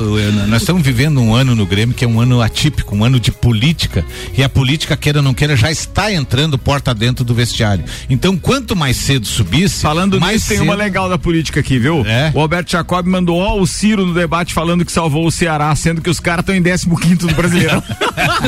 Nós 0.48 0.62
estamos 0.62 0.82
vivendo 0.82 1.20
um 1.20 1.34
ano 1.34 1.54
no 1.54 1.66
Grêmio 1.66 1.94
que 1.94 2.04
é 2.04 2.08
um 2.08 2.20
ano 2.20 2.40
atípico, 2.42 2.94
um 2.94 3.04
ano 3.04 3.18
de 3.18 3.30
política. 3.32 4.04
E 4.36 4.42
a 4.42 4.48
política, 4.48 4.96
queira 4.96 5.18
ou 5.18 5.22
não 5.22 5.34
queira, 5.34 5.56
já 5.56 5.70
está 5.70 6.12
entrando 6.12 6.58
porta 6.58 6.94
dentro 6.94 7.24
do 7.24 7.29
vestiário. 7.34 7.84
Então, 8.08 8.36
quanto 8.36 8.74
mais 8.76 8.96
cedo 8.96 9.26
subisse. 9.26 9.80
Falando 9.80 10.20
mais 10.20 10.34
nisso, 10.34 10.48
tem 10.48 10.58
cedo... 10.58 10.66
uma 10.66 10.74
legal 10.74 11.08
da 11.08 11.18
política 11.18 11.60
aqui, 11.60 11.78
viu? 11.78 12.04
É? 12.06 12.30
O 12.34 12.40
Alberto 12.40 12.70
Jacob 12.72 13.06
mandou 13.06 13.38
ó, 13.38 13.60
o 13.60 13.66
Ciro 13.66 14.06
no 14.06 14.14
debate 14.14 14.54
falando 14.54 14.84
que 14.84 14.92
salvou 14.92 15.26
o 15.26 15.30
Ceará, 15.30 15.74
sendo 15.74 16.00
que 16.00 16.10
os 16.10 16.20
caras 16.20 16.42
estão 16.42 16.54
em 16.54 16.62
15 16.62 17.26
do 17.26 17.34
Brasileirão. 17.34 17.82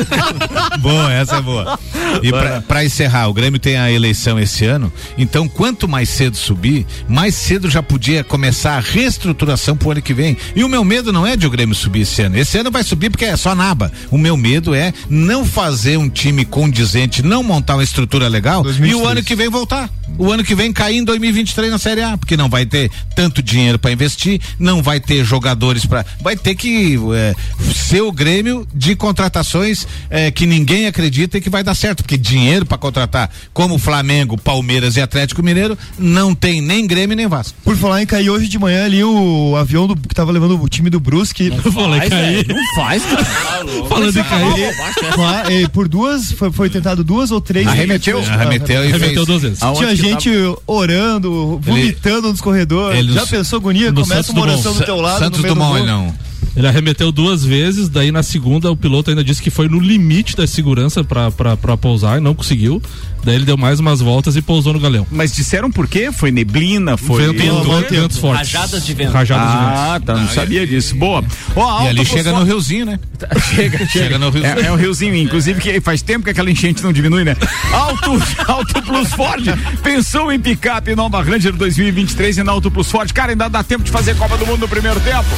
boa, 0.79 1.13
essa 1.13 1.37
é 1.37 1.41
boa. 1.41 1.79
E 2.21 2.31
pra 2.67 2.83
encerrar, 2.85 3.27
o 3.27 3.33
Grêmio 3.33 3.59
tem 3.59 3.77
a 3.77 3.91
eleição 3.91 4.39
esse 4.39 4.65
ano, 4.65 4.91
então 5.17 5.47
quanto 5.47 5.87
mais 5.87 6.09
cedo 6.09 6.37
subir, 6.37 6.85
mais 7.07 7.35
cedo 7.35 7.69
já 7.69 7.81
podia 7.81 8.23
começar 8.23 8.77
a 8.77 8.79
reestruturação 8.79 9.75
pro 9.75 9.91
ano 9.91 10.01
que 10.01 10.13
vem. 10.13 10.37
E 10.55 10.63
o 10.63 10.69
meu 10.69 10.83
medo 10.83 11.11
não 11.11 11.25
é 11.25 11.35
de 11.35 11.47
o 11.47 11.49
Grêmio 11.49 11.75
subir 11.75 12.01
esse 12.01 12.21
ano. 12.21 12.37
Esse 12.37 12.57
ano 12.57 12.71
vai 12.71 12.83
subir 12.83 13.09
porque 13.09 13.25
é 13.25 13.35
só 13.35 13.55
naba. 13.55 13.91
O 14.11 14.17
meu 14.17 14.37
medo 14.37 14.73
é 14.73 14.93
não 15.09 15.45
fazer 15.45 15.97
um 15.97 16.09
time 16.09 16.45
condizente, 16.45 17.21
não 17.23 17.43
montar 17.43 17.75
uma 17.75 17.83
estrutura 17.83 18.27
legal 18.27 18.63
e 18.75 18.79
2023. 18.79 19.01
o 19.01 19.07
ano 19.07 19.23
que 19.23 19.35
vem 19.35 19.49
voltar. 19.49 19.89
O 20.17 20.31
ano 20.31 20.43
que 20.43 20.53
vem 20.53 20.71
cair 20.71 20.97
em 20.97 21.03
2023 21.03 21.71
na 21.71 21.77
Série 21.77 22.01
A, 22.01 22.17
porque 22.17 22.37
não 22.37 22.49
vai 22.49 22.65
ter 22.65 22.91
tanto 23.15 23.41
dinheiro 23.41 23.79
para 23.79 23.91
investir, 23.91 24.39
não 24.59 24.81
vai 24.81 24.99
ter 24.99 25.23
jogadores 25.25 25.85
para, 25.85 26.05
vai 26.21 26.35
ter 26.35 26.55
que 26.55 26.99
é, 27.15 27.35
ser 27.73 28.01
o 28.01 28.11
Grêmio 28.11 28.67
de 28.73 28.95
contratações 28.95 29.87
é, 30.09 30.29
que 30.29 30.45
ninguém 30.45 30.87
acredita 30.87 31.37
e 31.37 31.41
que 31.41 31.49
vai 31.49 31.63
dar 31.63 31.75
certo, 31.75 32.03
porque 32.03 32.17
dinheiro 32.17 32.65
para 32.65 32.77
contratar 32.77 33.29
como 33.53 33.77
Flamengo, 33.77 34.37
Palmeiras 34.37 34.97
e 34.97 35.01
Atlético 35.01 35.41
Mineiro 35.41 35.77
não 35.97 36.35
tem 36.35 36.61
nem 36.61 36.85
Grêmio 36.85 37.15
nem 37.15 37.27
Vasco. 37.27 37.57
Por 37.63 37.75
falar 37.75 38.01
em 38.01 38.05
cair 38.05 38.29
hoje 38.29 38.47
de 38.47 38.59
manhã 38.59 38.85
ali 38.85 39.03
o 39.03 39.55
avião 39.55 39.87
do, 39.87 39.95
que 39.95 40.13
tava 40.13 40.31
levando 40.31 40.61
o 40.61 40.69
time 40.69 40.89
do 40.89 40.99
Brusque. 40.99 41.51
Eu 41.63 41.71
falei, 41.71 42.09
cair. 42.09 42.47
Não 42.47 42.75
faz, 42.75 43.03
cara. 43.03 43.25
Falando 43.89 44.17
em 44.17 44.23
cair. 44.23 45.69
Por 45.69 45.87
duas, 45.87 46.31
foi, 46.31 46.51
foi 46.51 46.69
tentado 46.69 47.03
duas 47.03 47.31
ou 47.31 47.41
três. 47.41 47.67
Arremeteu? 47.67 48.17
vezes. 48.17 48.31
Arremeteu 48.31 48.83
e 48.83 48.87
Arremeteu 48.89 49.15
fez. 49.15 49.25
duas 49.25 49.41
vezes. 49.41 49.63
Aonde 49.63 50.02
Gente 50.09 50.29
orando, 50.67 51.59
vomitando 51.61 52.29
nos 52.29 52.41
corredores. 52.41 52.99
ele- 52.99 53.13
Já 53.13 53.25
pensou 53.25 53.57
agonia? 53.59 53.91
no 53.91 54.01
Começa 54.01 54.23
Santos 54.23 54.29
uma 54.29 54.41
oração 54.43 54.63
Dumont. 54.73 54.79
do 54.79 54.85
teu 54.85 54.95
lado. 55.01 55.19
Santos 55.19 55.39
no 55.39 55.43
meio 55.43 55.53
do 55.55 55.59
Dumont, 55.59 55.79
ele 55.79 55.87
não. 55.91 56.13
Ele 56.55 56.67
arremeteu 56.67 57.11
duas 57.11 57.43
vezes, 57.43 57.89
daí 57.89 58.11
na 58.11 58.21
segunda 58.21 58.71
o 58.71 58.75
piloto 58.75 59.09
ainda 59.09 59.23
disse 59.23 59.41
que 59.41 59.49
foi 59.49 59.67
no 59.67 59.79
limite 59.79 60.35
da 60.35 60.45
segurança 60.45 61.03
pra 61.03 61.77
pousar 61.77 62.19
e 62.19 62.21
não 62.21 62.35
conseguiu. 62.35 62.81
Daí 63.23 63.35
ele 63.35 63.45
deu 63.45 63.57
mais 63.57 63.79
umas 63.79 64.01
voltas 64.01 64.35
e 64.35 64.41
pousou 64.41 64.73
no 64.73 64.79
galeão. 64.79 65.07
Mas 65.09 65.31
disseram 65.33 65.71
por 65.71 65.87
quê? 65.87 66.11
Foi 66.11 66.29
neblina? 66.29 66.97
Foi. 66.97 67.31
Vento, 67.31 67.65
mau 67.67 67.81
ventos 67.81 68.17
fortes. 68.17 68.51
Rajadas 68.51 68.85
de 68.85 68.93
vento. 68.93 69.11
Rajadas 69.11 69.47
de 69.47 69.57
vento. 69.57 69.69
Ah, 69.69 70.01
tá. 70.05 70.13
Não 70.15 70.27
sabia 70.27 70.67
disso. 70.67 70.95
Boa. 70.95 71.23
Ó, 71.55 71.83
E 71.85 71.87
ali 71.87 72.05
chega 72.05 72.31
no 72.33 72.43
riozinho, 72.43 72.85
né? 72.85 72.99
chega, 73.55 73.77
chega. 73.77 73.87
Chega 73.87 74.19
no 74.19 74.29
riozinho. 74.29 74.59
É, 74.59 74.67
é 74.67 74.71
um 74.71 74.75
riozinho, 74.75 75.15
inclusive, 75.15 75.59
que 75.61 75.79
faz 75.79 76.01
tempo 76.01 76.25
que 76.25 76.31
aquela 76.31 76.51
enchente 76.51 76.83
não 76.83 76.91
diminui, 76.91 77.23
né? 77.23 77.35
Auto, 77.71 78.11
Auto 78.45 78.81
Plus 78.83 79.13
Ford. 79.13 79.43
Pensou 79.81 80.31
em 80.31 80.39
picape 80.39 80.93
Nova 80.93 81.23
Ranger 81.23 81.53
2023 81.53 82.39
e 82.39 82.43
na 82.43 82.51
Auto 82.51 82.69
Plus 82.69 82.91
Ford. 82.91 83.09
Cara, 83.13 83.31
ainda 83.31 83.47
dá 83.47 83.63
tempo 83.63 83.83
de 83.83 83.91
fazer 83.91 84.15
Copa 84.17 84.37
do 84.37 84.45
Mundo 84.45 84.59
no 84.61 84.67
primeiro 84.67 84.99
tempo. 84.99 85.29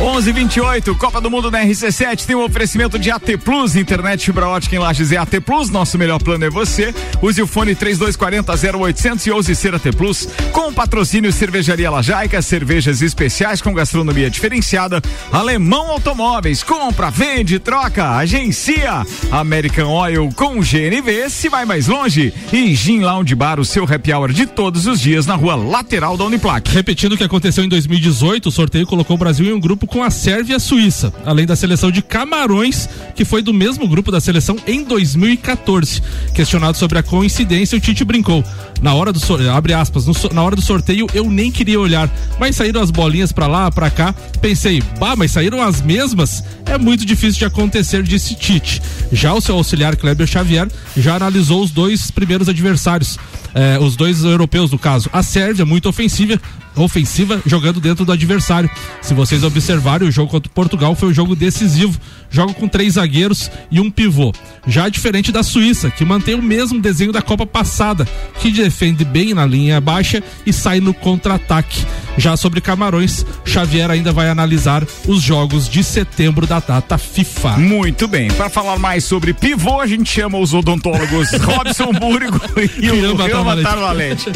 11:28 0.00 0.96
Copa 0.96 1.20
do 1.20 1.28
Mundo 1.28 1.50
na 1.50 1.60
RC7 1.64 2.24
tem 2.24 2.36
um 2.36 2.44
oferecimento 2.44 2.96
de 3.00 3.10
AT 3.10 3.36
Plus, 3.44 3.74
internet 3.74 4.26
fibra 4.26 4.48
ótica 4.48 4.76
em 4.76 4.78
Lages 4.78 5.10
é 5.10 5.16
AT 5.16 5.40
Plus, 5.44 5.70
nosso 5.70 5.98
melhor 5.98 6.22
plano 6.22 6.44
é 6.44 6.50
você. 6.50 6.94
Use 7.20 7.42
o 7.42 7.48
fone 7.48 7.74
3240 7.74 8.78
0800 8.78 9.26
e 9.26 9.32
use 9.32 9.56
ser 9.56 9.74
AT 9.74 9.90
Plus 9.96 10.28
com 10.52 10.72
patrocínio 10.72 11.32
Cervejaria 11.32 11.90
Lajaica, 11.90 12.40
cervejas 12.40 13.02
especiais 13.02 13.60
com 13.60 13.74
gastronomia 13.74 14.30
diferenciada, 14.30 15.02
Alemão 15.32 15.90
Automóveis, 15.90 16.62
compra, 16.62 17.10
vende, 17.10 17.58
troca, 17.58 18.16
agencia, 18.18 19.04
American 19.32 19.90
Oil 19.90 20.30
com 20.36 20.60
GNV, 20.60 21.28
se 21.28 21.48
vai 21.48 21.64
mais 21.64 21.88
longe 21.88 22.32
e 22.52 22.72
Gin 22.76 23.00
Lounge 23.00 23.34
Bar, 23.34 23.58
o 23.58 23.64
seu 23.64 23.82
happy 23.82 24.12
hour 24.12 24.32
de 24.32 24.46
todos 24.46 24.86
os 24.86 25.00
dias 25.00 25.26
na 25.26 25.34
rua 25.34 25.56
lateral 25.56 26.16
da 26.16 26.24
Uniplac. 26.24 26.70
Repetindo 26.70 27.14
o 27.14 27.16
que 27.16 27.24
aconteceu 27.24 27.64
em 27.64 27.68
2018, 27.68 28.48
o 28.48 28.52
sorteio 28.52 28.86
colocou 28.86 29.16
o 29.16 29.18
Brasil 29.18 29.46
em 29.46 29.52
um 29.52 29.58
grupo 29.58 29.87
com 29.88 30.02
a 30.02 30.10
Sérvia 30.10 30.52
e 30.52 30.56
a 30.56 30.60
Suíça, 30.60 31.12
além 31.24 31.46
da 31.46 31.56
seleção 31.56 31.90
de 31.90 32.02
Camarões, 32.02 32.88
que 33.14 33.24
foi 33.24 33.42
do 33.42 33.52
mesmo 33.52 33.88
grupo 33.88 34.12
da 34.12 34.20
seleção 34.20 34.56
em 34.66 34.84
2014. 34.84 36.02
Questionado 36.34 36.76
sobre 36.76 36.98
a 36.98 37.02
coincidência, 37.02 37.76
o 37.76 37.80
Tite 37.80 38.04
brincou. 38.04 38.44
Na 38.80 38.94
hora 38.94 39.12
do 39.12 39.18
sorteio, 39.18 39.50
abre 39.50 39.72
aspas, 39.72 40.06
no, 40.06 40.14
na 40.32 40.42
hora 40.42 40.54
do 40.54 40.62
sorteio 40.62 41.06
eu 41.12 41.28
nem 41.30 41.50
queria 41.50 41.80
olhar, 41.80 42.08
mas 42.38 42.54
saíram 42.54 42.80
as 42.80 42.90
bolinhas 42.90 43.32
para 43.32 43.46
lá, 43.46 43.70
para 43.70 43.90
cá. 43.90 44.14
Pensei, 44.40 44.82
bah, 45.00 45.16
mas 45.16 45.32
saíram 45.32 45.60
as 45.60 45.82
mesmas? 45.82 46.44
É 46.66 46.78
muito 46.78 47.04
difícil 47.04 47.38
de 47.38 47.44
acontecer, 47.46 48.02
disse 48.02 48.34
Tite. 48.34 48.80
Já 49.10 49.32
o 49.34 49.40
seu 49.40 49.56
auxiliar 49.56 49.96
Kleber 49.96 50.26
Xavier 50.26 50.68
já 50.96 51.16
analisou 51.16 51.62
os 51.62 51.70
dois 51.70 52.10
primeiros 52.10 52.48
adversários. 52.48 53.18
Eh, 53.54 53.78
os 53.80 53.96
dois 53.96 54.22
europeus, 54.22 54.70
no 54.70 54.78
caso. 54.78 55.08
A 55.12 55.22
Sérvia, 55.22 55.64
muito 55.64 55.88
ofensiva, 55.88 56.40
ofensiva 56.76 57.40
jogando 57.44 57.80
dentro 57.80 58.04
do 58.04 58.12
adversário. 58.12 58.70
Se 59.02 59.14
vocês 59.14 59.42
observarem, 59.42 60.08
o 60.08 60.12
jogo 60.12 60.30
contra 60.30 60.48
o 60.48 60.54
Portugal 60.54 60.94
foi 60.94 61.10
um 61.10 61.14
jogo 61.14 61.34
decisivo. 61.34 61.98
Joga 62.30 62.52
com 62.52 62.68
três 62.68 62.94
zagueiros 62.94 63.50
e 63.70 63.80
um 63.80 63.90
pivô. 63.90 64.32
Já 64.66 64.88
diferente 64.88 65.32
da 65.32 65.42
Suíça, 65.42 65.90
que 65.90 66.04
mantém 66.04 66.34
o 66.34 66.42
mesmo 66.42 66.80
desenho 66.80 67.12
da 67.12 67.22
Copa 67.22 67.46
passada, 67.46 68.06
que 68.38 68.50
defende 68.50 69.04
bem 69.04 69.32
na 69.34 69.46
linha 69.46 69.80
baixa 69.80 70.22
e 70.44 70.52
sai 70.52 70.80
no 70.80 70.92
contra-ataque. 70.92 71.86
Já 72.18 72.36
sobre 72.36 72.60
Camarões, 72.60 73.24
Xavier 73.44 73.90
ainda 73.90 74.12
vai 74.12 74.28
analisar 74.28 74.84
os 75.06 75.22
jogos 75.22 75.68
de 75.68 75.84
setembro 75.84 76.46
da 76.46 76.58
data 76.58 76.98
FIFA. 76.98 77.56
Muito 77.58 78.08
bem. 78.08 78.28
Para 78.28 78.48
falar 78.50 78.76
mais 78.76 79.04
sobre 79.04 79.32
pivô, 79.32 79.80
a 79.80 79.86
gente 79.86 80.10
chama 80.10 80.36
os 80.36 80.52
odontólogos 80.52 81.30
Robson 81.40 81.92
Búrigo 81.92 82.40
e 82.80 82.90
o 82.90 83.14
Rama 83.14 83.62
Tarvalete. 83.62 84.30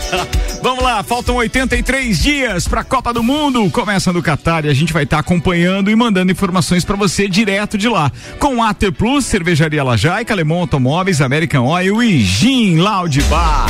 Vamos 0.62 0.84
lá, 0.84 1.02
faltam 1.02 1.36
83 1.64 2.18
dias 2.18 2.68
para 2.68 2.82
a 2.82 2.84
Copa 2.84 3.12
do 3.12 3.22
Mundo. 3.22 3.70
Começa 3.70 4.12
no 4.12 4.22
Catar 4.22 4.66
e 4.66 4.68
a 4.68 4.74
gente 4.74 4.92
vai 4.92 5.04
estar 5.04 5.16
tá 5.16 5.20
acompanhando 5.20 5.90
e 5.90 5.96
mandando 5.96 6.30
informações 6.30 6.84
para 6.84 6.94
você 6.94 7.26
direto 7.26 7.78
de 7.78 7.88
lá. 7.88 8.12
Com 8.38 8.62
AT 8.62 8.92
Plus, 8.96 9.24
Cervejaria 9.24 9.82
Lajaica, 9.82 10.34
Alemão 10.34 10.58
Automóveis, 10.58 11.22
American 11.22 11.64
Oil 11.66 12.02
e 12.02 12.20
Gin 12.20 12.76
Loud 12.76 13.22
Bar. 13.22 13.66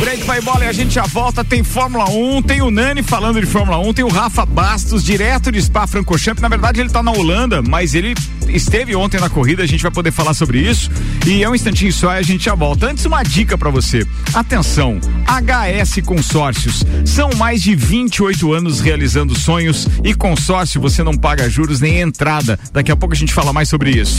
Break 0.00 0.24
vai 0.24 0.40
bola 0.40 0.64
e 0.64 0.68
a 0.68 0.72
gente 0.72 0.94
já 0.94 1.04
volta. 1.04 1.44
Tem 1.44 1.62
Fórmula 1.62 2.08
1, 2.08 2.42
tem 2.42 2.62
o 2.62 2.70
Nani 2.70 3.02
falando 3.02 3.40
de 3.40 3.46
Fórmula 3.46 3.78
1, 3.78 3.94
tem 3.94 4.04
o 4.04 4.08
Rafa 4.08 4.44
Bastos, 4.44 5.02
direto 5.02 5.50
de 5.50 5.60
Spa 5.60 5.86
Francorchamps. 5.86 6.42
Na 6.42 6.48
verdade, 6.48 6.80
ele 6.80 6.90
tá 6.90 7.02
na 7.02 7.12
Holanda, 7.12 7.62
mas 7.62 7.94
ele 7.94 8.14
esteve 8.48 8.94
ontem 8.94 9.20
na 9.20 9.28
corrida, 9.28 9.62
a 9.62 9.66
gente 9.66 9.82
vai 9.82 9.90
poder 9.90 10.12
falar 10.12 10.34
sobre 10.34 10.58
isso. 10.60 10.90
E 11.26 11.42
é 11.42 11.48
um 11.48 11.54
instantinho 11.54 11.92
só 11.92 12.14
e 12.14 12.18
a 12.18 12.22
gente 12.22 12.44
já 12.44 12.54
volta. 12.54 12.86
Antes, 12.86 13.04
uma 13.04 13.22
dica 13.22 13.56
para 13.58 13.70
você. 13.70 14.06
Atenção, 14.34 15.00
HS 15.26 16.04
Consórcios. 16.04 16.84
São 17.04 17.30
mais 17.36 17.62
de 17.62 17.74
28 17.74 18.52
anos 18.52 18.80
realizando 18.80 19.38
sonhos 19.38 19.88
e 20.04 20.14
consórcio 20.14 20.80
você 20.80 21.02
não 21.02 21.16
paga 21.16 21.48
juros 21.48 21.80
nem 21.80 22.00
entrada. 22.00 22.58
Daqui 22.72 22.92
a 22.92 22.96
pouco 22.96 23.14
a 23.14 23.18
gente 23.18 23.32
fala 23.32 23.52
mais 23.52 23.68
sobre 23.68 23.90
isso. 23.90 24.18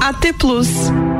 AT 0.00 0.32
Plus. 0.38 1.19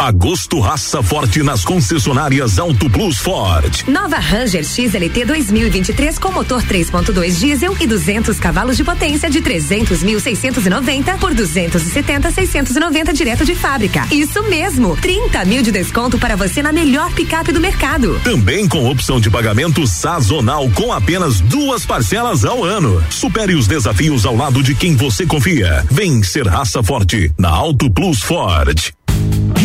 Agosto 0.00 0.58
raça 0.60 1.02
forte 1.02 1.42
nas 1.42 1.62
concessionárias 1.62 2.58
Auto 2.58 2.88
Plus 2.88 3.18
Ford. 3.18 3.84
Nova 3.86 4.16
Ranger 4.16 4.64
XLT 4.64 5.26
2023 5.26 6.18
com 6.18 6.32
motor 6.32 6.62
3.2 6.62 7.38
diesel 7.38 7.76
e 7.78 7.86
200 7.86 8.40
cavalos 8.40 8.78
de 8.78 8.82
potência 8.82 9.28
de 9.28 9.42
300.690 9.42 11.18
por 11.18 11.34
270.690 11.34 13.12
direto 13.12 13.44
de 13.44 13.54
fábrica. 13.54 14.08
Isso 14.10 14.42
mesmo, 14.44 14.96
30 14.96 15.44
mil 15.44 15.62
de 15.62 15.70
desconto 15.70 16.18
para 16.18 16.34
você 16.34 16.62
na 16.62 16.72
melhor 16.72 17.12
picape 17.12 17.52
do 17.52 17.60
mercado. 17.60 18.18
Também 18.24 18.66
com 18.66 18.88
opção 18.88 19.20
de 19.20 19.28
pagamento 19.28 19.86
sazonal 19.86 20.70
com 20.70 20.94
apenas 20.94 21.42
duas 21.42 21.84
parcelas 21.84 22.46
ao 22.46 22.64
ano. 22.64 23.04
Supere 23.10 23.54
os 23.54 23.66
desafios 23.66 24.24
ao 24.24 24.34
lado 24.34 24.62
de 24.62 24.74
quem 24.74 24.96
você 24.96 25.26
confia. 25.26 25.84
Vem 25.90 26.22
ser 26.22 26.48
raça 26.48 26.82
forte 26.82 27.30
na 27.36 27.50
Auto 27.50 27.90
Plus 27.90 28.22
Ford. 28.22 28.94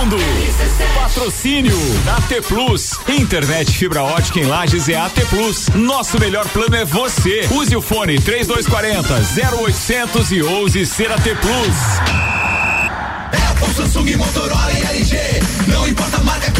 Mundo. 0.00 0.16
Patrocínio 0.94 1.76
AT 2.16 2.46
Plus. 2.48 2.92
Internet 3.06 3.70
fibra 3.70 4.02
ótica 4.02 4.40
em 4.40 4.44
Lages 4.44 4.88
é 4.88 4.96
AT 4.96 5.12
Plus. 5.28 5.68
Nosso 5.74 6.18
melhor 6.18 6.48
plano 6.48 6.74
é 6.74 6.86
você. 6.86 7.46
Use 7.50 7.76
o 7.76 7.82
fone 7.82 8.18
3240 8.18 9.14
0800 9.52 10.32
e 10.32 10.42
ouse 10.42 10.86
ser 10.86 11.12
AT 11.12 11.22
Plus. 11.22 11.76
Apple, 13.50 13.74
Samsung, 13.74 14.16
Motorola 14.16 14.72
e 14.72 14.96
LG. 14.96 15.18
Não 15.66 15.86
importa 15.86 16.16
a 16.16 16.24
marca 16.24 16.50
que 16.50 16.59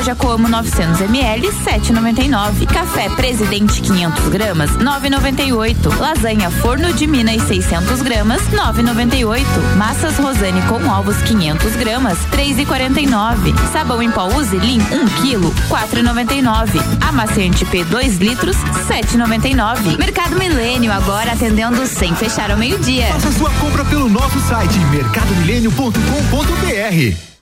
soja 0.00 0.14
Coamo 0.14 0.48
900 0.48 1.02
ml 1.02 1.48
7,99. 1.48 2.66
Café 2.66 3.10
Presidente 3.10 3.82
500 3.82 4.28
gramas 4.28 4.70
9,98. 4.78 5.98
Lasanha 5.98 6.50
Forno 6.50 6.90
de 6.94 7.06
Minas 7.06 7.42
600 7.42 8.00
gramas 8.00 8.40
9,98. 8.48 9.44
Massas 9.76 10.16
Rosane 10.16 10.62
com 10.62 10.82
ovos 10.88 11.18
500 11.22 11.76
gramas 11.76 12.16
3,49. 12.32 13.54
Sabão 13.72 14.02
em 14.02 14.10
pó 14.10 14.28
Uzilim 14.28 14.80
1 14.80 14.84
kg 15.20 15.52
4,99. 15.68 16.80
Amaciante 17.06 17.66
P 17.66 17.84
2 17.84 18.16
litros 18.18 18.56
7,99. 18.88 19.98
Mercado 19.98 20.34
Milênio 20.36 20.90
agora 20.92 21.32
atendendo 21.32 21.86
sem 21.86 22.14
fechar 22.14 22.50
ao 22.50 22.56
meio-dia. 22.56 23.08
Faça 23.08 23.32
sua 23.32 23.50
compra 23.50 23.84
pelo 23.84 24.08
nosso 24.08 24.40
site 24.40 24.78
mercadomilênio.com.br. 24.78 27.39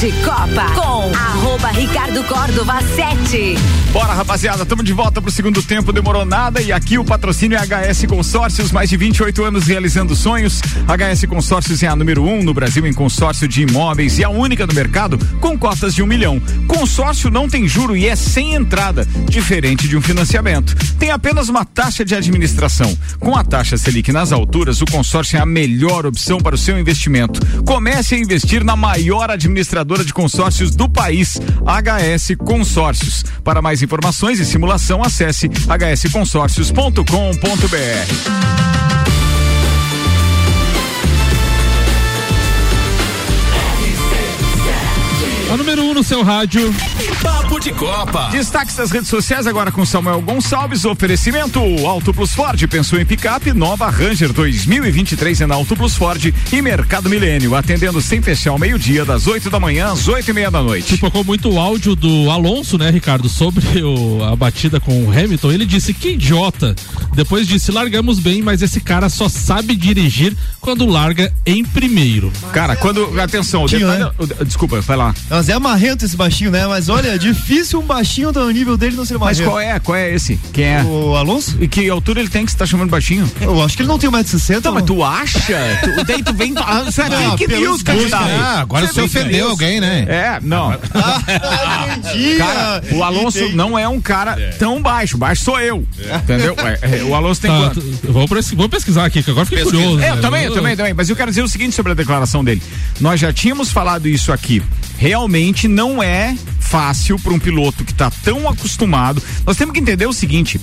De 0.00 0.10
Copa 0.24 0.66
com 0.74 1.14
arroba 1.14 1.68
Ricardo 1.68 2.24
Córdova 2.24 2.80
7. 2.82 3.54
Bora, 3.92 4.12
rapaziada, 4.12 4.64
estamos 4.64 4.84
de 4.84 4.92
volta 4.92 5.22
pro 5.22 5.30
segundo 5.30 5.62
tempo, 5.62 5.92
demorou 5.92 6.24
nada 6.24 6.60
e 6.60 6.72
aqui 6.72 6.98
o 6.98 7.04
patrocínio 7.04 7.56
é 7.56 7.60
HS 7.64 8.06
Consórcios, 8.06 8.72
mais 8.72 8.90
de 8.90 8.96
28 8.96 9.44
anos 9.44 9.66
realizando 9.66 10.16
sonhos. 10.16 10.60
HS 10.88 11.26
Consórcios 11.26 11.82
é 11.82 11.86
a 11.86 11.94
número 11.94 12.24
um 12.24 12.42
no 12.42 12.52
Brasil 12.52 12.84
em 12.86 12.92
consórcio 12.92 13.46
de 13.46 13.62
imóveis 13.62 14.18
e 14.18 14.24
a 14.24 14.28
única 14.28 14.66
no 14.66 14.74
mercado 14.74 15.16
com 15.40 15.56
cotas 15.56 15.94
de 15.94 16.02
um 16.02 16.06
milhão. 16.06 16.40
Consórcio 16.66 17.30
não 17.30 17.48
tem 17.48 17.68
juro 17.68 17.96
e 17.96 18.08
é 18.08 18.16
sem 18.16 18.54
entrada, 18.54 19.06
diferente 19.28 19.86
de 19.86 19.96
um 19.96 20.02
financiamento. 20.02 20.74
Tem 20.98 21.10
apenas 21.10 21.48
uma 21.48 21.64
taxa 21.64 22.04
de 22.04 22.14
administração. 22.14 22.98
Com 23.20 23.36
a 23.36 23.44
taxa 23.44 23.76
Selic 23.76 24.10
nas 24.10 24.32
alturas, 24.32 24.80
o 24.80 24.86
consórcio 24.86 25.36
é 25.36 25.40
a 25.40 25.46
melhor 25.46 26.04
opção 26.04 26.38
para 26.38 26.56
o 26.56 26.58
seu 26.58 26.78
investimento. 26.78 27.40
Comece 27.64 28.16
a 28.16 28.18
investir 28.18 28.64
na 28.64 28.74
maior 28.74 29.30
administradora 29.30 29.93
de 30.02 30.14
consórcios 30.14 30.74
do 30.74 30.88
país, 30.88 31.38
HS 31.66 32.36
Consórcios. 32.38 33.22
Para 33.44 33.60
mais 33.60 33.82
informações 33.82 34.40
e 34.40 34.46
simulação, 34.46 35.02
acesse 35.02 35.50
hsconsórcios.com.br. 35.68 38.64
A 45.52 45.56
número 45.56 45.82
1 45.82 45.90
um 45.90 45.94
no 45.94 46.02
seu 46.02 46.22
rádio. 46.22 46.74
Papo 47.44 47.60
de 47.60 47.72
Copa. 47.72 48.28
Destaques 48.32 48.74
das 48.74 48.90
redes 48.90 49.08
sociais 49.10 49.46
agora 49.46 49.70
com 49.70 49.84
Samuel 49.84 50.22
Gonçalves. 50.22 50.86
Oferecimento 50.86 51.60
Auto 51.86 52.12
Plus 52.14 52.32
Ford. 52.32 52.66
Pensou 52.68 52.98
em 52.98 53.04
picape? 53.04 53.52
Nova 53.52 53.90
Ranger 53.90 54.32
2023 54.32 55.42
é 55.42 55.46
na 55.46 55.54
Auto 55.54 55.76
Plus 55.76 55.94
Ford 55.94 56.32
e 56.50 56.62
Mercado 56.62 57.10
Milênio. 57.10 57.54
Atendendo 57.54 58.00
sem 58.00 58.22
fechar 58.22 58.50
ao 58.52 58.58
meio-dia, 58.58 59.04
das 59.04 59.26
8 59.26 59.50
da 59.50 59.60
manhã 59.60 59.92
às 59.92 60.08
8 60.08 60.30
e 60.30 60.32
meia 60.32 60.50
da 60.50 60.62
noite. 60.62 60.96
Tocou 60.96 61.22
muito 61.22 61.50
o 61.50 61.60
áudio 61.60 61.94
do 61.94 62.30
Alonso, 62.30 62.78
né, 62.78 62.88
Ricardo, 62.90 63.28
sobre 63.28 63.82
o- 63.82 64.24
a 64.24 64.34
batida 64.34 64.80
com 64.80 65.04
o 65.04 65.10
Hamilton. 65.12 65.52
Ele 65.52 65.66
disse 65.66 65.92
que 65.92 66.12
idiota. 66.12 66.74
Depois 67.14 67.46
disse: 67.46 67.70
largamos 67.70 68.18
bem, 68.20 68.40
mas 68.40 68.62
esse 68.62 68.80
cara 68.80 69.10
só 69.10 69.28
sabe 69.28 69.76
dirigir 69.76 70.34
quando 70.62 70.86
larga 70.86 71.30
em 71.44 71.62
primeiro. 71.62 72.32
Cara, 72.54 72.74
quando. 72.74 73.20
Atenção, 73.20 73.64
o 73.64 73.68
detalhe- 73.68 74.10
o- 74.18 74.44
desculpa, 74.44 74.80
vai 74.80 74.96
lá. 74.96 75.14
Mas 75.28 75.50
é 75.50 75.58
marrento 75.58 76.06
esse 76.06 76.16
baixinho, 76.16 76.50
né? 76.50 76.66
Mas 76.66 76.88
olha, 76.88 77.08
é 77.08 77.18
difícil 77.34 77.80
um 77.80 77.82
baixinho 77.82 78.32
do 78.32 78.48
nível 78.50 78.76
dele 78.76 78.96
não 78.96 79.04
ser 79.04 79.18
Mas 79.18 79.38
marrento. 79.38 79.50
qual 79.50 79.60
é? 79.60 79.78
Qual 79.80 79.96
é 79.96 80.14
esse? 80.14 80.38
Quem 80.52 80.64
é? 80.64 80.82
O 80.82 81.14
Alonso? 81.16 81.56
E 81.60 81.68
que 81.68 81.88
altura 81.88 82.20
ele 82.20 82.28
tem 82.28 82.44
que 82.46 82.52
você 82.52 82.56
tá 82.58 82.64
chamando 82.66 82.90
baixinho? 82.90 83.30
Eu 83.40 83.62
acho 83.62 83.76
que 83.76 83.82
ele 83.82 83.88
não 83.88 83.98
tem 83.98 84.10
1,60m. 84.10 84.64
Não, 84.64 84.72
mas 84.72 84.84
tu 84.84 85.02
acha? 85.04 85.38
Tu, 85.82 86.04
daí 86.04 86.22
tu 86.22 86.32
vem. 86.32 86.54
Ah, 86.56 86.82
Você 86.84 87.02
é 87.02 87.08
Não, 87.08 87.36
fake 87.38 87.46
news, 87.48 87.82
candidato. 87.82 88.22
gostos, 88.22 88.38
né? 88.38 88.54
Agora 88.58 88.86
você 88.86 89.00
é 89.00 89.08
fake 89.08 89.18
ofendeu 89.18 89.50
alguém, 89.50 89.80
né? 89.80 90.06
É, 90.08 90.38
não. 90.42 90.72
entendi. 91.96 92.36
Cara, 92.36 92.82
o 92.92 93.02
Alonso 93.02 93.38
Entendi. 93.38 93.56
não 93.56 93.78
é 93.78 93.88
um 93.88 94.00
cara 94.00 94.36
tão 94.58 94.80
baixo. 94.80 95.16
Baixo 95.18 95.44
sou 95.44 95.60
eu. 95.60 95.86
Entendeu? 96.22 96.54
É, 96.82 96.98
é, 96.98 97.02
o 97.04 97.14
Alonso 97.14 97.40
tem 97.40 97.50
Tá, 97.50 97.58
quanto? 97.58 97.80
vou, 98.56 98.68
pesquisar 98.68 99.04
aqui, 99.04 99.22
que 99.22 99.30
agora 99.30 99.44
fiquei 99.46 99.62
Pesquisa. 99.64 99.82
curioso. 99.82 100.02
É, 100.04 100.10
eu 100.10 100.16
né? 100.16 100.20
também, 100.22 100.44
eu 100.44 100.54
também, 100.54 100.76
também. 100.76 100.94
Mas 100.94 101.08
eu 101.10 101.16
quero 101.16 101.30
dizer 101.30 101.42
o 101.42 101.48
seguinte 101.48 101.74
sobre 101.74 101.92
a 101.92 101.94
declaração 101.94 102.42
dele. 102.44 102.62
Nós 103.00 103.20
já 103.20 103.32
tínhamos 103.32 103.70
falado 103.70 104.08
isso 104.08 104.32
aqui. 104.32 104.62
Realmente 104.96 105.68
não 105.68 106.02
é 106.02 106.36
fácil 106.60 107.18
para 107.18 107.32
um 107.32 107.38
piloto 107.38 107.84
que 107.84 107.92
está 107.92 108.10
tão 108.10 108.48
acostumado. 108.48 109.22
Nós 109.46 109.56
temos 109.56 109.74
que 109.74 109.80
entender 109.80 110.06
o 110.06 110.12
seguinte: 110.12 110.60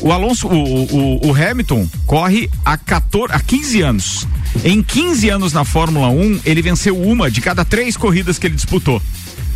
o 0.00 0.12
Alonso, 0.12 0.48
o, 0.48 0.84
o, 0.84 1.28
o 1.28 1.34
Hamilton 1.34 1.88
corre 2.06 2.50
há 2.64 2.76
14, 2.76 3.32
há 3.32 3.40
15 3.40 3.82
anos. 3.82 4.28
Em 4.62 4.82
15 4.82 5.28
anos 5.30 5.52
na 5.52 5.64
Fórmula 5.64 6.08
1, 6.08 6.40
ele 6.44 6.62
venceu 6.62 6.96
uma 7.00 7.30
de 7.30 7.40
cada 7.40 7.64
três 7.64 7.96
corridas 7.96 8.38
que 8.38 8.46
ele 8.46 8.54
disputou. 8.54 9.00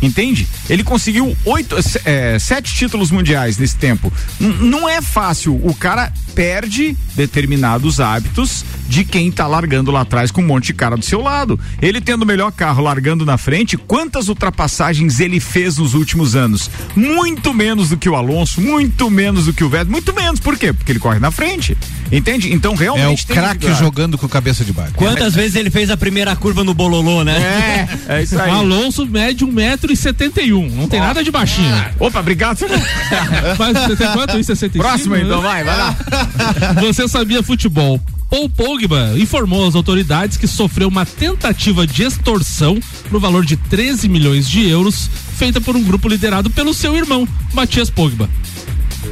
Entende? 0.01 0.47
Ele 0.69 0.83
conseguiu 0.83 1.35
oito, 1.45 1.75
é, 2.05 2.37
sete 2.39 2.73
títulos 2.73 3.11
mundiais 3.11 3.57
nesse 3.57 3.75
tempo. 3.75 4.11
N- 4.39 4.69
não 4.69 4.87
é 4.87 5.01
fácil. 5.01 5.55
O 5.65 5.73
cara 5.73 6.11
perde 6.33 6.95
determinados 7.15 7.99
hábitos 7.99 8.63
de 8.87 9.03
quem 9.03 9.31
tá 9.31 9.45
largando 9.45 9.91
lá 9.91 10.01
atrás 10.01 10.31
com 10.31 10.41
um 10.41 10.45
monte 10.47 10.67
de 10.67 10.73
cara 10.73 10.95
do 10.95 11.03
seu 11.05 11.21
lado. 11.21 11.59
Ele 11.81 11.99
tendo 12.01 12.23
o 12.23 12.25
melhor 12.25 12.51
carro 12.51 12.81
largando 12.83 13.25
na 13.25 13.37
frente, 13.37 13.77
quantas 13.77 14.29
ultrapassagens 14.29 15.19
ele 15.19 15.39
fez 15.39 15.77
nos 15.77 15.93
últimos 15.93 16.35
anos? 16.35 16.69
Muito 16.95 17.53
menos 17.53 17.89
do 17.89 17.97
que 17.97 18.09
o 18.09 18.15
Alonso, 18.15 18.61
muito 18.61 19.09
menos 19.11 19.45
do 19.45 19.53
que 19.53 19.63
o 19.63 19.69
Vettel, 19.69 19.91
muito 19.91 20.13
menos. 20.13 20.39
Por 20.39 20.57
quê? 20.57 20.73
Porque 20.73 20.91
ele 20.91 20.99
corre 20.99 21.19
na 21.19 21.29
frente. 21.29 21.77
Entende? 22.11 22.51
Então 22.53 22.71
É 22.71 22.75
o 22.75 22.77
realmente 22.77 23.27
craque 23.27 23.67
jogando 23.75 24.17
com 24.17 24.27
cabeça 24.27 24.63
de 24.65 24.73
baixo. 24.73 24.93
Quantas 24.95 25.35
vezes 25.35 25.55
ele 25.55 25.69
fez 25.69 25.91
a 25.91 25.97
primeira 25.97 26.35
curva 26.35 26.63
no 26.63 26.73
bololô, 26.73 27.23
né? 27.23 27.87
É, 28.07 28.15
é 28.19 28.23
isso 28.23 28.39
aí. 28.39 28.49
O 28.49 28.53
Alonso 28.53 29.05
mede 29.05 29.43
1,71m. 29.93 30.71
Não 30.71 30.87
tem 30.87 30.99
nada 30.99 31.23
de 31.23 31.31
baixinho. 31.31 31.73
Opa, 31.99 32.19
obrigado. 32.19 32.59
Mas 33.57 33.77
você 33.77 33.95
tem 33.95 34.11
quanto? 34.11 34.37
1,65? 34.37 34.77
Próximo 34.77 35.15
então, 35.15 35.41
vai, 35.41 35.63
vai 35.63 35.77
lá. 35.77 35.95
Você 36.81 37.07
sabia 37.07 37.43
futebol? 37.43 37.99
Paul 38.29 38.47
Pogba 38.47 39.13
informou 39.17 39.67
às 39.67 39.73
autoridades 39.73 40.37
que 40.37 40.47
sofreu 40.47 40.87
uma 40.87 41.05
tentativa 41.05 41.87
de 41.87 42.03
extorsão 42.03 42.79
no 43.09 43.19
valor 43.19 43.43
de 43.43 43.57
13 43.57 44.07
milhões 44.07 44.47
de 44.47 44.69
euros, 44.69 45.09
feita 45.35 45.59
por 45.59 45.75
um 45.75 45.83
grupo 45.83 46.07
liderado 46.07 46.49
pelo 46.51 46.73
seu 46.73 46.95
irmão, 46.95 47.27
Matias 47.53 47.89
Pogba. 47.89 48.29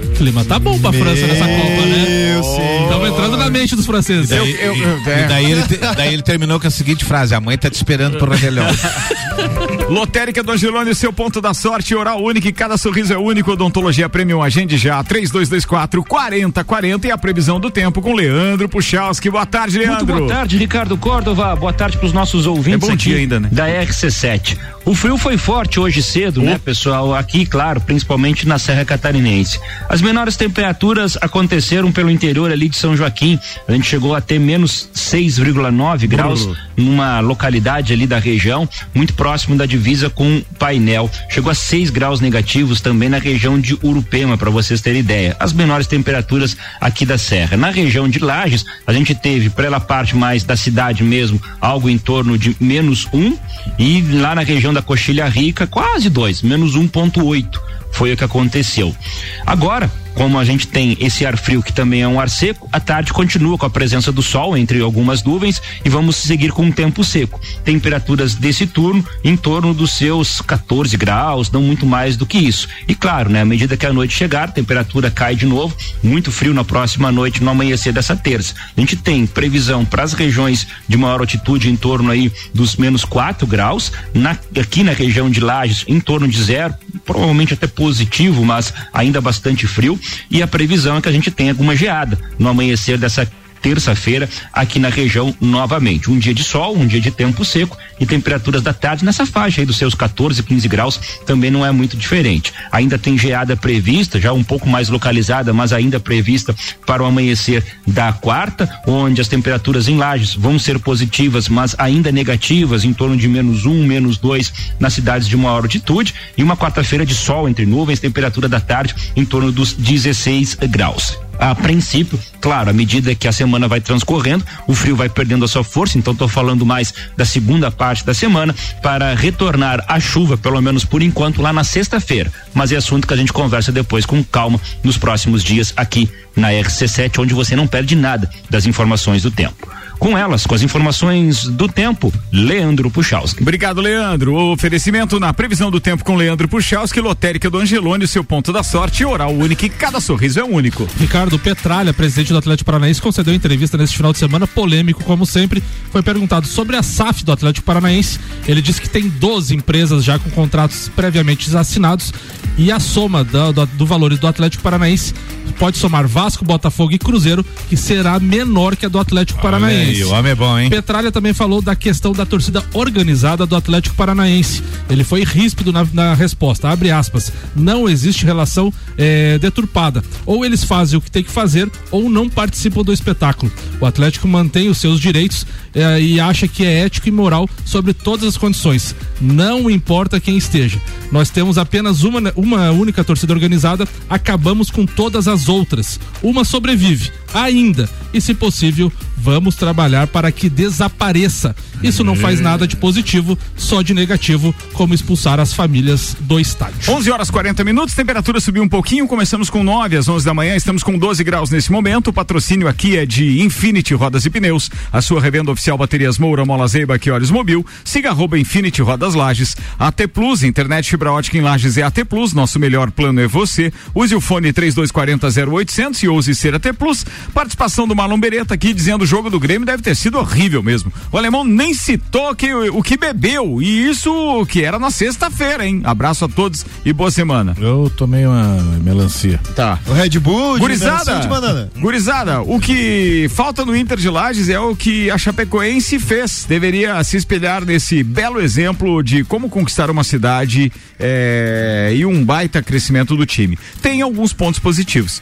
O 0.04 0.10
clima 0.18 0.44
tá 0.46 0.58
bom 0.58 0.80
pra 0.80 0.92
França 0.92 1.28
nessa 1.28 1.46
Copa, 1.48 1.86
né? 1.86 2.40
Estamos 2.84 3.10
entrando 3.10 3.38
na 3.38 3.50
mente 3.50 3.76
dos 3.76 3.86
franceses. 3.86 4.30
Daí, 4.30 4.40
eu- 4.40 4.76
e- 4.76 4.82
eu- 4.82 5.12
é. 5.12 5.24
e 5.24 5.28
daí 5.28 5.52
ele, 5.52 5.64
te- 5.64 5.78
daí 5.78 6.14
ele 6.14 6.22
terminou 6.24 6.60
com 6.60 6.68
a 6.68 6.72
seguinte 6.72 7.06
frase: 7.06 7.36
A 7.36 7.40
mãe 7.42 7.58
tá 7.58 7.70
te 7.70 7.76
esperando 7.76 8.18
pro 8.18 8.30
Ragelhão. 8.32 8.66
Lotérica 9.90 10.44
do 10.44 10.52
Angelone, 10.52 10.94
seu 10.96 11.14
ponto 11.14 11.40
da 11.40 11.54
sorte, 11.54 11.96
oral 11.96 12.22
único, 12.24 12.48
e 12.48 12.52
cada 12.52 12.78
sorriso 12.78 13.14
é 13.14 13.18
único. 13.18 13.52
Odontologia 13.52 14.10
Premium, 14.10 14.42
agende 14.42 14.78
já, 14.78 15.02
3224 15.04 16.04
4040 16.04 17.08
e 17.08 17.12
a 17.12 17.18
previsão 17.18 17.60
do 17.60 17.70
tempo 17.72 18.02
com 18.02 18.14
Leandro 18.14 18.68
Puchalski. 18.68 19.30
Boa 19.30 19.46
tarde, 19.46 19.78
Leandro. 19.78 20.06
Muito 20.06 20.18
boa 20.26 20.28
tarde, 20.30 20.58
Ricardo 20.58 20.98
Córdova. 20.98 21.56
Boa 21.56 21.74
tarde 21.74 21.98
para 21.98 22.06
os 22.08 22.14
nossos 22.14 22.46
ouvintes 22.46 22.84
É 22.84 22.88
bom 22.88 22.94
aqui 22.94 23.10
dia 23.10 23.18
ainda, 23.18 23.40
né? 23.40 23.50
da 23.52 23.68
RC7. 23.68 24.58
O 24.88 24.96
frio 24.96 25.18
foi 25.18 25.38
forte 25.38 25.82
hoje 25.82 26.02
cedo, 26.02 26.42
né, 26.42 26.58
pessoal? 26.58 27.14
Aqui, 27.14 27.46
claro, 27.46 27.82
principalmente 27.82 28.48
na 28.48 28.58
Serra 28.58 28.86
Catarinense. 28.86 29.60
As 29.90 30.02
menores 30.02 30.38
temperaturas 30.38 31.18
aconteceram 31.20 31.92
pelo 31.92 32.10
interior 32.10 32.50
ali 32.50 32.70
de 32.70 32.78
São 32.78 32.96
Joaquim. 32.96 33.38
A 33.68 33.74
gente 33.74 33.86
chegou 33.86 34.16
a 34.16 34.22
ter 34.22 34.40
menos 34.40 34.90
6,9 34.96 36.08
graus 36.08 36.48
numa 36.78 37.20
localidade 37.20 37.92
ali 37.92 38.08
da 38.08 38.18
região, 38.18 38.70
muito 38.96 39.14
próximo 39.14 39.58
da 39.58 39.66
divisa 39.66 40.10
com 40.10 40.42
Painel. 40.58 41.12
Chegou 41.30 41.52
a 41.52 41.56
6 41.56 41.90
graus 41.90 42.22
negativos 42.22 42.80
também 42.80 43.10
na 43.10 43.18
região 43.18 43.60
de 43.60 43.78
Urupema, 43.84 44.38
para 44.38 44.50
vocês 44.50 44.80
terem 44.80 45.02
ideia. 45.02 45.36
As 45.38 45.52
menores 45.52 45.88
temperaturas 45.88 46.56
aqui 46.80 47.06
da 47.06 47.18
Serra. 47.18 47.58
Na 47.58 47.72
região 47.72 48.08
de 48.08 48.20
Lages, 48.20 48.64
a 48.86 48.94
gente 48.94 49.14
teve, 49.14 49.50
pela 49.50 49.82
parte 49.82 50.16
mais 50.16 50.46
da 50.46 50.56
cidade 50.56 51.04
mesmo, 51.04 51.42
algo 51.60 51.90
em 51.90 51.98
torno 51.98 52.38
de 52.38 52.56
menos 52.58 53.06
um, 53.12 53.36
e 53.78 54.02
lá 54.14 54.34
na 54.34 54.44
região 54.44 54.77
da 54.78 54.82
Coxilha 54.84 55.28
Rica, 55.28 55.66
quase 55.66 56.08
dois, 56.08 56.44
menos 56.44 56.78
1,8 56.78 57.60
foi 57.92 58.14
o 58.14 58.18
que 58.18 58.24
aconteceu. 58.24 58.96
Agora, 59.44 59.90
como 60.18 60.40
a 60.40 60.44
gente 60.44 60.68
tem 60.68 60.98
esse 61.00 61.26
ar 61.28 61.38
frio 61.38 61.62
que 61.62 61.72
também 61.72 62.02
é 62.02 62.08
um 62.08 62.20
ar 62.20 62.28
seco, 62.28 62.68
a 62.72 62.80
tarde 62.80 63.14
continua 63.14 63.56
com 63.56 63.68
a 63.68 63.70
presença 63.70 64.12
do 64.12 64.24
sol 64.24 64.58
entre 64.58 64.82
algumas 64.82 65.24
nuvens 65.24 65.62
e 65.86 65.90
vamos 65.90 66.16
seguir 66.16 66.52
com 66.52 66.64
um 66.64 66.72
tempo 66.72 67.04
seco. 67.04 67.40
Temperaturas 67.64 68.34
desse 68.34 68.66
turno 68.66 69.06
em 69.24 69.38
torno 69.38 69.76
dos 69.76 69.92
seus 69.92 70.42
14 70.42 70.98
graus, 70.98 71.52
não 71.52 71.62
muito 71.62 71.86
mais 71.86 72.18
do 72.18 72.26
que 72.26 72.40
isso. 72.40 72.68
E 72.88 72.96
claro, 72.96 73.30
né, 73.30 73.42
à 73.42 73.46
medida 73.46 73.78
que 73.78 73.86
a 73.86 73.94
noite 73.94 74.16
chegar, 74.16 74.46
a 74.46 74.52
temperatura 74.52 75.12
cai 75.12 75.36
de 75.36 75.46
novo, 75.46 75.78
muito 76.02 76.32
frio 76.32 76.54
na 76.54 76.64
próxima 76.64 77.12
noite, 77.12 77.44
no 77.44 77.52
amanhecer 77.52 77.94
dessa 77.94 78.16
terça. 78.16 78.56
A 78.76 78.80
gente 78.80 78.96
tem 78.96 79.28
previsão 79.28 79.86
para 79.86 80.02
as 80.02 80.14
regiões 80.14 80.66
de 80.88 80.98
maior 80.98 81.20
altitude 81.20 81.70
em 81.70 81.76
torno 81.76 82.10
aí 82.10 82.32
dos 82.56 82.76
menos 82.76 83.06
4 83.06 83.46
graus, 83.46 83.92
na, 84.16 84.32
aqui 84.60 84.84
na 84.84 84.94
região 84.94 85.30
de 85.30 85.40
Lages 85.40 85.86
em 85.88 86.00
torno 86.00 86.28
de 86.28 86.42
zero, 86.42 86.74
provavelmente 87.06 87.54
até 87.54 87.68
positivo, 87.68 88.44
mas 88.44 88.74
ainda 88.92 89.22
bastante 89.22 89.68
frio. 89.68 90.00
E 90.30 90.42
a 90.42 90.48
previsão 90.48 90.98
é 90.98 91.02
que 91.02 91.10
a 91.10 91.12
gente 91.12 91.32
tenha 91.32 91.52
alguma 91.52 91.76
geada 91.76 92.20
no 92.38 92.50
amanhecer 92.50 92.98
dessa 92.98 93.30
terça-feira 93.62 94.30
aqui 94.54 94.80
na 94.80 94.90
região 94.90 95.36
novamente. 95.40 96.10
Um 96.10 96.18
dia 96.18 96.34
de 96.34 96.44
sol, 96.44 96.78
um 96.78 96.88
dia 96.88 97.02
de 97.02 97.12
tempo 97.12 97.44
seco 97.44 97.78
e 98.00 98.06
temperaturas 98.06 98.62
da 98.62 98.74
tarde 98.74 99.04
nessa 99.04 99.26
faixa 99.26 99.62
aí 99.62 99.66
dos 99.66 99.78
seus 99.78 99.94
14, 99.94 100.42
15 100.44 100.68
graus 100.68 101.00
também 101.26 101.52
não 101.52 101.66
é 101.66 101.72
muito 101.72 101.98
diferente. 101.98 102.54
Ainda 102.72 102.98
tem 102.98 103.18
geada 103.18 103.56
prevista, 103.56 104.20
já 104.20 104.34
um 104.34 104.44
pouco 104.44 104.70
mais 104.70 104.90
localizada, 104.90 105.54
mas 105.54 105.74
ainda 105.74 106.00
prevista 106.00 106.56
para 106.86 107.04
o 107.04 107.06
amanhecer 107.06 107.64
da 107.86 108.14
quarta, 108.14 108.70
onde 108.86 109.22
as 109.22 109.28
temperaturas 109.28 109.88
em 109.88 109.98
Lages 109.98 110.36
vão 110.36 110.58
ser 110.60 110.80
positivas, 110.80 111.50
mas 111.50 111.76
ainda 111.78 112.12
negativas, 112.12 112.84
em 112.84 112.94
torno 112.94 113.18
de 113.18 113.28
menos 113.28 113.66
um, 113.66 113.86
menos 113.86 114.18
dois 114.18 114.54
nas 114.80 114.94
cidades 114.94 115.28
de 115.28 115.36
maior 115.36 115.64
altitude, 115.64 116.14
e 116.38 116.44
uma 116.44 116.58
quarta-feira 116.58 117.06
de 117.06 117.14
sol 117.14 117.48
entre 117.50 117.66
nuvens, 117.66 118.00
temperatura 118.00 118.48
da 118.48 118.60
tarde 118.60 118.96
em 119.16 119.26
torno 119.26 119.52
dos 119.52 119.74
16 119.74 120.56
graus 120.70 121.18
a 121.40 121.54
princípio, 121.56 122.20
claro, 122.42 122.70
à 122.70 122.74
medida 122.74 123.14
que 123.16 123.28
a 123.28 123.32
semana 123.32 123.68
vai 123.68 123.80
transcorrendo, 123.80 124.46
o 124.68 124.74
frio 124.74 124.96
vai 124.96 125.10
perdendo 125.10 125.46
a 125.46 125.48
sua 125.48 125.64
força, 125.64 125.98
então 125.98 126.14
estou 126.14 126.28
falando 126.28 126.66
mais 126.66 126.94
da 127.16 127.26
segunda 127.26 127.72
parte 127.72 128.06
da 128.06 128.14
semana 128.14 128.56
para 128.82 129.14
retornar 129.14 129.84
a 129.88 130.00
chuva, 130.00 130.38
pelo 130.38 130.62
menos 130.62 130.86
por 130.86 131.02
enquanto, 131.02 131.42
lá 131.42 131.54
na 131.54 131.64
sexta-feira. 131.64 132.32
Mas 132.54 132.72
é 132.72 132.76
assunto 132.76 133.08
que 133.08 133.14
a 133.14 133.18
gente 133.18 133.34
conversa 133.34 133.72
depois 133.72 134.06
com 134.06 134.24
calma 134.24 134.60
nos 134.84 134.98
próximos 134.98 135.44
dias 135.44 135.74
aqui 135.76 136.10
na 136.38 136.52
RC7, 136.52 137.20
onde 137.20 137.34
você 137.34 137.56
não 137.56 137.68
perde 137.68 137.96
nada 137.96 138.30
das 138.50 138.66
informações 138.66 139.24
do 139.24 139.32
tempo. 139.32 139.68
Com 140.00 140.16
elas, 140.16 140.46
com 140.46 140.54
as 140.54 140.62
informações 140.62 141.46
do 141.46 141.68
tempo, 141.68 142.14
Leandro 142.32 142.90
Puchalski. 142.92 143.42
Obrigado, 143.42 143.82
Leandro. 143.82 144.34
O 144.34 144.52
oferecimento 144.52 145.20
na 145.20 145.34
previsão 145.34 145.72
do 145.72 145.80
tempo 145.80 146.04
com 146.04 146.16
Leandro 146.16 146.48
Puchalski, 146.48 147.02
lotérica 147.02 147.50
do 147.50 147.58
Angelone, 147.58 148.08
seu 148.08 148.24
ponto 148.24 148.54
da 148.54 148.62
sorte, 148.62 149.04
oral 149.04 149.34
único 149.34 149.66
e 149.66 149.70
cada 149.70 150.00
sorriso 150.00 150.40
é 150.40 150.44
único. 150.44 150.88
Ricardo 151.00 151.40
Petralha, 151.40 151.94
presidente 151.94 152.32
do 152.32 152.38
Atlético 152.38 152.66
Paranaense, 152.66 153.02
concedeu 153.02 153.34
entrevista 153.34 153.76
neste 153.76 153.98
final 153.98 154.14
de 154.14 154.20
semana, 154.20 154.46
polêmico 154.46 155.04
como 155.04 155.26
sempre. 155.26 155.64
Foi 155.92 156.04
perguntado 156.04 156.46
sobre 156.46 156.76
a 156.76 156.84
SAF 156.84 157.26
do 157.26 157.32
Atlético 157.32 157.66
Paranaense. 157.66 158.20
Ele 158.48 158.62
disse 158.62 158.80
que 158.80 158.90
tem 158.90 159.10
12 159.10 159.56
empresas 159.56 160.04
já 160.04 160.20
com 160.20 160.30
contratos 160.30 160.92
previamente 160.96 161.56
assinados 161.58 162.14
e 162.56 162.72
a 162.72 162.80
soma 162.80 163.24
do, 163.24 163.52
do, 163.52 163.66
do 163.66 163.86
valores 163.86 164.20
do 164.20 164.28
Atlético 164.28 164.62
Paranaense 164.62 165.14
pode 165.58 165.78
somar 165.78 166.08
Vasco, 166.28 166.44
Botafogo 166.44 166.92
e 166.92 166.98
Cruzeiro, 166.98 167.46
que 167.70 167.78
será 167.78 168.20
menor 168.20 168.76
que 168.76 168.86
a 168.86 168.90
do 168.90 169.00
Atlético 169.00 169.42
Paranaense. 169.42 170.02
Aí, 170.02 170.04
o 170.04 170.12
homem 170.12 170.34
é 170.34 170.36
bom, 170.36 170.60
hein? 170.60 170.70
Petralha 170.70 171.10
também 171.10 171.34
falou 171.34 171.62
da 171.62 171.74
questão 171.74 172.12
da 172.12 172.26
torcida 172.26 172.62
organizada 172.74 173.46
do 173.46 173.56
Atlético 173.56 173.96
Paranaense. 173.96 174.62
Ele 174.90 175.06
foi 175.06 175.24
ríspido 175.24 175.72
na, 175.72 175.88
na 175.94 176.14
resposta, 176.14 176.68
abre 176.68 176.92
aspas. 176.92 177.32
Não 177.56 177.88
existe 177.88 178.26
relação 178.26 178.74
é, 178.98 179.40
deturpada. 179.40 180.04
Ou 180.26 180.44
eles 180.44 180.66
fazem 180.66 180.98
o 180.98 181.02
que 181.02 181.10
tem 181.10 181.24
que 181.24 181.32
fazer, 181.32 181.72
ou 181.92 182.10
não 182.10 182.28
participam 182.28 182.84
do 182.84 182.92
espetáculo. 182.92 183.50
O 183.80 183.86
Atlético 183.86 184.28
mantém 184.28 184.68
os 184.68 184.80
seus 184.80 185.00
direitos 185.00 185.48
é, 185.74 186.02
e 186.02 186.20
acha 186.20 186.46
que 186.46 186.66
é 186.66 186.80
ético 186.80 187.08
e 187.08 187.12
moral 187.12 187.50
sobre 187.64 187.94
todas 187.94 188.28
as 188.28 188.36
condições. 188.36 188.94
Não 189.22 189.70
importa 189.70 190.20
quem 190.20 190.36
esteja. 190.36 190.82
Nós 191.10 191.30
temos 191.30 191.58
apenas 191.58 192.04
uma, 192.04 192.34
uma 192.36 192.72
única 192.72 193.02
torcida 193.02 193.32
organizada, 193.32 193.88
acabamos 194.10 194.70
com 194.70 194.86
todas 194.86 195.28
as 195.28 195.48
outras. 195.48 196.00
Uma 196.22 196.44
sobrevive, 196.44 197.12
ainda. 197.44 197.90
E 198.14 198.22
se 198.22 198.34
possível, 198.34 198.92
vamos 199.16 199.56
trabalhar 199.56 200.08
para 200.08 200.32
que 200.32 200.50
desapareça. 200.50 201.56
Isso 201.84 202.04
não 202.04 202.16
faz 202.16 202.40
nada 202.40 202.68
de 202.68 202.76
positivo, 202.76 203.38
só 203.56 203.82
de 203.82 203.94
negativo, 203.94 204.54
como 204.74 204.94
expulsar 204.94 205.40
as 205.40 205.54
famílias 205.54 206.16
do 206.22 206.40
estádio. 206.40 206.92
11 206.92 207.12
horas 207.12 207.30
40 207.30 207.64
minutos, 207.64 207.94
temperatura 207.94 208.40
subiu 208.40 208.64
um 208.64 208.70
pouquinho, 208.70 209.08
começamos 209.08 209.50
com 209.50 209.64
9 209.64 209.98
às 209.98 210.08
11 210.08 210.26
da 210.26 210.34
manhã, 210.34 210.56
estamos 210.56 210.82
com 210.82 210.98
12 210.98 211.24
graus 211.24 211.52
nesse 211.52 211.72
momento. 211.72 212.08
O 212.08 212.14
patrocínio 212.14 212.68
aqui 212.68 212.98
é 212.98 213.06
de 213.06 213.42
Infinity 213.42 213.94
Rodas 213.94 214.26
e 214.26 214.30
Pneus, 214.30 214.72
a 214.92 215.02
sua 215.02 215.22
revenda 215.22 215.52
oficial 215.52 215.78
Baterias 215.78 216.18
Moura, 216.18 216.46
Mola 216.46 216.68
Zeiba, 216.68 216.98
que 216.98 217.12
mobil. 217.32 217.66
Siga 217.84 218.10
arroba 218.10 218.40
Infinity 218.40 218.82
Rodas 218.82 219.14
Lages. 219.14 219.56
AT 219.78 220.08
Plus, 220.14 220.44
internet 220.44 220.90
fibra 220.90 221.12
ótica 221.12 221.38
em 221.38 221.42
Lages 221.42 221.78
é 221.78 221.84
AT 221.84 222.06
Plus, 222.10 222.34
nosso 222.34 222.60
melhor 222.60 222.92
plano 222.92 223.20
é 223.20 223.28
você. 223.28 223.72
Use 223.94 224.16
o 224.16 224.22
fone 224.22 224.52
3240 224.54 225.52
0800 225.52 226.04
e 226.04 226.08
use 226.08 226.36
ser 226.36 226.56
AT 226.56 226.74
Plus. 226.74 227.06
Participação 227.34 227.88
do 227.88 227.96
Marlon 227.96 228.20
Beretta 228.20 228.54
aqui 228.54 228.74
dizendo 228.74 229.04
o 229.04 229.08
jogo 229.08 229.30
do 229.30 229.40
Grêmio 229.40 229.66
deve 229.66 229.84
ter 229.84 229.96
sido 229.96 230.18
horrível 230.18 230.64
mesmo. 230.64 230.92
O 231.12 231.18
alemão 231.18 231.44
nem 231.44 231.74
citou 231.74 232.36
que, 232.36 232.54
o 232.54 232.82
que 232.82 232.98
bebeu 232.98 233.62
e 233.62 233.90
isso 233.90 234.46
que 234.48 234.64
era 234.64 234.80
na 234.80 234.92
sexta-feira, 234.92 235.66
hein? 235.66 235.82
Abraço 235.84 236.26
a 236.26 236.30
todos 236.30 236.66
e 236.86 236.92
boa 236.92 237.12
semana. 237.12 237.56
Eu 237.60 237.92
tomei 237.96 238.26
uma 238.26 238.62
melancia. 238.84 239.40
Tá. 239.56 239.80
O 239.88 239.94
Red 239.94 240.20
Bull, 240.20 240.56
de 240.56 240.60
Gurizada, 240.60 241.20
de 241.20 241.28
banana. 241.28 241.70
gurizada, 241.78 242.42
o 242.42 242.60
que 242.60 243.28
falta 243.34 243.66
no 243.66 243.76
Inter 243.76 243.98
de 243.98 244.10
Lages 244.10 244.50
é 244.50 244.60
o 244.60 244.76
que 244.76 245.10
a 245.12 245.18
Chapecoense 245.18 246.00
fez. 246.00 246.46
Deveria 246.48 247.04
se 247.04 247.18
espelhar 247.18 247.66
nesse 247.66 248.04
belo 248.04 248.42
exemplo 248.42 249.02
de 249.04 249.24
como 249.24 249.50
conquistar 249.50 249.90
uma 249.90 250.04
cidade 250.04 250.72
é, 251.00 251.94
e 251.96 252.06
um 252.06 252.24
baita 252.24 252.62
crescimento 252.62 253.16
do 253.16 253.26
time. 253.26 253.58
Tem 253.82 254.02
alguns 254.02 254.34
pontos 254.34 254.60
positivos. 254.60 255.22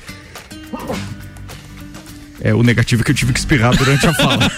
É 2.46 2.54
o 2.54 2.62
negativo 2.62 3.04
que 3.04 3.10
eu 3.10 3.16
tive 3.16 3.34
que 3.34 3.40
espirrar 3.40 3.76
durante 3.76 4.06
a 4.06 4.14
fala. 4.14 4.52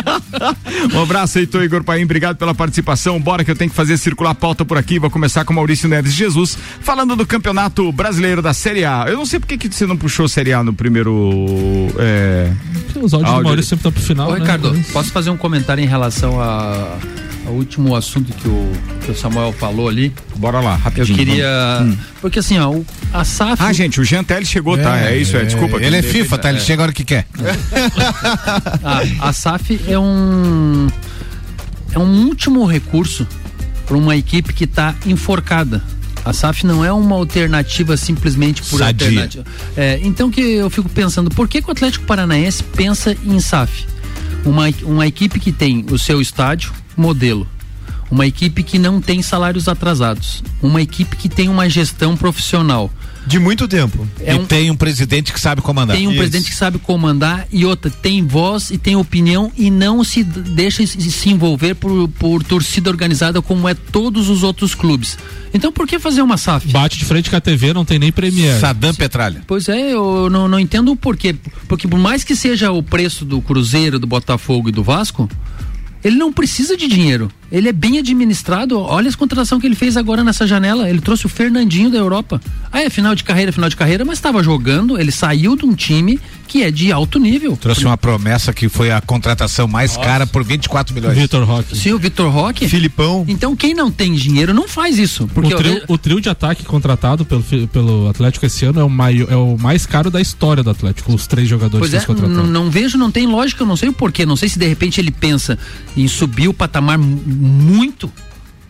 um 0.94 1.02
abraço, 1.02 1.38
Heitor 1.38 1.62
Igor 1.62 1.84
Paim, 1.84 2.02
obrigado 2.02 2.38
pela 2.38 2.54
participação. 2.54 3.20
Bora 3.20 3.44
que 3.44 3.50
eu 3.50 3.54
tenho 3.54 3.68
que 3.68 3.76
fazer 3.76 3.98
circular 3.98 4.30
a 4.30 4.34
pauta 4.34 4.64
por 4.64 4.78
aqui. 4.78 4.98
Vou 4.98 5.10
começar 5.10 5.44
com 5.44 5.52
Maurício 5.52 5.86
Neves 5.86 6.14
Jesus, 6.14 6.56
falando 6.80 7.14
do 7.14 7.26
Campeonato 7.26 7.92
Brasileiro 7.92 8.40
da 8.40 8.54
Série 8.54 8.86
A. 8.86 9.04
Eu 9.06 9.18
não 9.18 9.26
sei 9.26 9.38
por 9.38 9.46
que 9.46 9.58
que 9.58 9.68
você 9.68 9.86
não 9.86 9.98
puxou 9.98 10.26
Série 10.30 10.54
A 10.54 10.64
no 10.64 10.72
primeiro. 10.72 11.88
É... 11.98 12.50
Os 12.96 13.12
áudios 13.12 13.20
do 13.20 13.26
Áudio. 13.26 13.44
Maurício 13.44 13.68
sempre 13.68 13.80
estão 13.80 13.92
pro 13.92 14.02
final. 14.02 14.30
Ô, 14.30 14.32
né? 14.32 14.40
Ricardo, 14.40 14.74
posso 14.90 15.12
fazer 15.12 15.28
um 15.28 15.36
comentário 15.36 15.84
em 15.84 15.86
relação 15.86 16.40
a, 16.40 16.96
ao 17.50 17.56
último 17.56 17.94
assunto 17.96 18.32
que 18.32 18.48
o, 18.48 18.72
que 19.04 19.10
o 19.10 19.14
Samuel 19.16 19.52
falou 19.52 19.88
ali? 19.88 20.12
Bora 20.36 20.60
lá, 20.60 20.74
Eu 20.74 20.78
rapidinho. 20.78 21.18
queria. 21.18 21.48
Hum. 21.82 21.96
Porque 22.20 22.38
assim, 22.38 22.58
ó, 22.58 22.70
o- 22.70 22.86
a 23.12 23.24
SAF. 23.24 23.62
Ah, 23.62 23.72
gente, 23.72 24.00
o 24.00 24.04
Jean 24.04 24.22
Teles 24.24 24.48
chegou, 24.48 24.78
tá? 24.78 24.96
É 24.98 25.16
isso, 25.16 25.36
é, 25.36 25.44
desculpa. 25.44 25.76
Ele 25.82 25.96
é 25.96 26.02
FIFA, 26.02 26.38
tá? 26.38 26.48
Ele 26.48 26.58
É. 26.58 26.60
chega 26.62 26.82
a 26.82 26.84
hora 26.84 26.92
que 26.92 27.04
quer. 27.04 27.26
a, 28.84 29.02
a 29.28 29.32
SAF 29.32 29.80
é 29.88 29.98
um. 29.98 30.88
É 31.92 31.98
um 31.98 32.26
último 32.26 32.64
recurso 32.64 33.26
para 33.86 33.96
uma 33.96 34.16
equipe 34.16 34.52
que 34.52 34.64
está 34.64 34.94
enforcada. 35.06 35.82
A 36.24 36.32
SAF 36.32 36.64
não 36.66 36.84
é 36.84 36.92
uma 36.92 37.16
alternativa 37.16 37.96
simplesmente 37.96 38.62
por 38.62 38.78
Sadia. 38.78 39.06
alternativa. 39.08 39.44
É, 39.76 39.98
então 40.02 40.30
que 40.30 40.40
eu 40.40 40.68
fico 40.70 40.88
pensando, 40.88 41.30
por 41.30 41.48
que, 41.48 41.60
que 41.62 41.68
o 41.68 41.72
Atlético 41.72 42.04
Paranaense 42.04 42.62
pensa 42.62 43.16
em 43.24 43.40
SAF? 43.40 43.86
Uma, 44.44 44.64
uma 44.82 45.06
equipe 45.06 45.38
que 45.38 45.52
tem 45.52 45.84
o 45.90 45.98
seu 45.98 46.20
estádio 46.20 46.72
modelo, 46.96 47.46
uma 48.10 48.26
equipe 48.26 48.62
que 48.62 48.78
não 48.78 49.00
tem 49.00 49.22
salários 49.22 49.68
atrasados, 49.68 50.42
uma 50.62 50.82
equipe 50.82 51.16
que 51.16 51.28
tem 51.28 51.48
uma 51.48 51.68
gestão 51.68 52.16
profissional. 52.16 52.90
De 53.26 53.38
muito 53.38 53.68
tempo. 53.68 54.08
É 54.20 54.34
e 54.34 54.38
um- 54.38 54.44
tem 54.46 54.70
um 54.70 54.76
presidente 54.76 55.32
que 55.32 55.38
sabe 55.40 55.60
comandar. 55.60 55.96
tem 55.96 56.08
um 56.08 56.16
presidente 56.16 56.50
que 56.50 56.56
sabe 56.56 56.78
comandar 56.78 57.46
e 57.52 57.64
outra, 57.64 57.90
tem 57.90 58.26
voz 58.26 58.70
e 58.70 58.78
tem 58.78 58.96
opinião 58.96 59.52
e 59.56 59.70
não 59.70 60.02
se 60.02 60.24
deixa 60.24 60.84
se, 60.86 61.00
se 61.10 61.28
envolver 61.30 61.74
por, 61.74 62.08
por 62.08 62.42
torcida 62.42 62.88
organizada 62.90 63.40
como 63.42 63.68
é 63.68 63.74
todos 63.74 64.28
os 64.28 64.42
outros 64.42 64.74
clubes. 64.74 65.18
Então 65.52 65.70
por 65.70 65.86
que 65.86 65.98
fazer 65.98 66.22
uma 66.22 66.36
SAF? 66.36 66.68
Bate 66.68 66.98
de 66.98 67.04
frente 67.04 67.28
com 67.30 67.36
a 67.36 67.40
TV, 67.40 67.72
não 67.72 67.84
tem 67.84 67.98
nem 67.98 68.10
Premier. 68.10 68.58
Sadam 68.58 68.94
Petralha. 68.94 69.42
Pois 69.46 69.68
é, 69.68 69.92
eu 69.92 70.28
não, 70.30 70.48
não 70.48 70.58
entendo 70.58 70.90
o 70.90 70.96
porquê. 70.96 71.34
Porque 71.68 71.86
por 71.86 71.98
mais 71.98 72.24
que 72.24 72.34
seja 72.34 72.72
o 72.72 72.82
preço 72.82 73.24
do 73.24 73.40
Cruzeiro, 73.42 73.98
do 73.98 74.06
Botafogo 74.06 74.68
e 74.68 74.72
do 74.72 74.82
Vasco, 74.82 75.28
ele 76.02 76.16
não 76.16 76.32
precisa 76.32 76.76
de 76.76 76.88
dinheiro. 76.88 77.30
Ele 77.50 77.68
é 77.68 77.72
bem 77.72 77.98
administrado. 77.98 78.78
Olha 78.78 79.08
as 79.08 79.16
contratações 79.16 79.60
que 79.60 79.66
ele 79.66 79.74
fez 79.74 79.96
agora 79.96 80.22
nessa 80.22 80.46
janela. 80.46 80.88
Ele 80.88 81.00
trouxe 81.00 81.26
o 81.26 81.28
Fernandinho 81.28 81.90
da 81.90 81.98
Europa. 81.98 82.40
Ah, 82.72 82.82
é 82.82 82.90
final 82.90 83.14
de 83.14 83.24
carreira, 83.24 83.52
final 83.52 83.68
de 83.68 83.76
carreira, 83.76 84.04
mas 84.04 84.18
estava 84.18 84.42
jogando. 84.42 84.98
Ele 84.98 85.10
saiu 85.10 85.56
de 85.56 85.64
um 85.64 85.74
time 85.74 86.18
que 86.50 86.64
é 86.64 86.70
de 86.70 86.90
alto 86.90 87.20
nível. 87.20 87.56
Trouxe 87.56 87.84
uma 87.84 87.96
promessa 87.96 88.52
que 88.52 88.68
foi 88.68 88.90
a 88.90 89.00
contratação 89.00 89.68
mais 89.68 89.94
Nossa. 89.94 90.04
cara 90.04 90.26
por 90.26 90.42
24 90.42 90.92
milhões. 90.92 91.16
Vitor 91.16 91.44
Roque. 91.44 91.76
Sim, 91.76 91.92
o 91.92 91.98
Vitor 91.98 92.28
Roque. 92.28 92.68
Filipão. 92.68 93.24
Então 93.28 93.54
quem 93.54 93.72
não 93.72 93.88
tem 93.88 94.14
dinheiro 94.14 94.52
não 94.52 94.66
faz 94.66 94.98
isso. 94.98 95.28
Porque 95.32 95.54
o, 95.54 95.56
trio, 95.56 95.82
o 95.86 95.96
trio 95.96 96.20
de 96.20 96.28
ataque 96.28 96.64
contratado 96.64 97.24
pelo, 97.24 97.44
pelo 97.68 98.08
Atlético 98.08 98.46
esse 98.46 98.64
ano 98.64 98.80
é 98.80 98.84
o, 98.84 98.90
mai, 98.90 99.24
é 99.28 99.36
o 99.36 99.56
mais 99.56 99.86
caro 99.86 100.10
da 100.10 100.20
história 100.20 100.60
do 100.60 100.70
Atlético, 100.70 101.14
os 101.14 101.28
três 101.28 101.48
jogadores 101.48 101.78
Pois 101.78 101.90
que 101.90 101.96
é, 101.96 101.98
eles 101.98 102.06
contrataram. 102.06 102.48
não 102.48 102.68
vejo, 102.68 102.98
não 102.98 103.12
tem 103.12 103.28
lógica, 103.28 103.62
eu 103.62 103.66
não 103.66 103.76
sei 103.76 103.88
o 103.88 103.92
porquê. 103.92 104.26
Não 104.26 104.34
sei 104.34 104.48
se 104.48 104.58
de 104.58 104.66
repente 104.66 105.00
ele 105.00 105.12
pensa 105.12 105.56
em 105.96 106.08
subir 106.08 106.48
o 106.48 106.52
patamar 106.52 106.98
muito. 107.40 108.12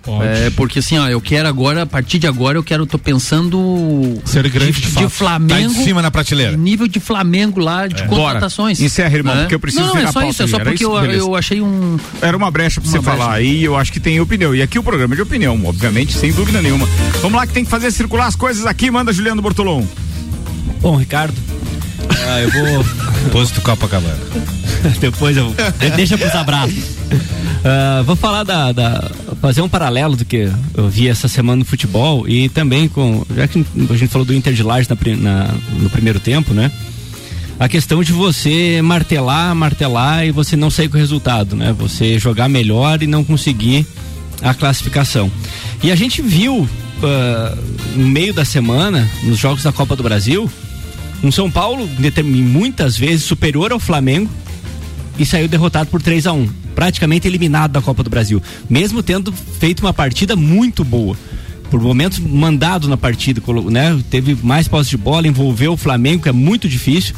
Pode. 0.03 0.27
É, 0.27 0.51
porque 0.57 0.79
assim, 0.79 0.97
ó, 0.97 1.07
eu 1.09 1.21
quero 1.21 1.47
agora, 1.47 1.83
a 1.83 1.87
partir 1.87 2.18
de 2.18 2.27
agora, 2.27 2.57
eu 2.57 2.62
quero, 2.62 2.87
tô 2.87 2.99
pensando. 2.99 4.18
Ser 4.25 4.49
grande 4.49 4.73
de 4.73 4.81
de, 4.81 4.87
fato. 4.87 5.11
Flamengo. 5.11 5.51
Tá 5.51 5.61
em 5.61 5.68
cima 5.85 6.01
na 6.01 6.11
prateleira. 6.11 6.57
Nível 6.57 6.89
de 6.89 6.99
Flamengo 6.99 7.61
lá, 7.61 7.87
de 7.87 8.03
contratações. 8.05 8.79
Bora. 8.79 8.87
Encerra, 8.87 9.14
irmão, 9.14 9.35
né? 9.35 9.43
porque 9.43 9.55
eu 9.55 9.61
preciso 9.61 9.85
Não, 9.85 9.95
virar 9.95 10.09
é 10.09 10.12
só 10.12 10.23
isso, 10.23 10.43
é 10.43 10.47
só 10.47 10.59
porque 10.59 10.85
isso? 10.85 10.97
eu, 10.97 11.12
eu 11.12 11.37
achei 11.37 11.61
um. 11.61 11.99
Era 12.23 12.35
uma 12.35 12.51
brecha 12.51 12.81
pra 12.81 12.91
você 12.91 12.97
Uma 12.97 13.03
brecha. 13.03 13.18
falar 13.18 13.35
aí, 13.35 13.62
eu 13.62 13.77
acho 13.77 13.93
que 13.93 14.01
tem 14.01 14.18
opinião. 14.21 14.55
E 14.55 14.62
aqui 14.62 14.79
o 14.79 14.83
programa 14.83 15.14
é 15.14 15.16
de 15.16 15.23
opinião, 15.23 15.61
obviamente, 15.66 16.14
sem 16.16 16.33
dúvida 16.33 16.62
nenhuma. 16.62 16.89
Vamos 17.21 17.39
lá 17.39 17.47
que 17.47 17.53
tem 17.53 17.64
que 17.64 17.71
fazer 17.71 17.91
circular 17.91 18.27
as 18.27 18.37
coisas 18.37 18.64
aqui, 18.64 18.91
manda 18.91 19.12
Juliano 19.12 19.43
Bortolom. 19.43 19.85
Bom, 20.81 20.97
Ricardo, 20.97 21.35
ah, 22.35 22.41
eu 22.41 22.51
vou. 22.51 22.85
Posto 23.33 23.61
Copacabana. 23.61 24.18
Depois 25.01 25.37
eu. 25.37 25.55
de- 25.78 25.91
Deixa 25.91 26.16
pros 26.16 26.35
abraços. 26.35 26.85
Ah, 27.64 28.03
vou 28.07 28.16
falar 28.16 28.45
da, 28.45 28.72
da- 28.72 29.11
fazer 29.41 29.61
um 29.62 29.68
paralelo 29.68 30.16
do 30.16 30.24
que 30.24 30.51
eu 30.74 30.89
vi 30.89 31.09
essa 31.09 31.28
semana 31.28 31.57
no 31.61 31.64
futebol 31.64 32.28
e 32.28 32.49
também 32.49 32.89
com. 32.89 33.24
Já 33.35 33.47
que 33.47 33.64
a 33.91 33.97
gente 33.97 34.09
falou 34.09 34.24
do 34.24 34.35
Inter 34.35 34.53
de 34.55 34.62
Lages 34.62 34.89
na 34.89 34.97
na- 35.16 35.55
no 35.78 35.91
primeiro 35.91 36.18
tempo, 36.20 36.55
né? 36.55 36.70
A 37.59 37.68
questão 37.68 38.03
de 38.03 38.11
você 38.12 38.81
martelar, 38.83 39.55
martelar 39.55 40.24
e 40.26 40.31
você 40.31 40.57
não 40.57 40.70
sair 40.70 40.89
com 40.89 40.97
o 40.97 41.01
resultado, 41.01 41.55
né? 41.55 41.74
Você 41.78 42.18
jogar 42.18 42.49
melhor 42.49 43.03
e 43.03 43.07
não 43.07 43.22
conseguir 43.22 43.87
a 44.41 44.55
classificação. 44.55 45.31
E 45.83 45.93
a 45.93 45.95
gente 45.97 46.22
viu 46.22 46.66
ah, 47.03 47.55
no 47.95 48.07
meio 48.09 48.33
da 48.33 48.47
semana, 48.47 49.07
nos 49.24 49.39
jogos 49.39 49.62
da 49.62 49.72
Copa 49.72 49.95
do 49.95 50.03
Brasil, 50.03 50.51
um 51.23 51.31
São 51.31 51.51
Paulo 51.51 51.89
muitas 52.25 52.97
vezes 52.97 53.25
superior 53.25 53.73
ao 53.73 53.79
Flamengo 53.79 54.31
e 55.18 55.27
saiu 55.27 55.49
derrotado 55.49 55.91
por 55.91 56.01
3 56.01 56.27
a 56.27 56.33
1 56.33 56.61
praticamente 56.75 57.29
eliminado 57.29 57.73
da 57.73 57.83
Copa 57.83 58.03
do 58.03 58.09
Brasil, 58.09 58.43
mesmo 58.68 59.03
tendo 59.03 59.33
feito 59.33 59.81
uma 59.81 59.93
partida 59.93 60.35
muito 60.35 60.83
boa. 60.83 61.16
Por 61.71 61.81
momentos 61.81 62.18
mandado 62.18 62.89
na 62.89 62.97
partida, 62.97 63.41
né? 63.71 64.01
Teve 64.09 64.37
mais 64.43 64.66
posse 64.66 64.91
de 64.91 64.97
bola, 64.97 65.29
envolveu 65.29 65.75
o 65.75 65.77
Flamengo, 65.77 66.23
que 66.23 66.29
é 66.29 66.33
muito 66.33 66.68
difícil. 66.68 67.14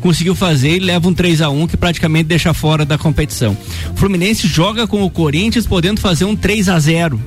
Conseguiu 0.00 0.34
fazer 0.34 0.76
e 0.76 0.80
leva 0.80 1.08
um 1.08 1.14
3 1.14 1.40
a 1.40 1.48
1 1.48 1.66
que 1.66 1.76
praticamente 1.76 2.28
deixa 2.28 2.52
fora 2.52 2.84
da 2.84 2.98
competição. 2.98 3.56
O 3.94 3.96
Fluminense 3.96 4.46
joga 4.46 4.86
com 4.86 5.02
o 5.02 5.10
Corinthians 5.10 5.66
podendo 5.66 6.00
fazer 6.00 6.24
um 6.24 6.36
3 6.36 6.68
a 6.68 6.78
0 6.78 7.20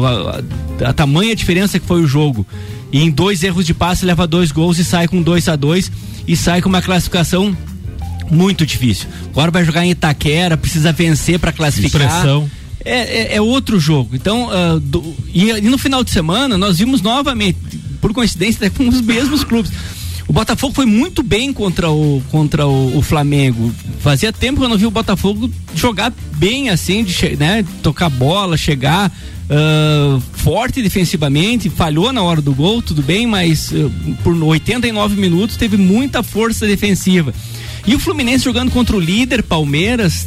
do, 0.00 0.06
a, 0.06 0.42
a 0.88 0.92
tamanha 0.92 1.34
diferença 1.36 1.78
que 1.78 1.86
foi 1.86 2.02
o 2.02 2.06
jogo. 2.06 2.46
E 2.92 3.00
em 3.02 3.10
dois 3.10 3.42
erros 3.42 3.66
de 3.66 3.74
passe 3.74 4.04
leva 4.04 4.26
dois 4.26 4.52
gols 4.52 4.78
e 4.78 4.84
sai 4.84 5.08
com 5.08 5.20
2 5.20 5.48
a 5.48 5.56
2 5.56 5.90
e 6.28 6.36
sai 6.36 6.62
com 6.62 6.68
uma 6.68 6.80
classificação 6.82 7.56
muito 8.30 8.64
difícil. 8.64 9.08
Agora 9.30 9.50
vai 9.50 9.64
jogar 9.64 9.84
em 9.84 9.90
Itaquera, 9.90 10.56
precisa 10.56 10.92
vencer 10.92 11.38
para 11.38 11.52
classificar. 11.52 12.08
Pressão. 12.22 12.50
É, 12.84 13.34
é- 13.34 13.36
é 13.36 13.40
outro 13.40 13.80
jogo. 13.80 14.14
Então, 14.14 14.48
ah, 14.50 14.78
do- 14.80 15.14
e, 15.32 15.50
e 15.50 15.60
no 15.62 15.78
final 15.78 16.04
de 16.04 16.10
semana 16.10 16.56
nós 16.58 16.78
vimos 16.78 17.00
novamente, 17.02 17.58
por 18.00 18.12
coincidência, 18.12 18.66
até 18.66 18.70
com 18.76 18.88
os 18.88 19.00
mesmos 19.00 19.42
clubes. 19.42 19.72
O 20.26 20.32
Botafogo 20.32 20.74
foi 20.74 20.86
muito 20.86 21.22
bem 21.22 21.52
contra 21.52 21.90
o 21.90 22.22
contra 22.30 22.66
o, 22.66 22.98
o 22.98 23.02
Flamengo. 23.02 23.72
Fazia 24.00 24.32
tempo 24.32 24.58
que 24.58 24.64
eu 24.64 24.68
não 24.68 24.78
vi 24.78 24.86
o 24.86 24.90
Botafogo 24.90 25.50
jogar 25.74 26.12
bem 26.36 26.70
assim, 26.70 27.04
de 27.04 27.36
né, 27.36 27.64
tocar 27.82 28.08
bola, 28.08 28.56
chegar 28.56 29.12
ah, 29.50 30.18
forte 30.32 30.80
defensivamente, 30.80 31.68
falhou 31.68 32.12
na 32.12 32.22
hora 32.22 32.40
do 32.40 32.54
gol, 32.54 32.80
tudo 32.80 33.02
bem, 33.02 33.26
mas 33.26 33.72
ah, 33.72 33.90
por 34.22 34.34
89 34.34 35.20
minutos 35.20 35.56
teve 35.56 35.76
muita 35.76 36.22
força 36.22 36.66
defensiva. 36.66 37.34
E 37.86 37.94
o 37.94 37.98
Fluminense 37.98 38.44
jogando 38.44 38.70
contra 38.70 38.96
o 38.96 39.00
líder 39.00 39.42
Palmeiras, 39.42 40.26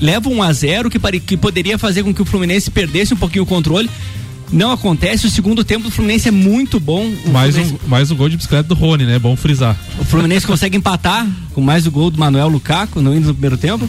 leva 0.00 0.30
um 0.30 0.42
a 0.42 0.50
0 0.50 0.88
que, 0.88 0.98
que 1.20 1.36
poderia 1.36 1.76
fazer 1.76 2.02
com 2.02 2.14
que 2.14 2.22
o 2.22 2.24
Fluminense 2.24 2.70
perdesse 2.70 3.12
um 3.12 3.18
pouquinho 3.18 3.44
o 3.44 3.46
controle. 3.46 3.90
Não 4.52 4.70
acontece, 4.70 5.26
o 5.26 5.30
segundo 5.30 5.64
tempo 5.64 5.84
do 5.84 5.90
Fluminense 5.90 6.28
é 6.28 6.30
muito 6.30 6.78
bom. 6.78 7.06
O 7.24 7.30
Mais 7.30 7.54
Fluminense, 7.54 7.80
um, 7.84 7.88
mais 7.88 8.10
um 8.10 8.16
gol 8.16 8.28
de 8.28 8.36
bicicleta 8.36 8.68
do 8.68 8.74
Rony, 8.74 9.04
né? 9.04 9.18
Bom 9.18 9.34
frisar. 9.36 9.76
o 9.98 10.04
Fluminense 10.04 10.46
consegue 10.46 10.76
empatar 10.76 11.26
com 11.54 11.60
mais 11.60 11.86
o 11.86 11.90
gol 11.90 12.10
do 12.10 12.18
Manuel 12.18 12.48
Lukaku 12.48 13.00
no 13.00 13.14
indo 13.14 13.28
no 13.28 13.34
primeiro 13.34 13.56
tempo. 13.56 13.88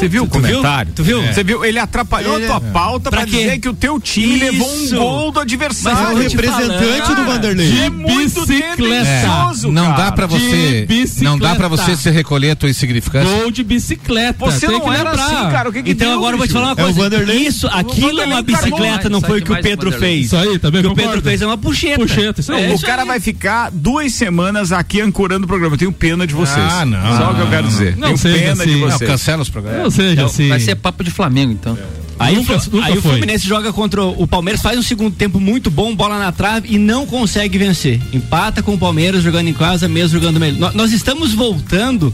Você 0.00 0.08
viu 0.08 0.22
o 0.24 0.26
comentário? 0.28 0.92
Tu 0.94 1.04
viu? 1.04 1.22
Você 1.22 1.44
viu? 1.44 1.64
Ele 1.64 1.78
atrapalhou 1.78 2.36
Ele- 2.36 2.44
a 2.46 2.48
tua 2.48 2.60
pauta 2.60 3.10
pra, 3.10 3.20
Pra 3.20 3.26
dizer 3.26 3.58
que 3.58 3.68
o 3.68 3.74
teu 3.74 4.00
time 4.00 4.34
Isso. 4.36 4.44
levou 4.44 4.74
um 4.74 4.90
gol 4.90 5.32
do 5.32 5.40
adversário. 5.40 5.98
Mas 5.98 6.08
tô 6.24 6.28
te 6.30 6.36
representante 6.36 7.00
falando. 7.02 7.16
do 7.16 7.24
Vanderlei. 7.26 7.66
É 7.68 7.70
De 7.84 7.90
muito 7.90 8.46
bicicleta. 8.46 9.28
não 9.70 9.84
cara. 9.86 9.96
dá 10.04 10.12
pra 10.12 10.26
você, 10.26 10.86
não 11.22 11.38
dá 11.38 11.54
para 11.54 11.68
bicicleta. 11.68 11.96
você 11.96 12.02
se 12.02 12.10
recolher 12.10 12.50
a 12.52 12.56
tua 12.56 12.70
insignificância. 12.70 13.28
Gol 13.40 13.50
de 13.50 13.62
bicicleta. 13.62 14.44
Você 14.44 14.66
tem 14.66 14.78
não 14.78 14.80
que 14.80 14.88
era 14.90 15.10
lembrar. 15.10 15.24
assim, 15.26 15.50
cara. 15.50 15.68
O 15.68 15.72
que 15.72 15.82
que 15.82 15.90
Então 15.90 16.08
deu, 16.08 16.16
agora 16.18 16.34
eu 16.34 16.38
vou 16.38 16.46
te 16.46 16.52
falar 16.52 16.66
uma 16.68 16.70
É 16.70 16.82
o 16.82 16.84
coisa. 16.86 17.00
Vanderlei? 17.00 17.36
Isso, 17.46 17.66
aquilo 17.68 18.20
é 18.20 18.26
uma 18.26 18.42
bicicleta, 18.42 19.08
não 19.08 19.20
foi 19.20 19.40
o 19.40 19.44
que 19.44 19.52
o 19.52 19.60
Pedro 19.62 19.92
fez. 19.92 20.26
Isso 20.26 20.36
aí, 20.36 20.58
também 20.58 20.80
O 20.80 20.84
que 20.84 20.90
o. 20.90 20.94
Pedro 20.94 21.20
fez 21.22 21.42
é 21.42 21.46
uma 21.46 21.58
puxeta. 21.58 21.98
Puxeta, 21.98 22.40
isso 22.40 22.52
aí. 22.52 22.70
É 22.70 22.74
o 22.74 22.78
cara 22.80 23.04
vai 23.04 23.20
ficar 23.20 23.70
duas 23.70 24.12
semanas 24.12 24.72
aqui 24.72 25.00
ancorando 25.00 25.44
o 25.44 25.48
programa. 25.48 25.74
Eu 25.74 25.78
tenho 25.78 25.92
pena 25.92 26.26
de 26.26 26.34
vocês. 26.34 26.58
Ah, 26.72 26.84
não. 26.86 27.16
Só 27.18 27.32
o 27.32 27.34
que 27.34 27.40
eu 27.42 27.50
quero 27.50 27.66
dizer. 27.68 27.96
Não 27.96 28.14
tenho 28.16 28.34
pena 28.38 28.54
de 28.54 28.62
assim. 28.62 28.80
Não, 28.80 28.90
vocês. 28.90 29.10
cancela 29.10 29.42
os 29.42 29.48
programas. 29.50 29.89
Ou 29.90 29.94
seja, 29.96 30.24
assim. 30.26 30.48
Vai 30.48 30.60
ser 30.60 30.74
papo 30.76 31.02
de 31.04 31.10
Flamengo, 31.10 31.52
então. 31.52 31.76
Aí, 32.18 32.34
Nunca- 32.36 32.56
o, 32.56 32.70
nunca 32.76 32.86
aí 32.86 32.98
o. 32.98 33.02
Fluminense 33.02 33.46
joga 33.48 33.72
contra 33.72 34.04
o 34.04 34.26
Palmeiras, 34.26 34.60
faz 34.60 34.78
um 34.78 34.82
segundo 34.82 35.14
tempo 35.16 35.40
muito 35.40 35.70
bom, 35.70 35.94
bola 35.94 36.18
na 36.18 36.30
trave 36.30 36.68
e 36.70 36.76
não 36.78 37.06
consegue 37.06 37.56
vencer. 37.56 37.98
Empata 38.12 38.62
com 38.62 38.74
o 38.74 38.78
Palmeiras 38.78 39.22
jogando 39.22 39.48
em 39.48 39.54
casa, 39.54 39.88
mesmo 39.88 40.18
jogando 40.20 40.38
melhor. 40.38 40.58
Nó- 40.58 40.72
Nós 40.82 40.92
estamos 40.92 41.32
voltando 41.32 42.12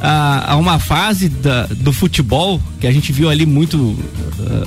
a, 0.00 0.52
a 0.52 0.56
uma 0.56 0.78
fase 0.78 1.28
da- 1.28 1.66
do 1.66 1.92
futebol 1.92 2.60
que 2.80 2.86
a 2.86 2.92
gente 2.92 3.10
viu 3.12 3.28
ali 3.28 3.44
muito 3.44 3.96
ah, 4.38 4.66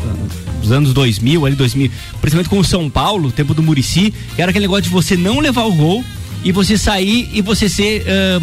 nos 0.62 0.72
anos 0.72 0.94
2000, 0.94 1.46
ali 1.46 1.56
2000, 1.56 1.90
principalmente 2.22 2.50
com 2.50 2.60
o 2.60 2.64
São 2.66 2.90
Paulo, 2.90 3.32
tempo 3.32 3.54
do 3.54 3.64
Murici, 3.64 4.14
que 4.36 4.42
era 4.42 4.50
aquele 4.52 4.66
negócio 4.66 4.84
de 4.84 4.90
você 4.90 5.16
não 5.16 5.40
levar 5.40 5.64
o 5.64 5.72
gol 5.74 6.04
e 6.44 6.52
você 6.52 6.78
sair 6.78 7.30
e 7.34 7.42
você 7.42 7.70
ser 7.70 8.04
ah, 8.06 8.40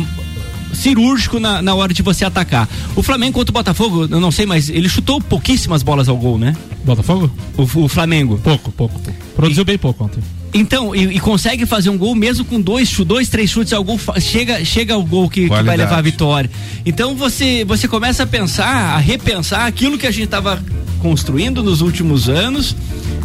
cirúrgico 0.72 1.38
na, 1.38 1.60
na 1.62 1.74
hora 1.74 1.92
de 1.92 2.02
você 2.02 2.24
atacar. 2.24 2.68
O 2.96 3.02
Flamengo 3.02 3.34
contra 3.34 3.50
o 3.50 3.54
Botafogo, 3.54 4.08
eu 4.10 4.20
não 4.20 4.30
sei, 4.30 4.46
mas 4.46 4.68
ele 4.68 4.88
chutou 4.88 5.20
pouquíssimas 5.20 5.82
bolas 5.82 6.08
ao 6.08 6.16
gol, 6.16 6.38
né? 6.38 6.56
Botafogo? 6.84 7.30
O, 7.56 7.62
o 7.84 7.88
Flamengo. 7.88 8.38
Pouco, 8.42 8.72
pouco, 8.72 8.98
pouco. 9.00 9.18
Produziu 9.36 9.64
bem 9.64 9.78
pouco 9.78 10.04
ontem. 10.04 10.20
Então, 10.52 10.94
e, 10.94 11.16
e 11.16 11.20
consegue 11.20 11.64
fazer 11.64 11.90
um 11.90 11.98
gol 11.98 12.14
mesmo 12.14 12.44
com 12.44 12.60
dois, 12.60 12.92
dois 12.98 13.28
três 13.28 13.50
chutes 13.50 13.72
ao 13.72 13.84
gol, 13.84 13.98
chega, 14.18 14.64
chega 14.64 14.94
ao 14.94 15.04
gol 15.04 15.30
que, 15.30 15.42
que 15.42 15.62
vai 15.62 15.76
levar 15.76 15.98
a 15.98 16.02
vitória. 16.02 16.50
Então 16.84 17.14
você, 17.14 17.64
você 17.64 17.86
começa 17.86 18.24
a 18.24 18.26
pensar, 18.26 18.96
a 18.96 18.98
repensar 18.98 19.66
aquilo 19.66 19.96
que 19.96 20.06
a 20.06 20.10
gente 20.10 20.24
estava 20.24 20.62
construindo 21.00 21.62
nos 21.62 21.80
últimos 21.80 22.28
anos, 22.28 22.76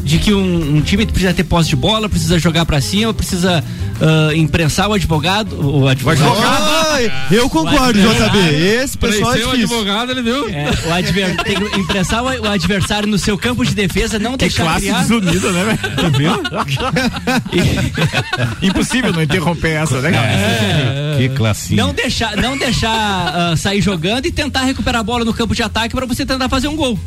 de 0.06 0.20
que 0.20 0.32
um, 0.34 0.78
um 0.78 0.82
time 0.82 1.04
precisa 1.06 1.34
ter 1.34 1.44
posse 1.44 1.68
de 1.70 1.76
bola, 1.76 2.08
precisa 2.08 2.38
jogar 2.38 2.64
pra 2.64 2.80
cima, 2.80 3.12
precisa 3.12 3.64
ah, 4.00 4.36
imprensar 4.36 4.88
o 4.88 4.94
advogado, 4.94 5.60
o 5.60 5.88
advogado. 5.88 6.22
Eu 7.32 7.50
concordo, 7.50 8.00
JB. 8.00 8.56
Esse 8.84 8.98
pessoal 8.98 9.32
é 9.32 9.34
Pareceu 9.34 9.50
o 9.50 9.56
difícil. 9.56 9.78
advogado, 9.78 10.12
ele 10.12 10.22
viu? 10.22 10.48
É, 10.50 10.70
o 10.86 10.94
adver, 10.94 11.36
tem 11.44 11.56
que 11.56 11.80
imprensar 11.80 12.24
o, 12.24 12.28
o 12.28 12.48
adversário 12.48 13.08
no 13.08 13.18
seu 13.18 13.36
campo 13.36 13.66
de 13.66 13.74
defesa, 13.74 14.20
não 14.20 14.34
Que 14.34 14.38
deixar 14.38 14.64
classe 14.64 14.82
criar. 14.82 15.00
desunida, 15.02 15.52
né, 15.52 15.66
velho? 15.66 15.80
Impossível 18.62 19.12
não 19.12 19.24
interromper 19.24 19.70
essa, 19.70 20.02
né, 20.02 20.12
cara? 20.12 20.28
É. 20.28 21.16
Que 21.18 21.30
classinha. 21.30 21.84
Não 21.84 21.94
deixar, 21.94 22.38
não 22.38 22.58
deixar 22.58 22.92
ah, 22.92 23.56
sair 23.58 23.82
jogando 23.82 24.28
e 24.28 24.32
tentar 24.32 24.64
recuperar 24.66 25.02
a 25.02 25.04
bola 25.04 25.26
no 25.26 25.34
campo 25.34 25.56
de 25.56 25.64
ataque 25.64 25.96
para 25.96 26.06
você 26.06 26.26
tentar 26.26 26.48
fazer 26.50 26.68
um 26.68 26.76
gol. 26.76 27.00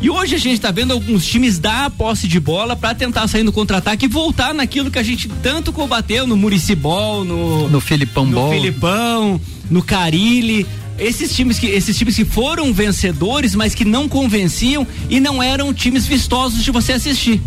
E 0.00 0.10
hoje 0.10 0.34
a 0.34 0.38
gente 0.38 0.60
tá 0.60 0.70
vendo 0.70 0.92
alguns 0.92 1.26
times 1.26 1.58
dar 1.58 1.86
a 1.86 1.90
posse 1.90 2.28
de 2.28 2.38
bola 2.38 2.76
para 2.76 2.94
tentar 2.94 3.26
sair 3.28 3.42
no 3.42 3.52
contra-ataque 3.52 4.04
e 4.04 4.08
voltar 4.08 4.52
naquilo 4.52 4.90
que 4.90 4.98
a 4.98 5.02
gente 5.02 5.28
tanto 5.42 5.72
combateu 5.72 6.26
no 6.26 6.36
Muricibol, 6.36 7.24
no 7.24 7.68
No 7.68 7.80
Filipão 7.80 8.26
no 8.26 8.32
Ball. 8.32 8.52
Filipão, 8.52 9.40
no 9.70 9.82
Carilli. 9.82 10.66
Esses 10.98 11.34
times, 11.34 11.58
que, 11.58 11.66
esses 11.66 11.96
times 11.96 12.14
que 12.14 12.24
foram 12.24 12.72
vencedores, 12.72 13.54
mas 13.54 13.74
que 13.74 13.84
não 13.84 14.08
convenciam 14.08 14.86
e 15.10 15.18
não 15.18 15.42
eram 15.42 15.72
times 15.72 16.06
vistosos 16.06 16.62
de 16.62 16.70
você 16.70 16.92
assistir. 16.92 17.40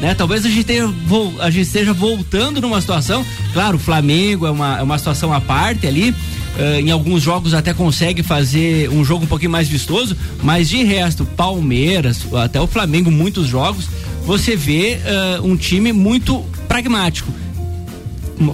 Né? 0.00 0.14
Talvez 0.14 0.44
a 0.44 0.48
gente, 0.48 0.64
tenha, 0.64 0.92
a 1.40 1.50
gente 1.50 1.66
esteja 1.66 1.92
voltando 1.92 2.60
numa 2.60 2.80
situação. 2.80 3.24
Claro, 3.52 3.76
o 3.76 3.80
Flamengo 3.80 4.46
é 4.46 4.50
uma, 4.50 4.78
é 4.78 4.82
uma 4.82 4.98
situação 4.98 5.32
à 5.32 5.40
parte 5.40 5.86
ali, 5.86 6.14
Uh, 6.56 6.80
em 6.80 6.90
alguns 6.90 7.22
jogos 7.22 7.52
até 7.52 7.74
consegue 7.74 8.22
fazer 8.22 8.88
um 8.90 9.04
jogo 9.04 9.24
um 9.24 9.26
pouquinho 9.26 9.50
mais 9.50 9.68
vistoso, 9.68 10.16
mas 10.42 10.68
de 10.68 10.84
resto, 10.84 11.24
Palmeiras, 11.24 12.24
até 12.32 12.60
o 12.60 12.66
Flamengo, 12.66 13.10
muitos 13.10 13.48
jogos, 13.48 13.88
você 14.24 14.54
vê 14.54 14.98
uh, 15.40 15.44
um 15.44 15.56
time 15.56 15.92
muito 15.92 16.44
pragmático. 16.68 17.32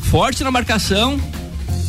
Forte 0.00 0.42
na 0.42 0.50
marcação, 0.50 1.20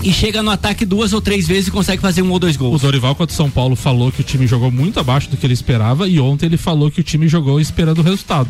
e 0.03 0.11
chega 0.11 0.41
no 0.41 0.49
ataque 0.49 0.85
duas 0.85 1.13
ou 1.13 1.21
três 1.21 1.47
vezes 1.47 1.67
e 1.67 1.71
consegue 1.71 2.01
fazer 2.01 2.21
um 2.21 2.31
ou 2.31 2.39
dois 2.39 2.57
gols. 2.57 2.81
O 2.81 2.85
Dorival 2.85 3.15
contra 3.15 3.33
o 3.33 3.37
São 3.37 3.49
Paulo 3.49 3.75
falou 3.75 4.11
que 4.11 4.21
o 4.21 4.23
time 4.23 4.47
jogou 4.47 4.71
muito 4.71 4.99
abaixo 4.99 5.29
do 5.29 5.37
que 5.37 5.45
ele 5.45 5.53
esperava 5.53 6.07
e 6.07 6.19
ontem 6.19 6.47
ele 6.47 6.57
falou 6.57 6.89
que 6.89 6.99
o 6.99 7.03
time 7.03 7.27
jogou 7.27 7.59
esperando 7.59 7.99
o 7.99 8.01
resultado. 8.01 8.49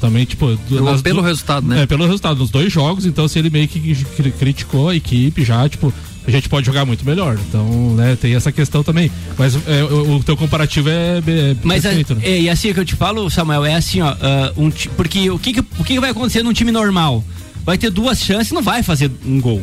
Também, 0.00 0.24
tipo. 0.24 0.56
Nas, 0.70 1.02
pelo 1.02 1.20
resultado, 1.20 1.66
né? 1.66 1.82
É, 1.82 1.86
pelo 1.86 2.04
resultado, 2.04 2.38
nos 2.38 2.50
dois 2.50 2.72
jogos, 2.72 3.04
então 3.04 3.26
se 3.26 3.38
ele 3.38 3.50
meio 3.50 3.66
que 3.66 3.96
criticou 4.38 4.90
a 4.90 4.94
equipe 4.94 5.44
já, 5.44 5.68
tipo, 5.68 5.92
a 6.28 6.30
gente 6.30 6.48
pode 6.48 6.66
jogar 6.66 6.84
muito 6.84 7.04
melhor. 7.04 7.38
Então, 7.48 7.94
né, 7.94 8.16
tem 8.20 8.34
essa 8.34 8.52
questão 8.52 8.84
também. 8.84 9.10
Mas 9.36 9.54
é, 9.66 9.82
o, 9.84 10.16
o, 10.16 10.22
teu 10.22 10.36
comparativo 10.36 10.88
é, 10.88 11.18
é 11.18 11.56
Mas 11.62 11.82
perfeito, 11.82 12.14
né? 12.14 12.22
é, 12.24 12.40
e 12.42 12.50
assim 12.50 12.72
que 12.72 12.80
eu 12.80 12.84
te 12.84 12.94
falo, 12.94 13.28
Samuel, 13.30 13.64
é 13.64 13.74
assim, 13.74 14.00
ó, 14.02 14.12
uh, 14.12 14.16
um, 14.62 14.70
porque 14.96 15.30
o 15.30 15.38
que, 15.38 15.54
que, 15.54 15.60
o 15.60 15.84
que 15.84 15.98
vai 15.98 16.10
acontecer 16.10 16.42
num 16.42 16.52
time 16.52 16.70
normal? 16.70 17.24
Vai 17.64 17.78
ter 17.78 17.90
duas 17.90 18.20
chances, 18.20 18.52
não 18.52 18.62
vai 18.62 18.82
fazer 18.82 19.10
um 19.24 19.40
gol. 19.40 19.62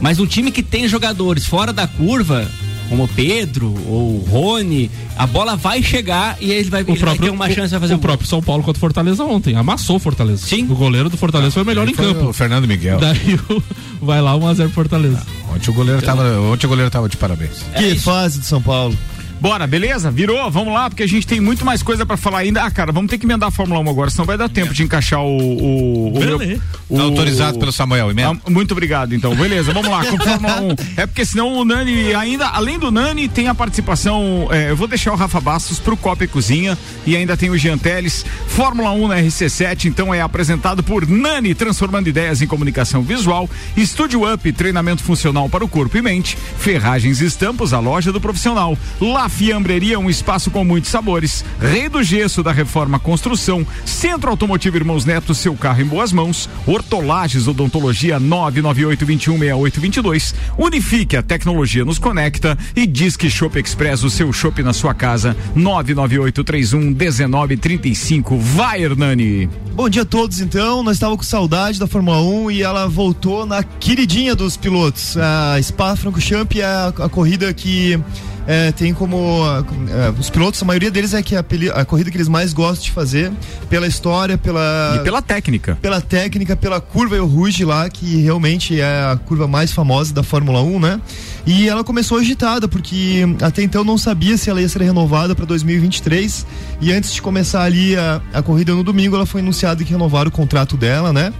Mas 0.00 0.18
um 0.18 0.26
time 0.26 0.50
que 0.50 0.62
tem 0.62 0.88
jogadores 0.88 1.44
fora 1.44 1.72
da 1.72 1.86
curva, 1.86 2.50
como 2.90 3.06
Pedro 3.06 3.72
ou 3.86 4.18
Rony, 4.28 4.90
a 5.16 5.24
bola 5.24 5.56
vai 5.56 5.80
chegar 5.80 6.36
e 6.40 6.50
ele 6.50 6.68
vai, 6.68 6.82
o 6.82 6.86
próprio, 6.86 7.06
vai 7.06 7.18
ter 7.18 7.30
uma 7.30 7.48
chance 7.48 7.72
de 7.72 7.80
fazer 7.80 7.94
o, 7.94 7.96
um 7.96 8.00
próprio 8.00 8.28
São 8.28 8.42
Paulo 8.42 8.64
contra 8.64 8.78
o 8.78 8.80
Fortaleza 8.80 9.24
ontem, 9.24 9.54
amassou 9.54 9.96
o 9.96 9.98
Fortaleza. 10.00 10.44
Sim. 10.44 10.64
O 10.64 10.74
goleiro 10.74 11.08
do 11.08 11.16
Fortaleza 11.16 11.52
foi 11.52 11.62
o 11.62 11.66
melhor 11.66 11.88
em 11.88 11.94
campo. 11.94 12.30
O 12.30 12.32
Fernando 12.32 12.66
Miguel. 12.66 12.98
Daí 12.98 13.38
o, 13.48 13.62
vai 14.02 14.20
lá 14.20 14.36
1 14.36 14.46
a 14.46 14.54
0 14.54 14.70
Fortaleza. 14.70 15.22
Ah, 15.24 15.54
ontem 15.54 15.70
o 15.70 15.74
goleiro 15.74 16.02
tava, 16.02 16.40
ontem 16.40 16.66
o 16.66 16.68
goleiro 16.68 16.90
tava 16.90 17.08
de 17.08 17.16
parabéns. 17.16 17.64
Que 17.76 17.92
é 17.92 17.94
fase 17.94 18.40
do 18.40 18.44
São 18.44 18.60
Paulo. 18.60 18.96
Bora, 19.40 19.66
beleza? 19.66 20.10
Virou? 20.10 20.50
Vamos 20.50 20.74
lá, 20.74 20.90
porque 20.90 21.02
a 21.02 21.08
gente 21.08 21.26
tem 21.26 21.40
muito 21.40 21.64
mais 21.64 21.82
coisa 21.82 22.04
para 22.04 22.18
falar 22.18 22.40
ainda. 22.40 22.62
Ah, 22.62 22.70
cara, 22.70 22.92
vamos 22.92 23.10
ter 23.10 23.16
que 23.16 23.24
emendar 23.24 23.48
a 23.48 23.50
Fórmula 23.50 23.80
1 23.80 23.88
agora, 23.88 24.10
senão 24.10 24.26
vai 24.26 24.36
dar 24.36 24.50
tempo 24.50 24.74
de 24.74 24.82
encaixar 24.82 25.22
o. 25.22 25.38
o, 25.38 26.08
o, 26.08 26.20
meu, 26.20 26.60
o 26.90 26.96
tá 26.96 27.02
autorizado 27.02 27.58
pelo 27.58 27.72
Samuel, 27.72 28.10
emenda. 28.10 28.38
Ah, 28.44 28.50
muito 28.50 28.72
obrigado, 28.72 29.14
então. 29.14 29.34
Beleza, 29.34 29.72
vamos 29.72 29.90
lá, 29.90 30.04
com 30.04 30.18
Fórmula 30.20 30.60
1. 30.60 30.68
É 30.98 31.06
porque 31.06 31.24
senão 31.24 31.54
o 31.54 31.64
Nani, 31.64 32.12
ainda, 32.14 32.48
além 32.48 32.78
do 32.78 32.90
Nani, 32.90 33.28
tem 33.28 33.48
a 33.48 33.54
participação. 33.54 34.48
É, 34.50 34.70
eu 34.70 34.76
vou 34.76 34.86
deixar 34.86 35.10
o 35.12 35.16
Rafa 35.16 35.40
Bastos 35.40 35.78
pro 35.78 35.96
Copa 35.96 36.24
e 36.24 36.28
Cozinha 36.28 36.76
e 37.06 37.16
ainda 37.16 37.34
tem 37.34 37.48
o 37.48 37.56
Jean 37.56 37.78
Teles. 37.78 38.26
Fórmula 38.46 38.90
1 38.92 39.08
na 39.08 39.16
RC7, 39.16 39.86
então 39.86 40.12
é 40.12 40.20
apresentado 40.20 40.82
por 40.82 41.08
Nani, 41.08 41.54
transformando 41.54 42.08
ideias 42.08 42.42
em 42.42 42.46
comunicação 42.46 43.00
visual. 43.00 43.48
Estúdio 43.74 44.30
Up, 44.30 44.52
treinamento 44.52 45.02
funcional 45.02 45.48
para 45.48 45.64
o 45.64 45.68
corpo 45.68 45.96
e 45.96 46.02
mente. 46.02 46.36
Ferragens 46.58 47.22
e 47.22 47.24
Estampos, 47.24 47.72
a 47.72 47.80
loja 47.80 48.12
do 48.12 48.20
profissional. 48.20 48.76
La 49.00 49.29
Fiambreria, 49.30 49.98
um 49.98 50.10
espaço 50.10 50.50
com 50.50 50.64
muitos 50.64 50.90
sabores. 50.90 51.44
Rei 51.60 51.88
do 51.88 52.02
Gesso 52.02 52.42
da 52.42 52.52
Reforma 52.52 52.98
Construção. 52.98 53.66
Centro 53.86 54.30
Automotivo 54.30 54.76
Irmãos 54.76 55.04
Neto, 55.04 55.34
seu 55.34 55.54
carro 55.54 55.80
em 55.80 55.86
boas 55.86 56.12
mãos. 56.12 56.48
Hortolages 56.66 57.48
Odontologia 57.48 58.18
998 58.20 59.06
216822. 59.06 60.34
Unifique, 60.58 61.16
a 61.16 61.22
tecnologia 61.22 61.84
nos 61.84 61.98
conecta. 61.98 62.58
E 62.76 62.86
Disque 62.86 63.30
Shop 63.30 63.58
Express, 63.58 64.02
o 64.02 64.10
seu 64.10 64.32
shopping 64.32 64.62
na 64.62 64.72
sua 64.72 64.92
casa. 64.92 65.36
998 65.54 66.44
31 66.44 66.80
1935. 66.90 68.36
Vai, 68.38 68.82
Hernani. 68.82 69.48
Bom 69.74 69.88
dia 69.88 70.02
a 70.02 70.04
todos, 70.04 70.40
então. 70.40 70.82
Nós 70.82 70.96
estávamos 70.96 71.24
com 71.24 71.30
saudade 71.30 71.78
da 71.78 71.86
Fórmula 71.86 72.20
1 72.20 72.50
e 72.50 72.62
ela 72.62 72.86
voltou 72.88 73.46
na 73.46 73.62
queridinha 73.62 74.34
dos 74.34 74.56
pilotos. 74.56 75.16
A 75.16 75.60
Spa 75.62 75.96
Francorchamps 75.96 76.58
é 76.58 76.64
a, 76.64 76.88
a 76.88 77.08
corrida 77.08 77.52
que 77.54 77.98
é, 78.46 78.72
tem 78.72 78.92
como 78.92 79.42
é, 79.88 80.10
os 80.18 80.30
pilotos, 80.30 80.62
a 80.62 80.64
maioria 80.64 80.90
deles 80.90 81.14
é 81.14 81.22
que 81.22 81.36
a, 81.36 81.44
a, 81.74 81.84
corrida 81.84 82.10
que 82.10 82.16
eles 82.16 82.28
mais 82.28 82.52
gostam 82.52 82.84
de 82.84 82.90
fazer 82.90 83.30
pela 83.68 83.86
história, 83.86 84.36
pela 84.38 84.94
e 84.96 85.04
pela 85.04 85.22
técnica, 85.22 85.78
pela 85.80 86.00
técnica, 86.00 86.56
pela 86.56 86.80
curva 86.80 87.16
El 87.16 87.26
Rouge 87.26 87.64
lá 87.64 87.88
que 87.88 88.16
realmente 88.16 88.80
é 88.80 88.84
a 88.84 89.16
curva 89.16 89.46
mais 89.46 89.72
famosa 89.72 90.12
da 90.12 90.22
Fórmula 90.22 90.62
1, 90.62 90.80
né? 90.80 91.00
E 91.46 91.68
ela 91.68 91.84
começou 91.84 92.18
agitada 92.18 92.68
porque 92.68 93.24
até 93.42 93.62
então 93.62 93.84
não 93.84 93.96
sabia 93.96 94.36
se 94.36 94.50
ela 94.50 94.60
ia 94.60 94.68
ser 94.68 94.82
renovada 94.82 95.34
para 95.34 95.44
2023 95.44 96.46
e 96.80 96.92
antes 96.92 97.12
de 97.12 97.22
começar 97.22 97.62
ali 97.62 97.96
a, 97.96 98.20
a 98.32 98.42
corrida 98.42 98.74
no 98.74 98.82
domingo 98.82 99.16
ela 99.16 99.26
foi 99.26 99.40
anunciado 99.40 99.84
que 99.84 99.92
renovaram 99.92 100.28
o 100.28 100.32
contrato 100.32 100.76
dela, 100.76 101.12
né? 101.12 101.32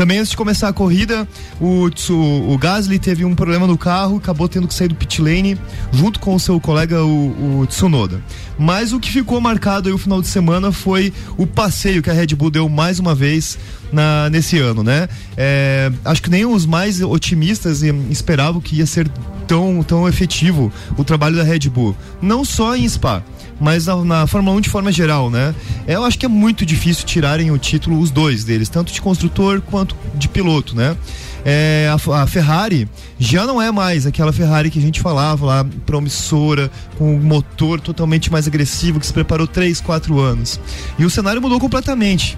Também 0.00 0.16
antes 0.16 0.30
de 0.30 0.36
começar 0.38 0.66
a 0.66 0.72
corrida, 0.72 1.28
o, 1.60 1.90
o, 2.08 2.52
o 2.54 2.56
Gasly 2.56 2.98
teve 2.98 3.22
um 3.22 3.34
problema 3.34 3.66
no 3.66 3.76
carro, 3.76 4.16
acabou 4.16 4.48
tendo 4.48 4.66
que 4.66 4.72
sair 4.72 4.88
do 4.88 4.94
pit 4.94 5.20
lane 5.20 5.58
junto 5.92 6.18
com 6.18 6.34
o 6.34 6.40
seu 6.40 6.58
colega, 6.58 7.04
o, 7.04 7.60
o 7.60 7.66
Tsunoda. 7.66 8.22
Mas 8.58 8.94
o 8.94 8.98
que 8.98 9.12
ficou 9.12 9.38
marcado 9.42 9.90
aí 9.90 9.94
o 9.94 9.98
final 9.98 10.22
de 10.22 10.28
semana 10.28 10.72
foi 10.72 11.12
o 11.36 11.46
passeio 11.46 12.02
que 12.02 12.08
a 12.08 12.14
Red 12.14 12.28
Bull 12.28 12.50
deu 12.50 12.66
mais 12.66 12.98
uma 12.98 13.14
vez 13.14 13.58
na, 13.92 14.30
nesse 14.30 14.58
ano, 14.58 14.82
né? 14.82 15.06
É, 15.36 15.92
acho 16.02 16.22
que 16.22 16.30
nem 16.30 16.46
os 16.46 16.64
mais 16.64 17.02
otimistas 17.02 17.82
esperavam 17.82 18.58
que 18.58 18.76
ia 18.76 18.86
ser 18.86 19.06
tão, 19.46 19.82
tão 19.82 20.08
efetivo 20.08 20.72
o 20.96 21.04
trabalho 21.04 21.36
da 21.36 21.42
Red 21.42 21.68
Bull. 21.68 21.94
Não 22.22 22.42
só 22.42 22.74
em 22.74 22.88
Spa 22.88 23.22
mas 23.60 23.86
na, 23.86 23.96
na, 24.04 24.26
Fórmula 24.26 24.56
1 24.56 24.60
de 24.62 24.70
forma 24.70 24.90
geral, 24.90 25.30
né? 25.30 25.54
Eu 25.86 26.04
acho 26.04 26.18
que 26.18 26.24
é 26.24 26.28
muito 26.28 26.64
difícil 26.64 27.04
tirarem 27.06 27.50
o 27.50 27.58
título 27.58 28.00
os 28.00 28.10
dois 28.10 28.42
deles, 28.42 28.68
tanto 28.68 28.92
de 28.92 29.00
construtor 29.00 29.60
quanto 29.60 29.94
de 30.14 30.28
piloto, 30.28 30.74
né? 30.74 30.96
É, 31.44 31.90
a, 31.90 32.22
a, 32.22 32.26
Ferrari 32.26 32.88
já 33.18 33.46
não 33.46 33.60
é 33.60 33.70
mais 33.70 34.06
aquela 34.06 34.32
Ferrari 34.32 34.70
que 34.70 34.78
a 34.78 34.82
gente 34.82 35.00
falava 35.00 35.46
lá, 35.46 35.66
promissora, 35.86 36.70
com 36.98 37.14
um 37.14 37.20
motor 37.20 37.80
totalmente 37.80 38.30
mais 38.30 38.46
agressivo, 38.46 39.00
que 39.00 39.06
se 39.06 39.12
preparou 39.12 39.46
3, 39.46 39.80
4 39.80 40.18
anos. 40.18 40.60
E 40.98 41.04
o 41.04 41.10
cenário 41.10 41.40
mudou 41.40 41.58
completamente 41.58 42.36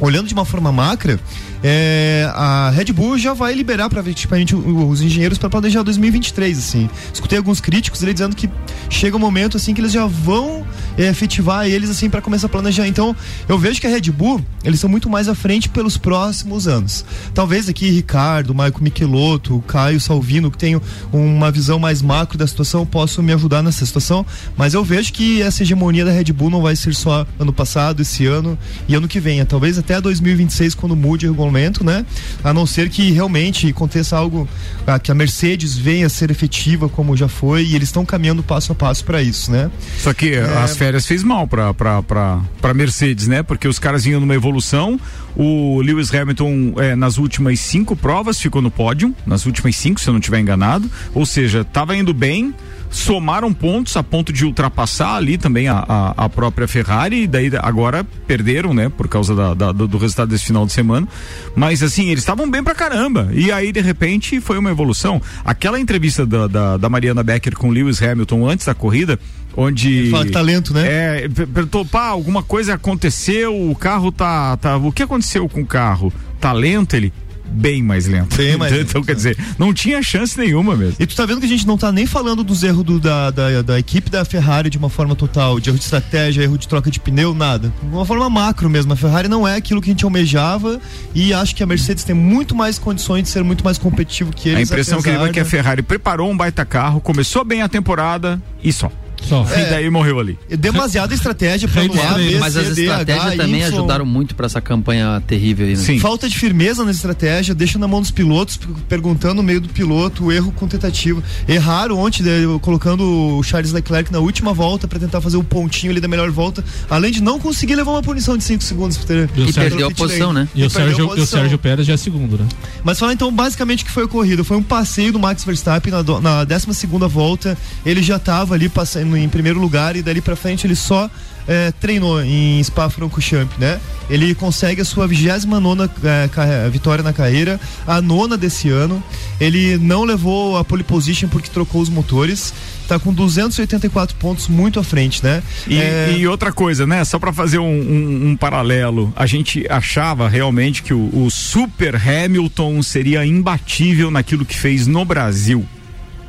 olhando 0.00 0.28
de 0.28 0.34
uma 0.34 0.44
forma 0.44 0.70
macra, 0.72 1.18
é, 1.62 2.30
a 2.34 2.70
Red 2.70 2.92
Bull 2.92 3.18
já 3.18 3.32
vai 3.32 3.54
liberar 3.54 3.88
para 3.88 4.02
os 4.02 5.00
engenheiros 5.00 5.38
para 5.38 5.48
planejar 5.48 5.82
2023 5.82 6.58
assim. 6.58 6.88
Escutei 7.12 7.38
alguns 7.38 7.60
críticos 7.60 8.02
ele 8.02 8.12
dizendo 8.12 8.36
que 8.36 8.48
chega 8.90 9.16
um 9.16 9.20
momento 9.20 9.56
assim 9.56 9.74
que 9.74 9.80
eles 9.80 9.92
já 9.92 10.06
vão 10.06 10.66
é, 10.98 11.08
efetivar 11.08 11.66
eles 11.66 11.90
assim 11.90 12.08
para 12.10 12.20
começar 12.20 12.46
a 12.46 12.50
planejar. 12.50 12.86
Então, 12.86 13.16
eu 13.48 13.58
vejo 13.58 13.80
que 13.80 13.86
a 13.86 13.90
Red 13.90 14.10
Bull, 14.12 14.44
eles 14.64 14.80
são 14.80 14.88
muito 14.88 15.08
mais 15.08 15.28
à 15.28 15.34
frente 15.34 15.68
pelos 15.68 15.96
próximos 15.96 16.68
anos. 16.68 17.04
Talvez 17.34 17.68
aqui 17.68 17.90
Ricardo, 17.90 18.54
Maico 18.54 18.82
Michelotto, 18.82 19.62
Caio 19.66 20.00
Salvino, 20.00 20.50
que 20.50 20.58
tenham 20.58 20.80
uma 21.12 21.50
visão 21.50 21.78
mais 21.78 22.02
macro 22.02 22.38
da 22.38 22.46
situação, 22.46 22.86
possam 22.86 23.24
me 23.24 23.32
ajudar 23.32 23.62
nessa 23.62 23.84
situação, 23.84 24.24
mas 24.56 24.74
eu 24.74 24.84
vejo 24.84 25.12
que 25.12 25.42
essa 25.42 25.62
hegemonia 25.62 26.04
da 26.04 26.12
Red 26.12 26.32
Bull 26.32 26.50
não 26.50 26.62
vai 26.62 26.76
ser 26.76 26.94
só 26.94 27.26
ano 27.38 27.52
passado, 27.52 28.02
esse 28.02 28.26
ano 28.26 28.58
e 28.88 28.94
ano 28.94 29.08
que 29.08 29.20
vem, 29.20 29.40
é 29.40 29.44
talvez 29.44 29.78
até 29.78 29.85
2026 30.00 30.74
quando 30.74 30.96
mude 30.96 31.26
o 31.26 31.30
regulamento, 31.30 31.84
né? 31.84 32.04
A 32.42 32.52
não 32.52 32.66
ser 32.66 32.88
que 32.88 33.10
realmente 33.12 33.68
aconteça 33.68 34.16
algo 34.16 34.48
ah, 34.86 34.98
que 34.98 35.10
a 35.10 35.14
Mercedes 35.14 35.76
venha 35.76 36.06
a 36.06 36.10
ser 36.10 36.30
efetiva 36.30 36.88
como 36.88 37.16
já 37.16 37.28
foi 37.28 37.64
e 37.64 37.74
eles 37.74 37.88
estão 37.88 38.04
caminhando 38.04 38.42
passo 38.42 38.72
a 38.72 38.74
passo 38.74 39.04
para 39.04 39.22
isso, 39.22 39.50
né? 39.50 39.70
Só 39.98 40.12
que 40.12 40.34
é... 40.34 40.42
as 40.58 40.76
férias 40.76 41.06
fez 41.06 41.22
mal 41.22 41.46
para 41.46 41.72
para 41.72 42.02
para 42.02 42.74
Mercedes, 42.74 43.26
né? 43.28 43.42
Porque 43.42 43.68
os 43.68 43.78
caras 43.78 44.04
vinham 44.04 44.20
numa 44.20 44.34
evolução. 44.34 44.98
O 45.36 45.80
Lewis 45.82 46.12
Hamilton 46.14 46.74
é, 46.78 46.96
nas 46.96 47.18
últimas 47.18 47.60
cinco 47.60 47.94
provas 47.94 48.40
ficou 48.40 48.62
no 48.62 48.70
pódio, 48.70 49.14
nas 49.26 49.44
últimas 49.44 49.76
cinco, 49.76 50.00
se 50.00 50.08
eu 50.08 50.12
não 50.12 50.18
estiver 50.18 50.40
enganado. 50.40 50.90
Ou 51.14 51.26
seja, 51.26 51.60
estava 51.60 51.96
indo 51.96 52.14
bem 52.14 52.54
somaram 52.96 53.52
pontos 53.52 53.96
a 53.96 54.02
ponto 54.02 54.32
de 54.32 54.44
ultrapassar 54.44 55.16
ali 55.16 55.38
também 55.38 55.68
a, 55.68 55.84
a, 55.88 56.24
a 56.24 56.28
própria 56.28 56.66
Ferrari 56.66 57.22
e 57.22 57.26
daí 57.26 57.50
agora 57.62 58.04
perderam, 58.26 58.72
né, 58.72 58.88
por 58.88 59.08
causa 59.08 59.34
da, 59.34 59.54
da, 59.54 59.72
do 59.72 59.98
resultado 59.98 60.28
desse 60.28 60.46
final 60.46 60.66
de 60.66 60.72
semana. 60.72 61.06
Mas 61.54 61.82
assim, 61.82 62.06
eles 62.06 62.20
estavam 62.20 62.50
bem 62.50 62.62
pra 62.62 62.74
caramba. 62.74 63.28
E 63.32 63.52
aí, 63.52 63.70
de 63.72 63.80
repente, 63.80 64.40
foi 64.40 64.58
uma 64.58 64.70
evolução. 64.70 65.20
Aquela 65.44 65.78
entrevista 65.78 66.26
da, 66.26 66.46
da, 66.46 66.76
da 66.76 66.88
Mariana 66.88 67.22
Becker 67.22 67.56
com 67.56 67.70
Lewis 67.70 68.02
Hamilton 68.02 68.48
antes 68.48 68.66
da 68.66 68.74
corrida, 68.74 69.18
onde. 69.56 70.10
Fala 70.10 70.24
que 70.24 70.32
talento, 70.32 70.72
né? 70.74 70.86
É, 71.24 71.28
perguntou, 71.28 71.84
pá, 71.84 72.08
alguma 72.08 72.42
coisa 72.42 72.74
aconteceu, 72.74 73.70
o 73.70 73.74
carro 73.74 74.10
tá, 74.10 74.56
tá. 74.56 74.76
O 74.76 74.90
que 74.90 75.02
aconteceu 75.02 75.48
com 75.48 75.60
o 75.60 75.66
carro? 75.66 76.12
Talento, 76.40 76.94
ele 76.94 77.12
bem 77.50 77.82
mais 77.82 78.06
lento. 78.06 78.36
Bem 78.36 78.56
mais 78.56 78.72
então, 78.76 79.02
quer 79.02 79.14
dizer, 79.14 79.36
não 79.58 79.72
tinha 79.72 80.02
chance 80.02 80.38
nenhuma 80.38 80.76
mesmo. 80.76 80.96
E 80.98 81.06
tu 81.06 81.14
tá 81.16 81.24
vendo 81.26 81.40
que 81.40 81.46
a 81.46 81.48
gente 81.48 81.66
não 81.66 81.76
tá 81.78 81.90
nem 81.90 82.06
falando 82.06 82.44
dos 82.44 82.62
erros 82.62 82.84
do, 82.84 82.98
da, 82.98 83.30
da, 83.30 83.62
da, 83.62 83.78
equipe 83.78 84.10
da 84.10 84.24
Ferrari 84.24 84.70
de 84.70 84.78
uma 84.78 84.90
forma 84.90 85.14
total, 85.14 85.58
de 85.60 85.70
erro 85.70 85.78
de 85.78 85.84
estratégia, 85.84 86.42
erro 86.42 86.58
de 86.58 86.68
troca 86.68 86.90
de 86.90 87.00
pneu, 87.00 87.34
nada. 87.34 87.72
De 87.82 87.94
uma 87.94 88.04
forma 88.04 88.28
macro 88.28 88.68
mesmo. 88.68 88.92
A 88.92 88.96
Ferrari 88.96 89.28
não 89.28 89.46
é 89.46 89.56
aquilo 89.56 89.80
que 89.80 89.90
a 89.90 89.92
gente 89.92 90.04
almejava 90.04 90.80
e 91.14 91.32
acho 91.32 91.54
que 91.54 91.62
a 91.62 91.66
Mercedes 91.66 92.04
tem 92.04 92.14
muito 92.14 92.54
mais 92.54 92.78
condições 92.78 93.22
de 93.22 93.28
ser 93.28 93.42
muito 93.42 93.64
mais 93.64 93.78
competitivo 93.78 94.32
que 94.32 94.48
eles. 94.48 94.70
A 94.70 94.74
impressão 94.74 95.02
que 95.02 95.08
ele 95.08 95.18
vai 95.18 95.30
é 95.30 95.32
que 95.32 95.40
a 95.40 95.44
Ferrari 95.44 95.82
preparou 95.82 96.30
um 96.30 96.36
baita 96.36 96.64
carro, 96.64 97.00
começou 97.00 97.44
bem 97.44 97.62
a 97.62 97.68
temporada 97.68 98.40
e 98.62 98.72
só. 98.72 98.90
Só. 99.22 99.44
E 99.44 99.70
daí 99.70 99.88
morreu 99.90 100.18
ali. 100.20 100.38
É 100.50 100.56
demasiada 100.56 101.14
estratégia 101.14 101.68
para 101.68 101.84
no 101.84 102.00
A, 102.00 102.14
B, 102.14 102.38
Mas 102.38 102.56
as 102.56 102.74
D, 102.74 102.82
estratégias 102.82 103.24
H, 103.26 103.36
também 103.36 103.60
Y. 103.60 103.66
ajudaram 103.66 104.04
muito 104.06 104.34
para 104.34 104.46
essa 104.46 104.60
campanha 104.60 105.22
terrível 105.26 105.66
aí, 105.66 105.76
né? 105.76 105.98
Falta 105.98 106.28
de 106.28 106.38
firmeza 106.38 106.84
na 106.84 106.90
estratégia, 106.90 107.54
deixa 107.54 107.78
na 107.78 107.88
mão 107.88 108.00
dos 108.00 108.10
pilotos, 108.10 108.58
perguntando 108.88 109.34
no 109.36 109.42
meio 109.42 109.60
do 109.60 109.68
piloto, 109.68 110.24
o 110.26 110.32
erro 110.32 110.52
com 110.52 110.66
tentativa. 110.68 111.22
Erraram 111.48 111.98
ontem, 111.98 112.22
né, 112.22 112.40
colocando 112.60 113.02
o 113.38 113.42
Charles 113.42 113.72
Leclerc 113.72 114.12
na 114.12 114.18
última 114.18 114.52
volta 114.52 114.86
para 114.86 114.98
tentar 114.98 115.20
fazer 115.20 115.36
o 115.36 115.44
pontinho 115.44 115.90
ali 115.92 116.00
da 116.00 116.08
melhor 116.08 116.30
volta, 116.30 116.64
além 116.88 117.10
de 117.10 117.22
não 117.22 117.38
conseguir 117.38 117.74
levar 117.74 117.92
uma 117.92 118.02
punição 118.02 118.36
de 118.36 118.44
5 118.44 118.62
segundos. 118.62 118.96
pra 118.96 119.06
ter- 119.06 119.30
E, 119.34 119.42
o 119.42 119.46
ter 119.46 119.52
Sérgio, 119.52 119.86
o 119.86 119.88
pit 119.88 120.02
lane. 120.20 120.48
E 120.54 120.64
o 120.64 120.66
perdeu 120.66 120.66
a 120.66 120.70
Sérgio, 120.70 121.00
e 121.00 121.04
o 121.04 121.08
posição. 121.08 121.40
Sérgio 121.40 121.58
Pérez 121.58 121.86
já 121.86 121.94
é 121.94 121.96
segundo, 121.96 122.38
né? 122.38 122.46
Mas 122.84 122.98
falar 122.98 123.12
então 123.12 123.32
basicamente 123.32 123.82
o 123.82 123.86
que 123.86 123.92
foi 123.92 124.04
a 124.04 124.08
corrida. 124.08 124.44
Foi 124.44 124.56
um 124.56 124.62
passeio 124.62 125.12
do 125.12 125.18
Max 125.18 125.44
Verstappen 125.44 125.92
na 125.92 126.44
12 126.44 126.74
segunda 126.74 127.08
volta. 127.08 127.56
Ele 127.84 128.02
já 128.02 128.16
estava 128.16 128.54
ali 128.54 128.68
passando 128.68 129.05
em 129.14 129.28
primeiro 129.28 129.60
lugar 129.60 129.94
e 129.96 130.02
dali 130.02 130.22
pra 130.22 130.34
frente 130.34 130.66
ele 130.66 130.74
só 130.76 131.10
eh, 131.46 131.70
treinou 131.78 132.22
em 132.24 132.62
Spa-Francorchamps, 132.64 133.58
né? 133.58 133.78
Ele 134.08 134.34
consegue 134.34 134.80
a 134.80 134.84
sua 134.84 135.06
29 135.06 135.46
nona 135.60 135.90
eh, 136.02 136.68
vitória 136.70 137.04
na 137.04 137.12
carreira, 137.12 137.60
a 137.86 138.00
nona 138.00 138.36
desse 138.38 138.70
ano. 138.70 139.02
Ele 139.40 139.76
não 139.78 140.04
levou 140.04 140.56
a 140.56 140.64
pole 140.64 140.82
position 140.84 141.28
porque 141.28 141.50
trocou 141.50 141.80
os 141.82 141.88
motores. 141.88 142.54
Tá 142.88 143.00
com 143.00 143.12
284 143.12 144.14
pontos 144.16 144.46
muito 144.46 144.78
à 144.78 144.84
frente, 144.84 145.22
né? 145.22 145.42
E, 145.66 145.76
Eh, 145.76 146.14
e 146.18 146.26
outra 146.28 146.52
coisa, 146.52 146.86
né? 146.86 147.04
Só 147.04 147.18
pra 147.18 147.32
fazer 147.32 147.58
um, 147.58 147.64
um- 147.66 148.28
um 148.30 148.36
paralelo, 148.36 149.12
a 149.16 149.26
gente 149.26 149.66
achava 149.68 150.28
realmente 150.28 150.82
que 150.84 150.94
o, 150.94 151.10
o 151.12 151.28
Super 151.30 151.96
Hamilton 151.96 152.80
seria 152.84 153.26
imbatível 153.26 154.08
naquilo 154.10 154.44
que 154.44 154.56
fez 154.56 154.86
no 154.86 155.04
Brasil. 155.04 155.66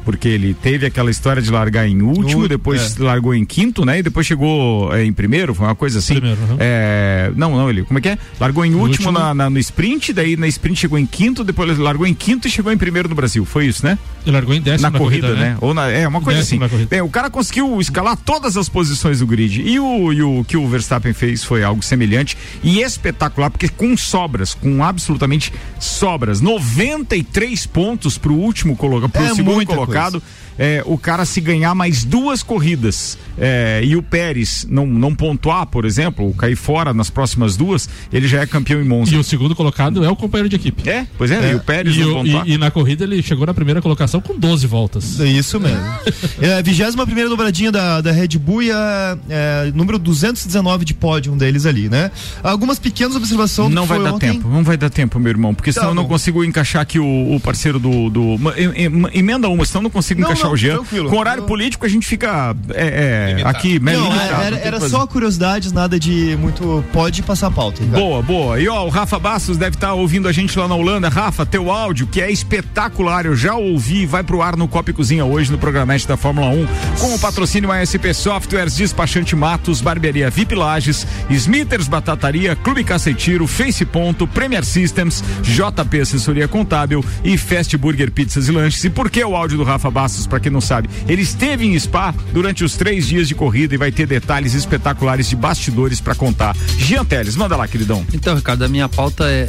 Porque 0.08 0.30
ele 0.30 0.54
teve 0.54 0.86
aquela 0.86 1.12
história 1.12 1.42
de 1.42 1.52
largar 1.52 1.86
em 1.86 2.02
último, 2.02 2.48
depois 2.48 2.98
é. 2.98 3.04
largou 3.04 3.36
em 3.36 3.44
quinto, 3.44 3.84
né? 3.84 4.00
E 4.00 4.02
depois 4.02 4.26
chegou 4.26 4.96
é, 4.96 5.04
em 5.04 5.12
primeiro, 5.12 5.54
foi 5.54 5.68
uma 5.68 5.76
coisa 5.76 6.00
assim. 6.00 6.16
É, 6.58 7.30
não, 7.36 7.58
não, 7.58 7.70
ele, 7.70 7.84
como 7.84 8.00
é 8.00 8.02
que 8.02 8.08
é? 8.08 8.18
Largou 8.40 8.64
em 8.64 8.74
último, 8.74 9.10
último. 9.10 9.12
Na, 9.12 9.34
na- 9.34 9.50
no 9.50 9.60
sprint, 9.60 10.14
daí 10.14 10.38
na 10.38 10.48
sprint 10.48 10.80
chegou 10.80 10.98
em 10.98 11.06
quinto, 11.06 11.44
depois 11.44 11.70
ele 11.70 11.82
largou 11.82 12.08
em 12.08 12.14
quinto 12.14 12.48
e 12.48 12.50
chegou 12.50 12.72
em 12.72 12.78
primeiro 12.78 13.10
no 13.10 13.16
Brasil. 13.16 13.44
Foi 13.44 13.66
isso, 13.66 13.86
né? 13.86 14.00
Ele 14.26 14.34
largou 14.34 14.56
em 14.56 14.62
décimo 14.62 14.84
na, 14.84 14.92
na 14.92 14.98
corrida, 14.98 15.28
corrida, 15.28 15.44
né? 15.44 15.50
né? 15.50 15.58
Ou 15.60 15.74
na, 15.74 15.90
é 15.90 16.08
uma 16.08 16.22
coisa 16.22 16.40
Décimo 16.40 16.64
assim. 16.64 16.86
Bem, 16.86 17.02
o 17.02 17.10
cara 17.10 17.30
conseguiu 17.30 17.78
escalar 17.82 18.16
todas 18.16 18.56
as 18.56 18.70
posições 18.70 19.20
do 19.20 19.28
grid. 19.28 19.62
E 19.62 19.78
o, 19.78 20.14
e 20.14 20.24
o 20.24 20.46
que 20.46 20.56
o 20.56 20.66
Verstappen 20.70 21.12
fez 21.12 21.44
foi 21.44 21.64
algo 21.64 21.84
semelhante 21.84 22.38
e 22.64 22.80
espetacular, 22.80 23.50
porque 23.50 23.68
com 23.68 23.98
sobras, 23.98 24.54
com 24.54 24.82
absolutamente 24.82 25.52
sobras. 25.80 26.40
93 26.40 27.66
pontos 27.66 28.18
pro 28.18 28.34
último 28.34 28.74
colocado, 28.76 29.12
pro 29.12 29.24
É 29.24 29.36
segundo 29.36 29.56
muita 29.56 29.74
colocado. 30.02 30.24
É, 30.60 30.82
o 30.88 30.98
cara 30.98 31.24
se 31.24 31.40
ganhar 31.40 31.76
mais 31.76 32.04
duas 32.04 32.42
corridas 32.42 33.16
é, 33.38 33.80
e 33.84 33.96
o 33.96 34.02
Pérez 34.02 34.66
não, 34.68 34.88
não 34.88 35.14
pontuar, 35.14 35.68
por 35.68 35.86
exemplo, 35.86 36.26
ou 36.26 36.34
cair 36.34 36.56
fora 36.56 36.96
nas 36.96 37.12
próximas 37.12 37.56
duas, 37.56 37.88
ele 38.12 38.28
já 38.28 38.42
é 38.42 38.48
campeão 38.48 38.82
em 38.82 38.84
Monza. 38.84 39.14
E 39.14 39.18
o 39.20 39.24
segundo 39.24 39.56
colocado 39.56 40.04
é 40.04 40.10
o 40.10 40.16
companheiro 40.16 40.50
de 40.50 40.56
equipe. 40.56 40.90
É, 40.90 41.06
pois 41.16 41.30
é, 41.30 41.52
e 41.52 41.56
o 41.56 41.60
Pérez 41.60 41.96
e, 41.96 42.00
não 42.00 42.10
o- 42.10 42.14
pontuar. 42.24 42.48
e, 42.48 42.54
e 42.54 42.58
na 42.58 42.72
corrida 42.72 43.04
ele 43.04 43.22
chegou 43.22 43.46
na 43.46 43.54
primeira 43.54 43.84
colocação 43.84 44.20
com 44.20 44.36
12 44.36 44.66
voltas. 44.66 45.20
É 45.20 45.28
isso 45.28 45.60
mesmo. 45.60 45.78
é 46.42 46.56
a 46.56 46.62
21 46.64 47.06
primeira 47.06 47.30
dobradinha 47.30 47.72
da, 47.72 48.02
da 48.02 48.12
Red 48.12 48.30
Bull 48.40 48.64
e 48.64 48.72
a 48.72 49.16
é, 49.30 49.72
número 49.76 50.00
219 50.00 50.86
de 50.86 50.96
pódio 50.96 51.32
um 51.34 51.38
deles 51.38 51.68
ali, 51.68 51.88
né? 51.88 52.10
Algumas 52.44 52.80
pequenas 52.80 53.16
observações. 53.16 53.72
Não 53.76 53.86
vai 53.86 53.98
foi 54.00 54.08
dar 54.08 54.14
ontem. 54.16 54.32
tempo, 54.34 54.50
não 54.50 54.64
vai 54.64 54.76
dar 54.76 54.90
tempo, 54.90 55.20
meu 55.20 55.30
irmão, 55.30 55.54
porque 55.54 55.70
Tá 55.72 55.82
senão 55.82 55.90
eu 55.92 55.96
não 55.96 56.02
bom. 56.04 56.10
consigo 56.10 56.44
encaixar 56.44 56.82
aqui 56.82 56.98
o, 56.98 57.36
o 57.36 57.40
parceiro 57.40 57.78
do. 57.78 58.10
do 58.10 58.38
ma- 58.40 58.54
em- 58.58 58.86
em- 58.88 59.08
emenda 59.14 59.48
uma, 59.50 59.64
senão 59.66 59.84
eu 59.84 59.87
não 59.88 59.92
consigo 59.92 60.22
Não, 60.22 60.28
encaixar 60.28 60.46
não, 60.48 60.54
o 60.54 60.58
Jean. 60.58 60.76
tranquilo. 60.76 61.10
Com 61.10 61.18
horário 61.18 61.42
Eu- 61.42 61.48
político 61.48 61.86
a 61.86 61.90
gente 61.90 62.06
fica 62.06 62.56
é, 62.74 63.38
é, 63.40 63.48
aqui, 63.48 63.80
Não, 63.80 63.94
limitado, 63.94 64.44
era, 64.44 64.58
era 64.58 64.80
só 64.90 65.08
curiosidades, 65.08 65.72
nada 65.72 66.00
de 66.00 66.38
muito. 66.40 66.84
Pode 66.94 67.24
passar 67.24 67.48
a 67.48 67.52
pauta. 67.52 67.82
Ricardo. 67.82 68.02
Boa, 68.02 68.22
boa. 68.22 68.60
E 68.60 68.68
ó, 68.68 68.86
o 68.86 68.90
Rafa 68.90 69.18
Bastos 69.20 69.58
deve 69.58 69.76
estar 69.76 69.94
ouvindo 69.94 70.28
a 70.28 70.32
gente 70.32 70.58
lá 70.60 70.68
na 70.68 70.76
Holanda. 70.76 71.10
Rafa, 71.10 71.46
teu 71.46 71.72
áudio, 71.72 72.08
que 72.08 72.22
é 72.22 72.30
espetacular, 72.32 73.26
eu 73.26 73.36
já 73.36 73.56
ouvi, 73.56 74.06
vai 74.06 74.24
pro 74.24 74.42
ar 74.42 74.56
no 74.56 74.68
Copa 74.68 74.90
e 74.90 74.94
Cozinha 74.94 75.24
hoje 75.26 75.52
no 75.52 75.58
programete 75.58 76.08
da 76.08 76.18
Fórmula 76.18 76.48
1, 76.50 76.68
com 77.00 77.16
o 77.16 77.20
patrocínio 77.20 77.72
ASP 77.72 78.14
Softwares, 78.14 78.76
Despachante 78.76 79.36
Matos, 79.36 79.82
Barbearia 79.82 80.30
VIP 80.30 80.56
Lages, 80.56 81.06
Smithers 81.30 81.88
Batataria, 81.88 82.56
Clube 82.56 82.84
Cacetiro, 82.84 83.46
Face 83.48 83.86
Ponto, 83.86 84.28
Premier 84.28 84.66
Systems, 84.66 85.24
JP 85.44 86.02
Assessoria 86.02 86.48
Contábil 86.48 87.04
e 87.24 87.38
Fast 87.38 87.76
Burger 87.78 88.12
Pizzas 88.12 88.48
e 88.48 88.52
Lanches. 88.52 88.84
E 88.84 88.90
por 88.90 89.10
que 89.10 89.24
o 89.24 89.36
áudio 89.36 89.58
do 89.58 89.64
Rafa 89.64 89.77
Bastos, 89.92 90.28
pra 90.28 90.40
quem 90.40 90.52
não 90.52 90.62
sabe? 90.62 90.90
Ele 91.08 91.22
esteve 91.22 91.66
em 91.66 91.78
Spa 91.80 92.14
durante 92.34 92.64
os 92.64 92.76
três 92.76 93.08
dias 93.08 93.28
de 93.28 93.36
corrida 93.36 93.76
e 93.76 93.78
vai 93.78 93.92
ter 93.92 94.06
detalhes 94.08 94.54
espetaculares 94.54 95.30
de 95.30 95.36
bastidores 95.36 96.00
pra 96.02 96.14
contar. 96.16 96.56
Jean 96.78 97.06
Teles, 97.06 97.36
manda 97.36 97.56
lá, 97.56 97.68
queridão. 97.68 98.06
Então, 98.14 98.36
Ricardo, 98.36 98.64
a 98.64 98.68
minha 98.68 98.90
pauta 98.90 99.26
é 99.30 99.48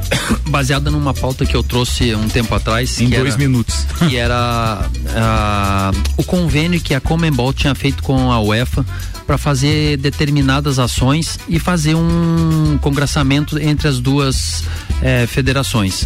baseada 0.48 0.90
numa 0.90 1.14
pauta 1.14 1.44
que 1.46 1.54
eu 1.54 1.62
trouxe 1.62 2.14
um 2.14 2.28
tempo 2.28 2.54
atrás. 2.54 3.00
Em 3.00 3.08
dois 3.08 3.34
era- 3.34 3.38
minutos. 3.38 3.86
Que 4.06 4.16
era 4.16 4.88
ah, 5.14 5.90
o 6.16 6.22
convênio 6.24 6.80
que 6.80 6.94
a 6.94 7.00
Comembol 7.00 7.52
tinha 7.52 7.74
feito 7.74 8.02
com 8.02 8.30
a 8.30 8.40
UEFA 8.40 8.84
para 9.26 9.36
fazer 9.36 9.96
determinadas 9.96 10.78
ações 10.78 11.38
e 11.48 11.58
fazer 11.58 11.94
um 11.94 12.78
congraçamento 12.80 13.58
entre 13.58 13.88
as 13.88 13.98
duas 14.00 14.62
eh, 15.02 15.26
federações. 15.26 16.04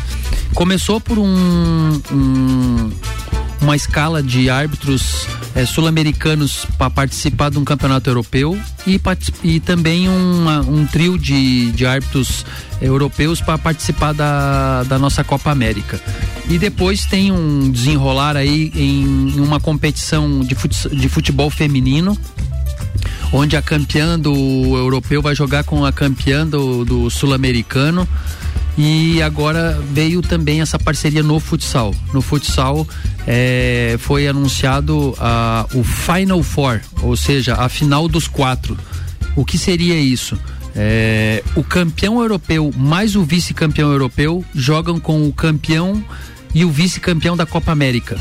Começou 0.54 1.00
por 1.00 1.18
um- 1.18 2.00
um 2.12 2.90
uma 3.62 3.76
escala 3.76 4.22
de 4.22 4.48
árbitros 4.48 5.26
eh, 5.54 5.66
sul-americanos 5.66 6.64
para 6.78 6.88
participar 6.88 7.50
de 7.50 7.58
um 7.58 7.64
campeonato 7.64 8.08
europeu 8.08 8.58
e, 8.86 8.98
e 9.44 9.60
também 9.60 10.08
uma- 10.08 10.60
um 10.62 10.86
trio 10.86 11.18
de, 11.18 11.70
de 11.72 11.84
árbitros 11.84 12.46
eh, 12.80 12.86
europeus 12.88 13.38
para 13.42 13.58
participar 13.58 14.14
da, 14.14 14.82
da 14.84 14.98
nossa 14.98 15.22
Copa 15.22 15.50
América. 15.50 16.00
E 16.48 16.58
depois 16.58 17.04
tem 17.04 17.30
um 17.30 17.70
desenrolar 17.70 18.34
aí 18.34 18.72
em 18.74 19.38
uma 19.38 19.60
competição 19.60 20.40
de, 20.40 20.54
fut- 20.54 20.88
de 20.96 21.08
futebol 21.10 21.50
feminino 21.50 22.16
onde 23.32 23.56
a 23.56 23.62
campeã 23.62 24.18
do 24.18 24.76
europeu 24.76 25.22
vai 25.22 25.34
jogar 25.34 25.64
com 25.64 25.84
a 25.84 25.92
campeã 25.92 26.46
do, 26.46 26.84
do 26.84 27.10
sul-americano. 27.10 28.08
E 28.78 29.20
agora 29.20 29.78
veio 29.92 30.22
também 30.22 30.60
essa 30.60 30.78
parceria 30.78 31.22
no 31.22 31.38
futsal. 31.38 31.94
No 32.14 32.22
futsal 32.22 32.86
eh, 33.26 33.96
foi 33.98 34.26
anunciado 34.26 35.14
ah, 35.18 35.66
o 35.74 35.84
Final 35.84 36.42
Four, 36.42 36.80
ou 37.02 37.16
seja, 37.16 37.56
a 37.56 37.68
final 37.68 38.08
dos 38.08 38.26
quatro. 38.26 38.78
O 39.36 39.44
que 39.44 39.58
seria 39.58 39.98
isso? 40.00 40.38
Eh, 40.74 41.42
o 41.56 41.64
campeão 41.64 42.20
europeu 42.20 42.72
mais 42.76 43.16
o 43.16 43.24
vice-campeão 43.24 43.90
europeu 43.90 44.44
jogam 44.54 45.00
com 45.00 45.26
o 45.26 45.32
campeão 45.32 46.02
e 46.54 46.64
o 46.64 46.70
vice-campeão 46.70 47.36
da 47.36 47.44
Copa 47.44 47.72
América. 47.72 48.18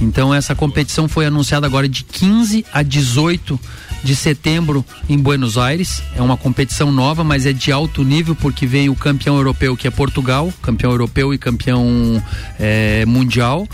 Então 0.00 0.34
essa 0.34 0.54
competição 0.54 1.08
foi 1.08 1.26
anunciada 1.26 1.66
agora 1.66 1.88
de 1.88 2.04
15 2.04 2.66
a 2.72 2.82
18 2.82 3.58
de 4.04 4.14
setembro 4.14 4.84
em 5.08 5.18
Buenos 5.18 5.56
Aires. 5.58 6.02
É 6.14 6.22
uma 6.22 6.36
competição 6.36 6.92
nova, 6.92 7.24
mas 7.24 7.46
é 7.46 7.52
de 7.52 7.72
alto 7.72 8.04
nível 8.04 8.36
porque 8.36 8.66
vem 8.66 8.88
o 8.88 8.94
campeão 8.94 9.36
europeu 9.36 9.76
que 9.76 9.88
é 9.88 9.90
Portugal, 9.90 10.52
campeão 10.62 10.92
europeu 10.92 11.32
e 11.32 11.38
campeão 11.38 12.22
eh, 12.60 13.04
mundial. 13.06 13.66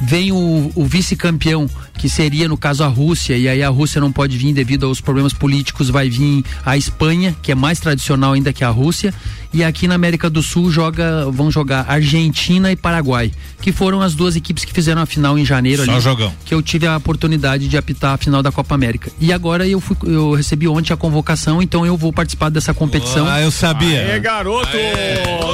Vem 0.00 0.32
o, 0.32 0.72
o 0.74 0.84
vice-campeão, 0.84 1.68
que 1.96 2.08
seria 2.08 2.48
no 2.48 2.56
caso 2.56 2.84
a 2.84 2.86
Rússia, 2.88 3.36
e 3.36 3.48
aí 3.48 3.62
a 3.62 3.68
Rússia 3.68 4.00
não 4.00 4.12
pode 4.12 4.36
vir 4.36 4.52
devido 4.52 4.86
aos 4.86 5.00
problemas 5.00 5.32
políticos, 5.32 5.88
vai 5.90 6.08
vir 6.08 6.44
a 6.64 6.76
Espanha, 6.76 7.34
que 7.42 7.50
é 7.52 7.54
mais 7.54 7.80
tradicional 7.80 8.32
ainda 8.32 8.52
que 8.52 8.64
a 8.64 8.70
Rússia. 8.70 9.12
E 9.52 9.64
aqui 9.64 9.88
na 9.88 9.94
América 9.94 10.28
do 10.28 10.42
Sul 10.42 10.70
joga, 10.70 11.30
vão 11.30 11.50
jogar 11.50 11.86
Argentina 11.88 12.70
e 12.70 12.76
Paraguai, 12.76 13.32
que 13.62 13.72
foram 13.72 14.02
as 14.02 14.14
duas 14.14 14.36
equipes 14.36 14.64
que 14.64 14.72
fizeram 14.72 15.00
a 15.00 15.06
final 15.06 15.38
em 15.38 15.46
janeiro 15.46 15.84
Só 15.84 15.92
ali. 15.92 16.00
jogão. 16.00 16.32
Que 16.44 16.52
eu 16.52 16.60
tive 16.60 16.86
a 16.86 16.96
oportunidade 16.96 17.66
de 17.66 17.76
apitar 17.76 18.12
a 18.14 18.16
final 18.18 18.42
da 18.42 18.52
Copa 18.52 18.74
América. 18.74 19.10
E 19.18 19.32
agora 19.32 19.66
eu, 19.66 19.80
fui, 19.80 19.96
eu 20.04 20.34
recebi 20.34 20.68
ontem 20.68 20.92
a 20.92 20.96
convocação, 20.96 21.62
então 21.62 21.86
eu 21.86 21.96
vou 21.96 22.12
participar 22.12 22.50
dessa 22.50 22.74
competição. 22.74 23.26
Ah, 23.26 23.40
eu 23.40 23.50
sabia. 23.50 24.00
Aê, 24.00 24.20
garoto! 24.20 24.76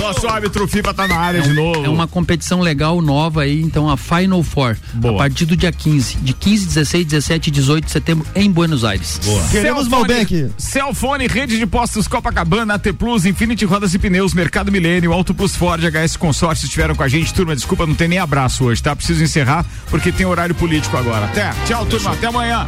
Nosso 0.00 0.26
árbitro 0.26 0.66
FIFA 0.66 0.94
tá 0.94 1.06
na 1.06 1.16
área 1.16 1.42
de 1.42 1.52
novo. 1.52 1.84
É 1.84 1.88
uma 1.88 2.08
competição 2.08 2.60
legal, 2.60 3.00
nova 3.00 3.42
aí, 3.42 3.62
então 3.62 3.88
a 3.88 3.96
Final 3.96 4.42
Four. 4.42 4.76
Boa. 4.94 5.14
A 5.14 5.18
partir 5.18 5.44
do 5.44 5.56
dia 5.56 5.70
15. 5.70 6.16
De 6.16 6.31
de 6.32 6.34
15, 6.34 6.66
16, 6.66 7.06
17 7.06 7.48
e 7.48 7.50
18 7.50 7.84
de 7.84 7.90
setembro 7.90 8.26
em 8.34 8.50
Buenos 8.50 8.84
Aires. 8.84 9.20
Boa. 9.24 9.42
Queremos 9.48 9.86
Malbec. 9.88 10.50
Celfone, 10.56 11.26
rede 11.26 11.58
de 11.58 11.66
postos 11.66 12.08
Copacabana, 12.08 12.74
AT 12.74 12.92
Plus, 12.98 13.24
Infinity 13.24 13.64
Rodas 13.64 13.94
e 13.94 13.98
Pneus, 13.98 14.34
Mercado 14.34 14.72
Milênio, 14.72 15.12
Auto 15.12 15.34
Plus 15.34 15.54
Ford, 15.54 15.82
HS 15.82 16.16
Consórcio 16.16 16.64
estiveram 16.64 16.94
com 16.94 17.02
a 17.02 17.08
gente. 17.08 17.32
Turma, 17.34 17.54
desculpa, 17.54 17.86
não 17.86 17.94
tem 17.94 18.08
nem 18.08 18.18
abraço 18.18 18.64
hoje, 18.64 18.82
tá? 18.82 18.96
Preciso 18.96 19.22
encerrar 19.22 19.64
porque 19.90 20.10
tem 20.10 20.26
horário 20.26 20.54
político 20.54 20.96
agora. 20.96 21.26
Até. 21.26 21.52
Tchau, 21.66 21.84
turma. 21.86 22.12
Até 22.12 22.26
amanhã. 22.26 22.66